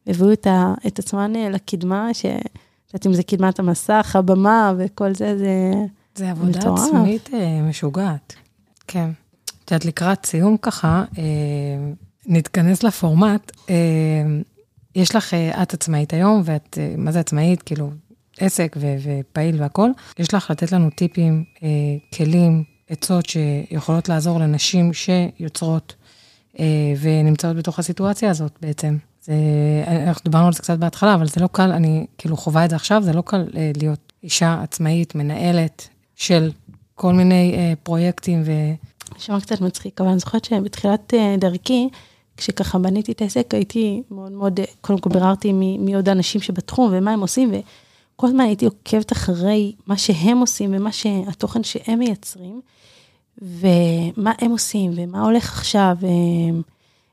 [0.07, 2.33] הביאו את, ה, את עצמם לקדמה, שאת
[2.93, 5.73] יודעת אם זה קדמת המסך, הבמה וכל זה, זה...
[6.15, 6.79] זה עבודה מטורף.
[6.79, 8.35] עצמית אה, משוגעת.
[8.91, 9.09] כן.
[9.65, 11.23] את יודעת, לקראת סיום ככה, אה,
[12.25, 13.51] נתכנס לפורמט.
[13.69, 13.75] אה,
[14.95, 17.61] יש לך, אה, את עצמאית היום, ואת, אה, מה זה עצמאית?
[17.61, 17.91] כאילו,
[18.39, 19.91] עסק ו- ופעיל והכול.
[20.19, 21.67] יש לך לתת לנו טיפים, אה,
[22.17, 25.95] כלים, עצות שיכולות לעזור לנשים שיוצרות
[26.59, 26.65] אה,
[27.01, 28.97] ונמצאות בתוך הסיטואציה הזאת בעצם.
[29.21, 29.33] זה,
[29.87, 32.75] אנחנו דיברנו על זה קצת בהתחלה, אבל זה לא קל, אני כאילו חווה את זה
[32.75, 36.51] עכשיו, זה לא קל אה, להיות אישה עצמאית, מנהלת של
[37.01, 38.51] כל מיני אה, פרויקטים ו...
[39.17, 41.89] נשמע קצת מצחיק, אבל אני זוכרת שבתחילת אה, דרכי,
[42.37, 46.41] כשככה בניתי את העסק, הייתי מאוד מאוד, אה, קודם כל ביררתי מי, מי עוד האנשים
[46.41, 47.51] שבתחום ומה הם עושים,
[48.15, 52.61] וכל הזמן הייתי עוקבת אחרי מה שהם עושים ומה שהתוכן שהם מייצרים,
[53.41, 55.97] ומה הם עושים ומה הולך עכשיו,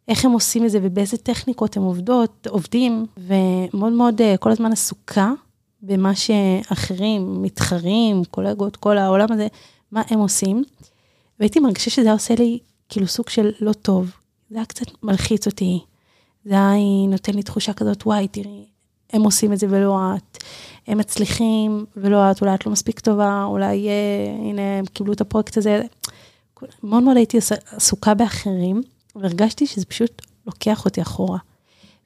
[0.08, 4.72] איך הם עושים את זה ובאיזה טכניקות הם עובדות, עובדים, ומאוד מאוד אה, כל הזמן
[4.72, 5.32] עסוקה
[5.82, 9.46] במה שאחרים, מתחרים, קולגות, כל העולם הזה,
[9.92, 10.64] מה הם עושים.
[11.40, 12.58] והייתי מרגישה שזה עושה לי
[12.88, 14.10] כאילו סוג של לא טוב.
[14.50, 15.80] זה היה קצת מלחיץ אותי.
[16.44, 18.64] זה היה נותן לי תחושה כזאת, וואי, תראי,
[19.12, 20.44] הם עושים את זה ולא את.
[20.86, 25.20] הם מצליחים ולא את, אולי את לא מספיק טובה, אולי אה, הנה, הם קיבלו את
[25.20, 25.82] הפרויקט הזה.
[26.82, 27.38] מאוד מאוד הייתי
[27.72, 28.82] עסוקה באחרים,
[29.16, 31.38] והרגשתי שזה פשוט לוקח אותי אחורה.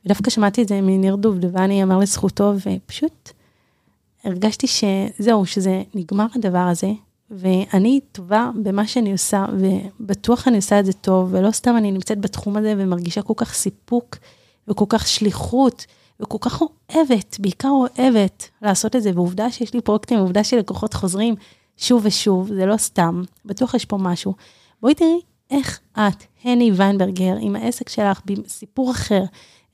[0.05, 3.31] ודווקא שמעתי את זה מניר דובדבני, אמר לזכותו, ופשוט
[4.25, 6.93] הרגשתי שזהו, שזה נגמר הדבר הזה,
[7.33, 12.21] ואני טובה במה שאני עושה, ובטוח אני עושה את זה טוב, ולא סתם אני נמצאת
[12.21, 14.17] בתחום הזה ומרגישה כל כך סיפוק
[14.69, 15.87] וכל כך שליחות,
[16.21, 21.35] וכל כך אוהבת, בעיקר אוהבת לעשות את זה, ועובדה שיש לי פרויקטים, ועובדה שלקוחות חוזרים
[21.77, 24.35] שוב ושוב, זה לא סתם, בטוח יש פה משהו.
[24.81, 25.21] בואי תראי
[25.51, 29.23] איך את, הני ויינברגר, עם העסק שלך, בסיפור אחר,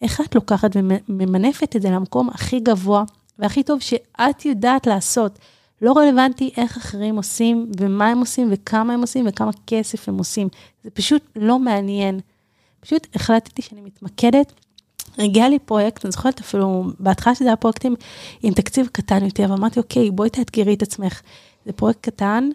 [0.02, 3.04] איך את לוקחת וממנפת את זה למקום הכי גבוה
[3.38, 5.38] והכי טוב שאת יודעת לעשות.
[5.82, 10.48] לא רלוונטי איך אחרים עושים, ומה הם עושים, וכמה הם עושים, וכמה כסף הם עושים.
[10.84, 12.20] זה פשוט לא מעניין.
[12.80, 14.52] פשוט החלטתי שאני מתמקדת.
[15.18, 17.94] הגיע לי פרויקט, אני זוכרת אפילו, בהתחלה שזה היה פרויקטים
[18.42, 21.20] עם תקציב קטן יותר, ואמרתי, אוקיי, בואי תאתגרי את עצמך.
[21.66, 22.48] זה פרויקט קטן,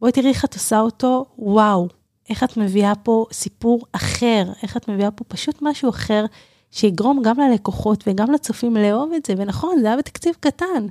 [0.00, 1.88] בואי תראי איך את עושה אותו, וואו,
[2.30, 6.24] איך את מביאה פה סיפור אחר, איך את מביאה פה פשוט משהו אחר,
[6.70, 10.86] שיגרום גם ללקוחות וגם לצופים לאהוב את זה, ונכון, זה היה בתקציב קטן.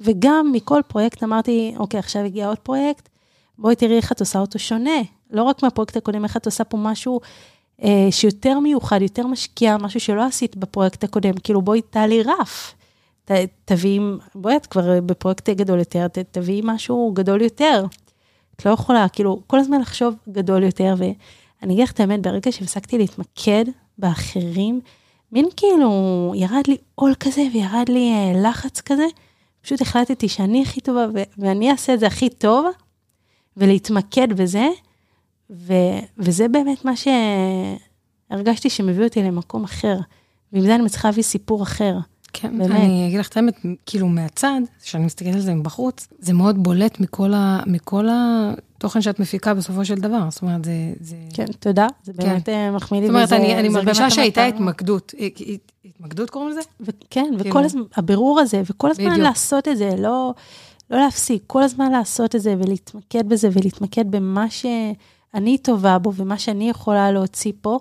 [0.00, 3.08] וגם מכל פרויקט אמרתי, אוקיי, עכשיו הגיע עוד פרויקט,
[3.58, 5.00] בואי תראי איך את עושה אותו שונה.
[5.30, 7.20] לא רק מהפרויקט הקודם, איך את עושה פה משהו
[7.82, 12.74] אה, שיותר מיוחד, יותר משקיע, משהו שלא עשית בפרויקט הקודם, כאילו בואי תעלי רף.
[13.24, 13.30] ת,
[13.64, 14.00] תביאי,
[14.34, 17.84] בואי את כבר בפרויקט גדול יותר, ת, תביאי משהו גדול יותר.
[18.56, 22.52] את לא יכולה, כאילו, כל הזמן לחשוב גדול יותר, ואני אגיד לך את האמת, ברגע
[22.52, 23.64] שהפסקתי להתמקד
[23.98, 24.80] באחרים,
[25.32, 29.06] מין כאילו, ירד לי עול כזה וירד לי אה, לחץ כזה,
[29.62, 32.66] פשוט החלטתי שאני הכי טובה ו- ואני אעשה את זה הכי טוב,
[33.56, 34.68] ולהתמקד בזה,
[35.50, 36.92] ו- וזה באמת מה
[38.30, 39.96] שהרגשתי שמביא אותי למקום אחר.
[40.52, 41.94] ועם זה אני מצליחה להביא סיפור אחר.
[42.32, 42.70] כן, באמת.
[42.70, 43.54] אני אגיד לך את האמת,
[43.86, 49.20] כאילו מהצד, כשאני מסתכלת על זה מבחוץ, זה מאוד בולט מכל, ה, מכל התוכן שאת
[49.20, 50.30] מפיקה בסופו של דבר.
[50.30, 50.92] זאת אומרת, זה...
[51.00, 51.16] זה...
[51.34, 52.28] כן, תודה, זה כן.
[52.28, 52.72] באמת כן.
[52.74, 53.06] מחמיא לי.
[53.06, 55.14] זאת אומרת, אני, אני מרגישה שהייתה התמקדות.
[55.84, 56.60] התמקדות קוראים לזה?
[57.10, 57.50] כן, כאילו.
[57.50, 59.26] וכל הזמן, הבירור הזה, וכל הזמן בדיוק.
[59.26, 60.34] לעשות את זה, לא,
[60.90, 66.38] לא להפסיק, כל הזמן לעשות את זה ולהתמקד בזה ולהתמקד במה שאני טובה בו ומה
[66.38, 67.78] שאני יכולה להוציא פה.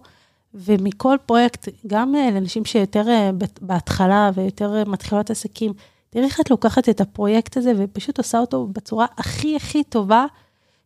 [0.53, 3.29] ומכל פרויקט, גם לנשים שיותר אה,
[3.61, 5.73] בהתחלה ויותר אה, מתחילות עסקים,
[6.09, 10.25] תראי איך את לוקחת את הפרויקט הזה ופשוט עושה אותו בצורה הכי הכי טובה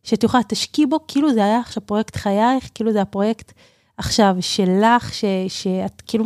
[0.02, 3.52] שאת יכולה, תשקיעי בו כאילו זה היה עכשיו פרויקט חייך, כאילו זה הפרויקט
[3.96, 6.24] עכשיו שלך, ש, שאת כאילו,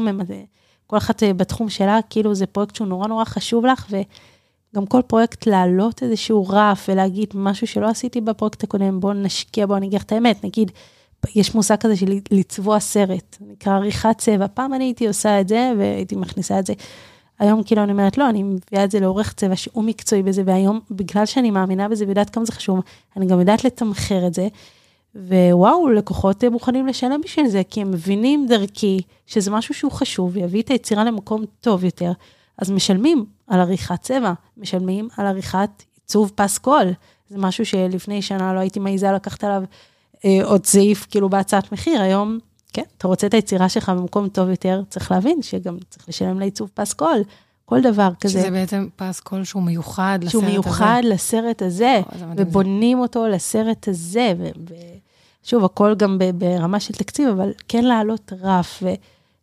[0.87, 5.03] כל אחת אה, בתחום שלה, כאילו זה פרויקט שהוא נורא נורא חשוב לך, וגם כל
[5.07, 9.99] פרויקט להעלות איזשהו רף ולהגיד משהו שלא עשיתי בפרויקט הקודם, בואו נשקיע בו, אני אגיד
[9.99, 10.73] לך את האמת, נגיד,
[11.35, 14.47] יש מושג כזה של לצבוע סרט, נקרא עריכת צבע.
[14.55, 16.73] פעם אני הייתי עושה את זה והייתי מכניסה את זה.
[17.39, 20.81] היום כאילו אני אומרת, לא, אני מביאה את זה לעורך צבע שהוא מקצועי בזה, והיום,
[20.91, 22.81] בגלל שאני מאמינה בזה ויודעת כמה זה חשוב,
[23.17, 24.49] אני גם יודעת לתמחר את זה.
[25.15, 30.63] ווואו, לקוחות מוכנים לשלם בשביל זה, כי הם מבינים דרכי שזה משהו שהוא חשוב, ויביא
[30.63, 32.13] את היצירה למקום טוב יותר.
[32.59, 36.93] אז משלמים על עריכת צבע, משלמים על עריכת עיצוב פסקול.
[37.29, 39.63] זה משהו שלפני שנה לא הייתי מעיזה לקחת עליו
[40.45, 42.39] עוד סעיף כאילו בהצעת מחיר, היום,
[42.73, 46.71] כן, אתה רוצה את היצירה שלך במקום טוב יותר, צריך להבין שגם צריך לשלם לעיצוב
[46.75, 47.23] פס קול,
[47.65, 48.39] כל דבר כזה.
[48.39, 50.31] שזה בעצם פס קול שהוא מיוחד לסרט הזה.
[50.31, 51.15] שהוא מיוחד הזה.
[51.15, 53.03] לסרט הזה, או, ובונים זה.
[53.03, 54.33] אותו לסרט הזה,
[55.45, 58.83] ושוב, הכל גם ברמה של תקציב, אבל כן לעלות רף,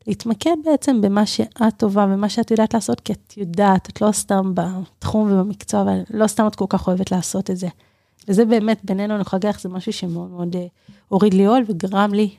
[0.08, 4.52] ולהתמקד בעצם במה שאת טובה ומה שאת יודעת לעשות, כי את יודעת, את לא סתם
[4.54, 7.68] בתחום ובמקצוע, אבל לא סתם את כל כך אוהבת לעשות את זה.
[8.28, 10.66] וזה באמת, בינינו, אני יכולה להגיד לך, זה משהו שמאוד מאוד אה,
[11.08, 12.30] הוריד לי עול וגרם לי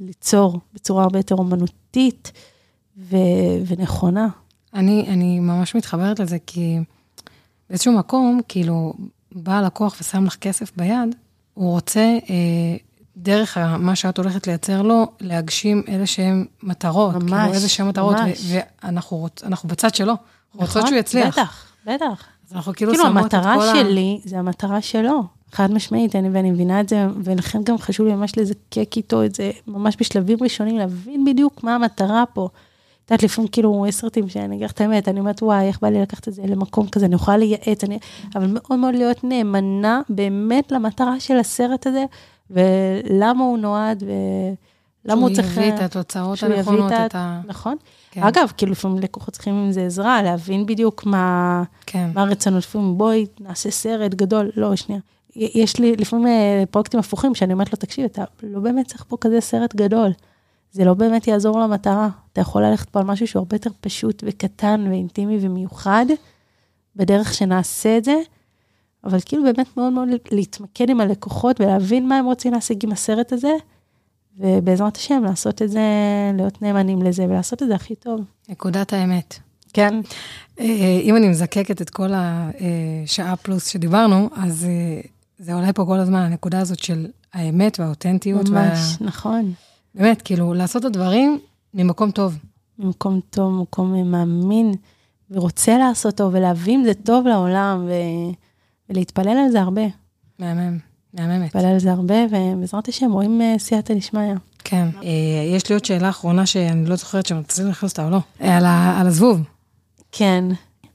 [0.00, 2.32] ליצור בצורה הרבה יותר אומנותית
[2.98, 3.16] ו-
[3.66, 4.28] ונכונה.
[4.74, 6.78] אני, אני ממש מתחברת לזה, כי
[7.70, 8.94] באיזשהו מקום, כאילו,
[9.32, 11.14] בא לקוח ושם לך כסף ביד,
[11.54, 12.76] הוא רוצה, אה,
[13.16, 17.14] דרך מה שאת הולכת לייצר לו, להגשים איזה שהן מטרות.
[17.14, 18.52] ממש, כאילו, איזה שהן מטרות, ממש.
[18.82, 20.12] ואנחנו רוצ, בצד שלו,
[20.54, 21.38] נכון, רוצות שהוא יצליח.
[21.38, 22.26] בטח, בטח.
[22.54, 23.40] אנחנו כאילו, כאילו שמות את כל ה...
[23.40, 25.22] כאילו, המטרה שלי זה המטרה שלו.
[25.52, 29.34] חד משמעית, אני, ואני מבינה את זה, ולכן גם חשוב לי ממש לזקק איתו את
[29.34, 32.48] זה, ממש בשלבים ראשונים, להבין בדיוק מה המטרה פה.
[33.04, 35.88] את יודעת, לפעמים כאילו, סרטים שאני אגיד לך את האמת, אני אומרת, וואי, איך בא
[35.88, 37.98] לי לקחת את זה למקום כזה, אני יכולה לייעץ, אני...
[38.34, 42.04] אבל מאוד מאוד להיות נאמנה באמת למטרה של הסרט הזה,
[42.50, 44.02] ולמה הוא נועד,
[45.04, 45.54] למה הוא צריך...
[45.54, 47.40] שהוא יביא את התוצאות הנכונות, את ה-.
[47.46, 47.76] נכון.
[48.10, 48.22] כן.
[48.22, 52.10] אגב, כאילו לפעמים לקוחות צריכים עם זה עזרה, להבין בדיוק מה, כן.
[52.14, 52.62] מה הרצונות.
[52.62, 55.00] לפעמים בואי, נעשה סרט גדול, לא, שנייה.
[55.36, 59.16] יש לי לפעמים אה, פרויקטים הפוכים, שאני אומרת לו, תקשיב, אתה לא באמת צריך פה
[59.20, 60.10] כזה סרט גדול.
[60.72, 62.08] זה לא באמת יעזור למטרה.
[62.32, 66.06] אתה יכול ללכת פה על משהו שהוא הרבה יותר פשוט וקטן ואינטימי ומיוחד,
[66.96, 68.16] בדרך שנעשה את זה,
[69.04, 73.32] אבל כאילו באמת מאוד מאוד להתמקד עם הלקוחות ולהבין מה הם רוצים להשיג עם הסרט
[73.32, 73.52] הזה,
[74.38, 75.80] ובעזרת השם לעשות את זה,
[76.36, 78.20] להיות נאמנים לזה ולעשות את זה הכי טוב.
[78.48, 79.38] נקודת האמת.
[79.72, 80.00] כן,
[80.60, 85.00] אה, אם אני מזקקת את כל השעה פלוס שדיברנו, אז אה,
[85.38, 88.48] זה עולה פה כל הזמן, הנקודה הזאת של האמת והאותנטיות.
[88.48, 89.52] ממש, נכון.
[89.94, 91.38] באמת, כאילו, לעשות את הדברים
[91.74, 92.38] ממקום טוב.
[92.78, 94.74] ממקום טוב, מקום מאמין,
[95.30, 97.92] ורוצה לעשות טוב, ולהבין אם זה טוב לעולם, ו...
[98.90, 99.82] ולהתפלל על זה הרבה.
[100.38, 100.78] מהמם,
[101.14, 101.42] מהממת.
[101.42, 104.34] להתפלל על זה הרבה, ובעזרת השם רואים אה, סייעתא דשמיא.
[104.64, 104.88] כן.
[105.02, 105.08] אה,
[105.56, 108.18] יש לי עוד שאלה אחרונה שאני לא זוכרת שם, תצליחי להכניס אותה או לא.
[108.40, 109.40] אה, על הזבוב.
[110.12, 110.44] כן,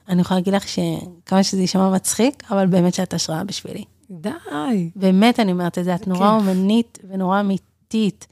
[0.08, 3.84] אני יכולה להגיד לך שכמה שזה יישמע מצחיק, אבל באמת שאת השראה בשבילי.
[4.10, 4.30] די.
[4.96, 6.30] באמת אני אומרת את זה, את נורא.
[6.30, 8.26] אומנית ונורא אמיתית,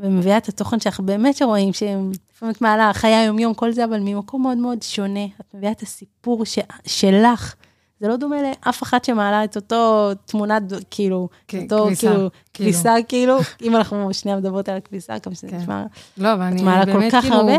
[0.00, 4.00] ומביאה את התוכן שלך באמת שרואים, שהם לפעמים את מעלה חיי היום-יום, כל זה, אבל
[4.00, 5.24] ממקום מאוד מאוד שונה.
[5.24, 6.58] את מביאה את הסיפור ש...
[6.86, 7.54] שלך.
[8.00, 12.70] זה לא דומה לאף אחת שמעלה את אותו תמונת, כאילו, כן, אותו, כביסה, כאילו, כאילו.
[12.70, 15.56] כביסה, כאילו, אם אנחנו שנייה מדברות על הכביסה, כמה שזה כן.
[15.56, 15.84] נשמע,
[16.18, 17.36] לא, אבל אני מעלה כל כך כאילו...
[17.36, 17.56] הרבה.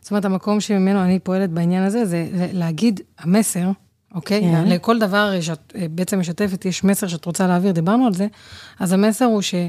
[0.00, 3.70] זאת אומרת, המקום שממנו אני פועלת בעניין הזה, זה להגיד, המסר,
[4.14, 4.40] אוקיי?
[4.40, 4.64] כן.
[4.68, 8.26] לכל דבר שאת אה, בעצם משתפת, יש מסר שאת רוצה להעביר, דיברנו על זה,
[8.80, 9.68] אז המסר הוא שזה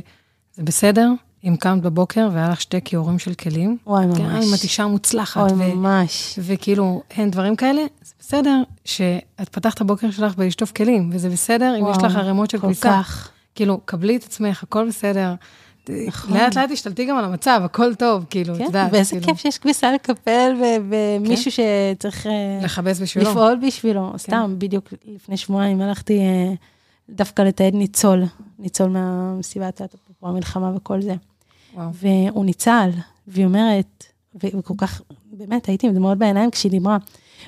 [0.58, 1.10] בסדר
[1.44, 3.78] אם קמת בבוקר והיה לך שתי כיורים של כלים.
[3.88, 4.46] וואי, כן, ממש.
[4.48, 6.40] אם את אישה מוצלחת, אוי, ו- ממש.
[6.42, 11.88] וכאילו אין דברים כאלה, זה בסדר שאת פתחת הבוקר שלך בלשטוף כלים, וזה בסדר אם
[11.90, 12.90] יש וואו, לך ערימות של כל כביסה.
[12.90, 13.30] כך.
[13.56, 15.34] כאילו, קבלי את עצמך, הכל בסדר.
[16.08, 16.38] נכון.
[16.38, 18.94] לאט לאט תשתלטי גם על המצב, הכל טוב, כאילו, את כן, יודעת.
[18.94, 22.28] ואיזה כאילו, כיף שיש כביסה לקפל, ו- ומישהו שצריך...
[22.28, 23.30] אה, לכבס בשבילו.
[23.32, 24.14] לפעול בשבילו.
[24.18, 26.54] סתם, בדיוק לפני שבועיים הלכתי אה,
[27.10, 28.24] דווקא לתעד ניצול,
[28.60, 31.16] ניצול מהמסיבת אפרופו המלחמה וכל זה.
[31.76, 31.90] וואו.
[31.94, 32.90] והוא ניצל,
[33.28, 34.04] והיא אומרת,
[34.36, 35.02] וכל כך,
[35.32, 36.98] באמת, הייתי עם דמעות בעיניים כשהיא דיברה.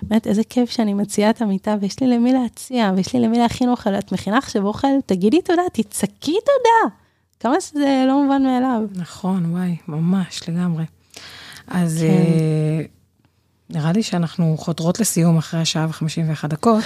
[0.02, 3.70] באמת, איזה כיף שאני מציעה את המיטה, ויש לי למי להציע, ויש לי למי להכין
[3.70, 3.96] אוכל.
[3.96, 6.96] את מכינה עכשיו אוכל, תגידי תודה, תצעקי תודה.
[7.40, 8.82] כמה שזה לא מובן מאליו.
[8.96, 10.86] נכון, וואי, ממש, לגמרי.
[11.68, 12.08] אז כן.
[12.08, 12.82] אה,
[13.70, 16.84] נראה לי שאנחנו חותרות לסיום אחרי השעה ו-51 דקות.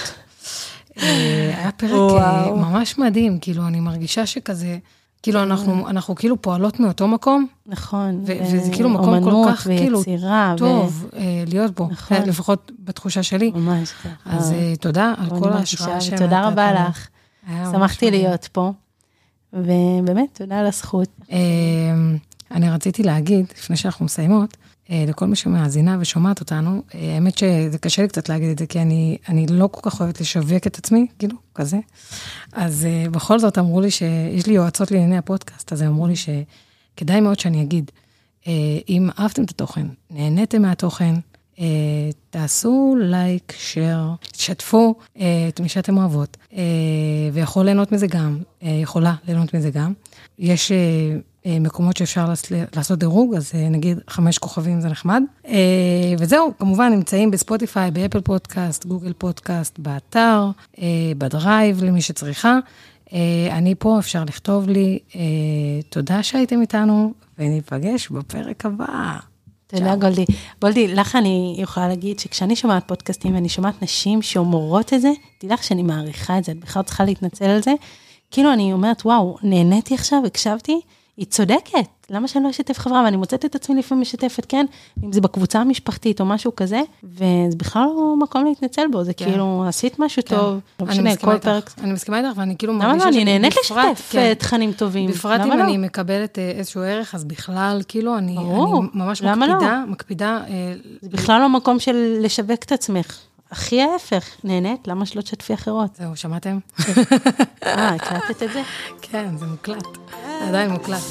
[0.98, 2.56] אה, היה פרק אה, וואו.
[2.58, 4.78] ממש מדהים, כאילו, אני מרגישה שכזה,
[5.24, 8.22] כאילו, אנחנו, אנחנו כאילו פועלות מאותו מקום, נכון.
[8.26, 12.18] ו- וזה כאילו מקום כל כך, כאילו, ויצירה, טוב אה, להיות בו, נכון.
[12.18, 13.52] אה, לפחות בתחושה שלי.
[13.56, 13.94] ממש.
[14.04, 14.10] זה.
[14.26, 16.74] אז אה, תודה על כל ההשראה שנתת ותודה רבה.
[16.74, 17.08] לך.
[17.72, 18.12] שמחתי.
[18.12, 18.72] להיות פה,
[19.54, 21.10] ובאמת, תודה על הזכות.
[22.52, 24.58] אני רציתי להגיד, לפני שאנחנו מסיימות,
[24.90, 28.82] לכל מי שמאזינה ושומעת אותנו, אה, האמת שזה קשה לי קצת להגיד את זה, כי
[28.82, 31.78] אני, אני לא כל כך אוהבת לשווק את עצמי, כאילו, כזה.
[32.54, 37.22] אז אה, בכל זאת אמרו לי שיש לי יועצות לענייני הפודקאסט, אז אמרו לי שכדאי
[37.22, 37.92] מאוד שאני אגיד,
[38.48, 38.54] אה,
[38.90, 41.16] אם אהבתם את התוכן, נהניתם מהתוכן,
[41.60, 41.66] אה,
[42.30, 46.64] תעשו לייק, שייר, תשתפו אה, את מי שאתם אוהבות, אה,
[47.34, 49.94] ויכול ליהנות מזה גם, אה, יכולה ליהנות מזה גם.
[50.40, 52.34] יש אה, אה, מקומות שאפשר
[52.76, 55.24] לעשות דירוג, אז אה, נגיד חמש כוכבים זה נחמד.
[55.48, 55.54] אה,
[56.20, 60.50] וזהו, כמובן נמצאים בספוטיפיי, באפל פודקאסט, גוגל פודקאסט, באתר,
[60.82, 60.86] אה,
[61.18, 62.60] בדרייב למי שצריכה.
[63.14, 65.00] אה, אני פה, אפשר לכתוב לי.
[65.16, 65.22] אה,
[65.90, 69.18] תודה שהייתם איתנו, וניפגש בפרק הבא.
[69.68, 70.26] תודה, גולדי.
[70.62, 75.54] גולדי, לך אני יכולה להגיד שכשאני שומעת פודקאסטים ואני שומעת נשים שאומרות את זה, תדע
[75.54, 77.72] לך שאני מעריכה את זה, את בכלל צריכה להתנצל על זה.
[78.32, 80.80] כאילו, אני אומרת, וואו, נהניתי עכשיו, הקשבתי,
[81.20, 83.04] היא צודקת, למה שאני לא אשתף חברה?
[83.06, 84.66] ואני מוצאת את עצמי לפעמים משתפת, כן,
[85.04, 89.26] אם זה בקבוצה המשפחתית או משהו כזה, וזה בכלל לא מקום להתנצל בו, זה כן.
[89.26, 91.72] כאילו, עשית משהו טוב, לא משנה, כל איתך, פרק.
[91.84, 93.10] אני מסכימה איתך, ואני כאילו למה מרגישה לא?
[93.10, 94.20] אני שאני נהנית לשתף כן.
[94.20, 95.10] אה, תכנים טובים.
[95.10, 95.64] בפרט אם למה לא?
[95.64, 99.54] אני מקבלת אה, איזשהו ערך, אז בכלל, כאילו, אני, ברור, אני ממש למה לא?
[99.54, 103.29] מקפידה, מקפידה, אה, זה בכלל לא מקום של לשווק את עצמך.
[103.52, 105.96] הכי ההפך, נהנית, למה שלא תשתפי אחרות?
[105.96, 106.60] זהו, שמעתם?
[107.64, 108.62] אה, הקלטת את זה?
[109.12, 109.84] כן, זה מוקלט,
[110.40, 111.04] זה עדיין מוקלט.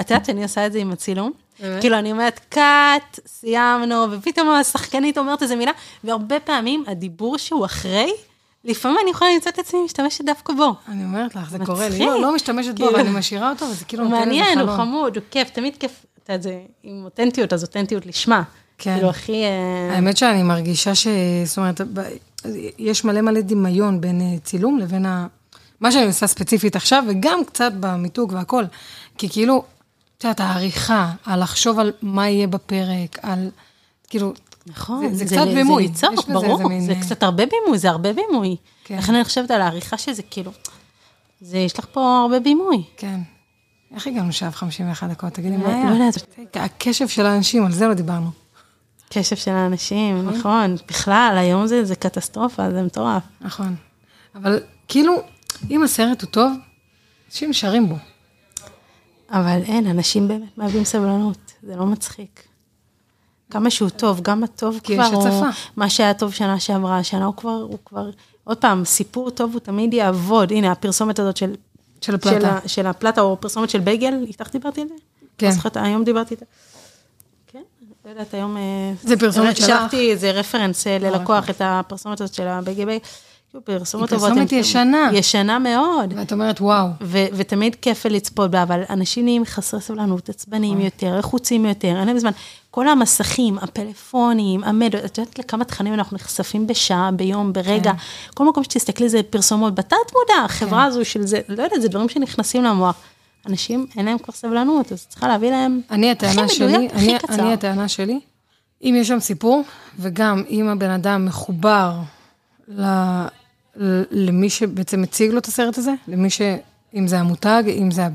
[0.00, 1.32] את יודעת שאני עושה את זה עם הצילום?
[1.80, 5.72] כאילו, אני אומרת, קאט, סיימנו, ופתאום השחקנית אומרת איזה מילה,
[6.04, 8.12] והרבה פעמים הדיבור שהוא אחרי,
[8.64, 10.74] לפעמים אני יכולה למצוא את עצמי משתמשת דווקא בו.
[10.88, 11.58] אני אומרת לך, זה.
[11.66, 11.98] קורה לי.
[11.98, 12.90] לא, לא משתמשת בו, כאילו.
[12.90, 14.78] אבל אני משאירה אותו, וזה כאילו הוא נותן איזה מעניין, הוא חלום.
[14.78, 18.42] חמוד, הוא כיף, תמיד כיף, אתה יודע, זה עם אותנטיות, אז אותנטיות לשמה.
[18.78, 18.94] כן.
[18.94, 19.44] כאילו, הכי...
[19.44, 21.06] אה, האמת שאני מרגישה ש...
[21.44, 21.80] זאת אומרת,
[22.78, 25.26] יש מלא מלא דמיון בין אה, צילום לבין ה...
[25.80, 28.64] מה שאני עושה ספציפית עכשיו, וגם קצת במיתוג והכל.
[29.18, 29.64] כי כאילו,
[30.18, 33.50] את יודעת, העריכה, על לחשוב על מה יהיה בפרק, על...
[34.08, 34.32] כאילו,
[34.66, 35.88] נכון, זה- זה קצת בימוי.
[35.94, 38.56] זה ליצור, ברור, איזה מין, זה אה, קצת הרבה בימוי, זה הרבה בימוי.
[38.84, 38.98] כן.
[38.98, 40.52] לכן אני חושבת על העריכה שזה כאילו,
[41.40, 42.82] זה, יש לך פה הרבה בימוי.
[42.96, 43.20] כן.
[43.94, 45.32] איך הגענו שעה ו-51 דקות?
[45.32, 45.92] תגידי, לא מה היה?
[45.92, 46.14] יודעת.
[46.54, 48.30] הקשב של האנשים, על זה לא דיברנו.
[49.10, 50.76] קשב של האנשים, נכון.
[50.88, 53.22] בכלל, היום זה, זה קטסטרופה, זה מטורף.
[53.40, 53.74] נכון.
[54.34, 55.12] אבל כאילו,
[55.70, 56.52] אם הסרט הוא טוב,
[57.30, 57.96] אנשים נשארים בו.
[59.30, 62.42] אבל אין, אנשים באמת מאבדים סבלנות, זה לא מצחיק.
[63.50, 65.46] כמה שהוא טוב, גם הטוב כי כבר יש הוא, הצפה.
[65.76, 68.10] מה שהיה טוב שנה שעברה, השנה הוא כבר, הוא כבר,
[68.44, 70.50] עוד פעם, סיפור טוב הוא תמיד יעבוד.
[70.52, 71.54] הנה, הפרסומת הזאת של...
[72.00, 72.40] של הפלטה.
[72.40, 74.94] של, ה- של הפלטה, או פרסומת של בייגל, איתך דיברתי על זה?
[75.38, 75.46] כן.
[75.46, 76.44] לא זוכרת, היום דיברתי איתה.
[77.46, 77.62] כן,
[78.04, 78.56] לא יודעת, היום...
[78.56, 78.62] אה,
[79.02, 79.66] זה פרסומת שלך?
[79.66, 83.04] שלחתי איזה רפרנס אה, ללקוח, את הפרסומת הזאת של הבייגל בייגל.
[83.64, 84.28] פרסומות טובות.
[84.28, 85.10] פרסומת הן- ישנה.
[85.12, 86.14] ישנה מאוד.
[86.16, 86.86] ואת אומרת, וואו.
[87.00, 92.06] ו- ותמיד כיף לצפות בה, אבל אנשים נהיים חסרי סבלנות, עצבניים יותר, לחוצים יותר, אין
[92.06, 92.30] להם זמן.
[92.70, 97.92] כל המסכים, הפלאפונים, המדיות, את יודעת לכמה תכנים אנחנו נחשפים בשעה, ביום, ברגע.
[97.92, 97.98] כן.
[98.34, 102.08] כל מקום שתסתכלי זה פרסומות בתת מודע, החברה הזו של זה, לא יודעת, זה דברים
[102.08, 102.96] שנכנסים למוח.
[103.48, 107.18] אנשים, אין להם כבר סבלנות, אז צריכה להביא להם אני הטענה שלי, מדויק, הכי אני,
[107.18, 107.34] קצר.
[107.34, 108.20] אני הטענה שלי,
[108.82, 109.62] אם יש שם סיפור,
[109.98, 111.92] וגם אם הבן אדם מחובר
[112.68, 113.26] ל-
[114.10, 116.40] למי שבעצם מציג לו את הסרט הזה, למי ש...
[116.94, 118.06] אם זה המותג, אם זה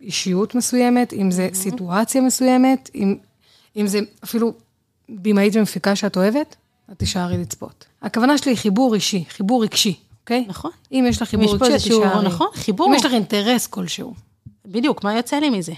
[0.00, 3.16] אישיות מסוימת, אם זה סיטואציה מסוימת, אם,
[3.76, 4.52] אם זה אפילו
[5.08, 6.56] במאית ומפיקה שאת אוהבת,
[6.92, 7.84] את תישארי לצפות.
[8.02, 10.44] הכוונה שלי היא חיבור אישי, חיבור רגשי, אוקיי?
[10.48, 10.70] נכון.
[10.92, 12.26] אם יש לך חיבור רגשי, איזשהו- תישארי.
[12.26, 12.86] נכון, חיבור.
[12.88, 14.14] אם יש לך אינטרס כלשהו.
[14.66, 15.72] בדיוק, מה יוצא לי מזה?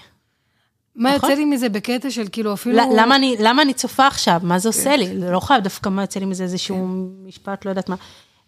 [0.97, 1.31] מה נכון.
[1.31, 2.77] יוצא לי מזה בקטע של כאילו אפילו...
[2.77, 4.41] ל- למה אני, למה אני צופה עכשיו?
[4.43, 5.15] מה זה עושה לי?
[5.21, 6.89] לא חייב דווקא מה יוצא לי מזה איזשהו
[7.27, 7.97] משפט, לא יודעת מה.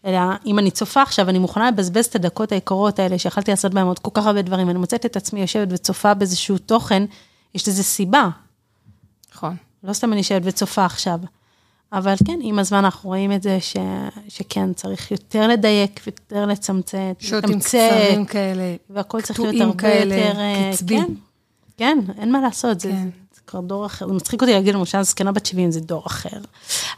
[0.04, 3.86] אלא אם אני צופה עכשיו, אני מוכנה לבזבז את הדקות היקרות האלה, שיכלתי לעשות בהן
[3.86, 7.04] עוד כל כך הרבה דברים, אני מוצאת את עצמי יושבת וצופה באיזשהו תוכן,
[7.54, 8.28] יש לזה סיבה.
[9.34, 9.56] נכון.
[9.84, 11.18] לא סתם אני יושבת וצופה עכשיו.
[11.92, 13.76] אבל כן, עם הזמן אנחנו רואים את זה ש...
[14.28, 18.76] שכן, צריך יותר לדייק, יותר לצמצם, שוטים קצרים כאלה.
[18.90, 20.40] והכל צריך להיות קטועים הרבה כאלה, יותר...
[20.40, 20.98] אה, קצבי.
[20.98, 21.12] כן,
[21.76, 23.08] כן, אין מה לעשות, זה, כן.
[23.34, 24.08] זה כבר דור אחר.
[24.08, 26.38] זה מצחיק אותי להגיד, למשל, זקנה בת 70 זה דור אחר.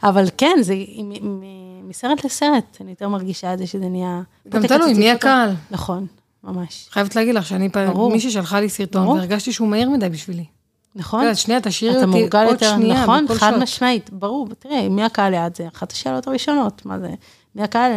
[0.03, 4.21] אבל כן, זה מ- מ- מסרט לסרט, אני יותר מרגישה את זה שזה נהיה...
[4.49, 5.11] גם תלוי, מי.
[5.11, 5.49] הקהל?
[5.71, 6.05] נכון,
[6.43, 6.87] ממש.
[6.91, 8.11] חייבת להגיד לך שאני פעם, ברור.
[8.11, 9.15] מישהי שלחה לי סרטון, ברור.
[9.15, 10.45] והרגשתי שהוא מהיר מדי בשבילי.
[10.95, 11.31] נכון?
[11.31, 13.61] את שנייה, תשאירי אותי עוד יותר, שנייה נכון, חד שוט.
[13.61, 15.67] משמעית, ברור, תראה, מי הקהל ליד זה?
[15.75, 17.09] אחת השאלות הראשונות, מה זה?
[17.55, 17.91] מי הקהל,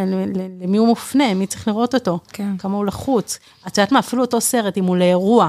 [0.63, 2.19] למי הוא מופנה, מי צריך לראות אותו?
[2.29, 2.57] כן.
[2.59, 3.39] כמה הוא לחוץ.
[3.67, 5.49] את יודעת מה, אפילו אותו סרט, אם הוא לאירוע,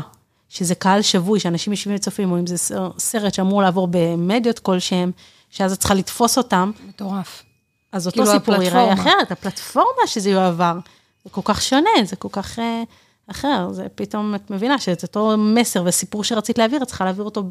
[0.49, 5.11] שזה קהל שבוי, שאנשים יושבים וצופים, או אם זה סר- סרט שאמור לעבור במדיות כלשהם,
[5.49, 7.43] שאז את צריכה לתפוס אותם, מטורף.
[7.91, 8.93] אז אותו כאילו סיפור ייראה.
[8.93, 10.77] אחרת, הפלטפורמה שזה יועבר,
[11.23, 12.83] זה כל כך שונה, זה כל כך אה,
[13.31, 17.43] אחר, זה פתאום, את מבינה שאת אותו מסר וסיפור שרצית להעביר, את צריכה להעביר אותו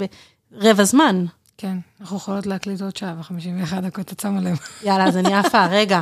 [0.50, 1.24] ברבע זמן.
[1.58, 4.58] כן, אנחנו יכולות להקליט עוד שעה ו-51 דקות, את שמה לב.
[4.82, 6.00] יאללה, אז אני עפה, רגע,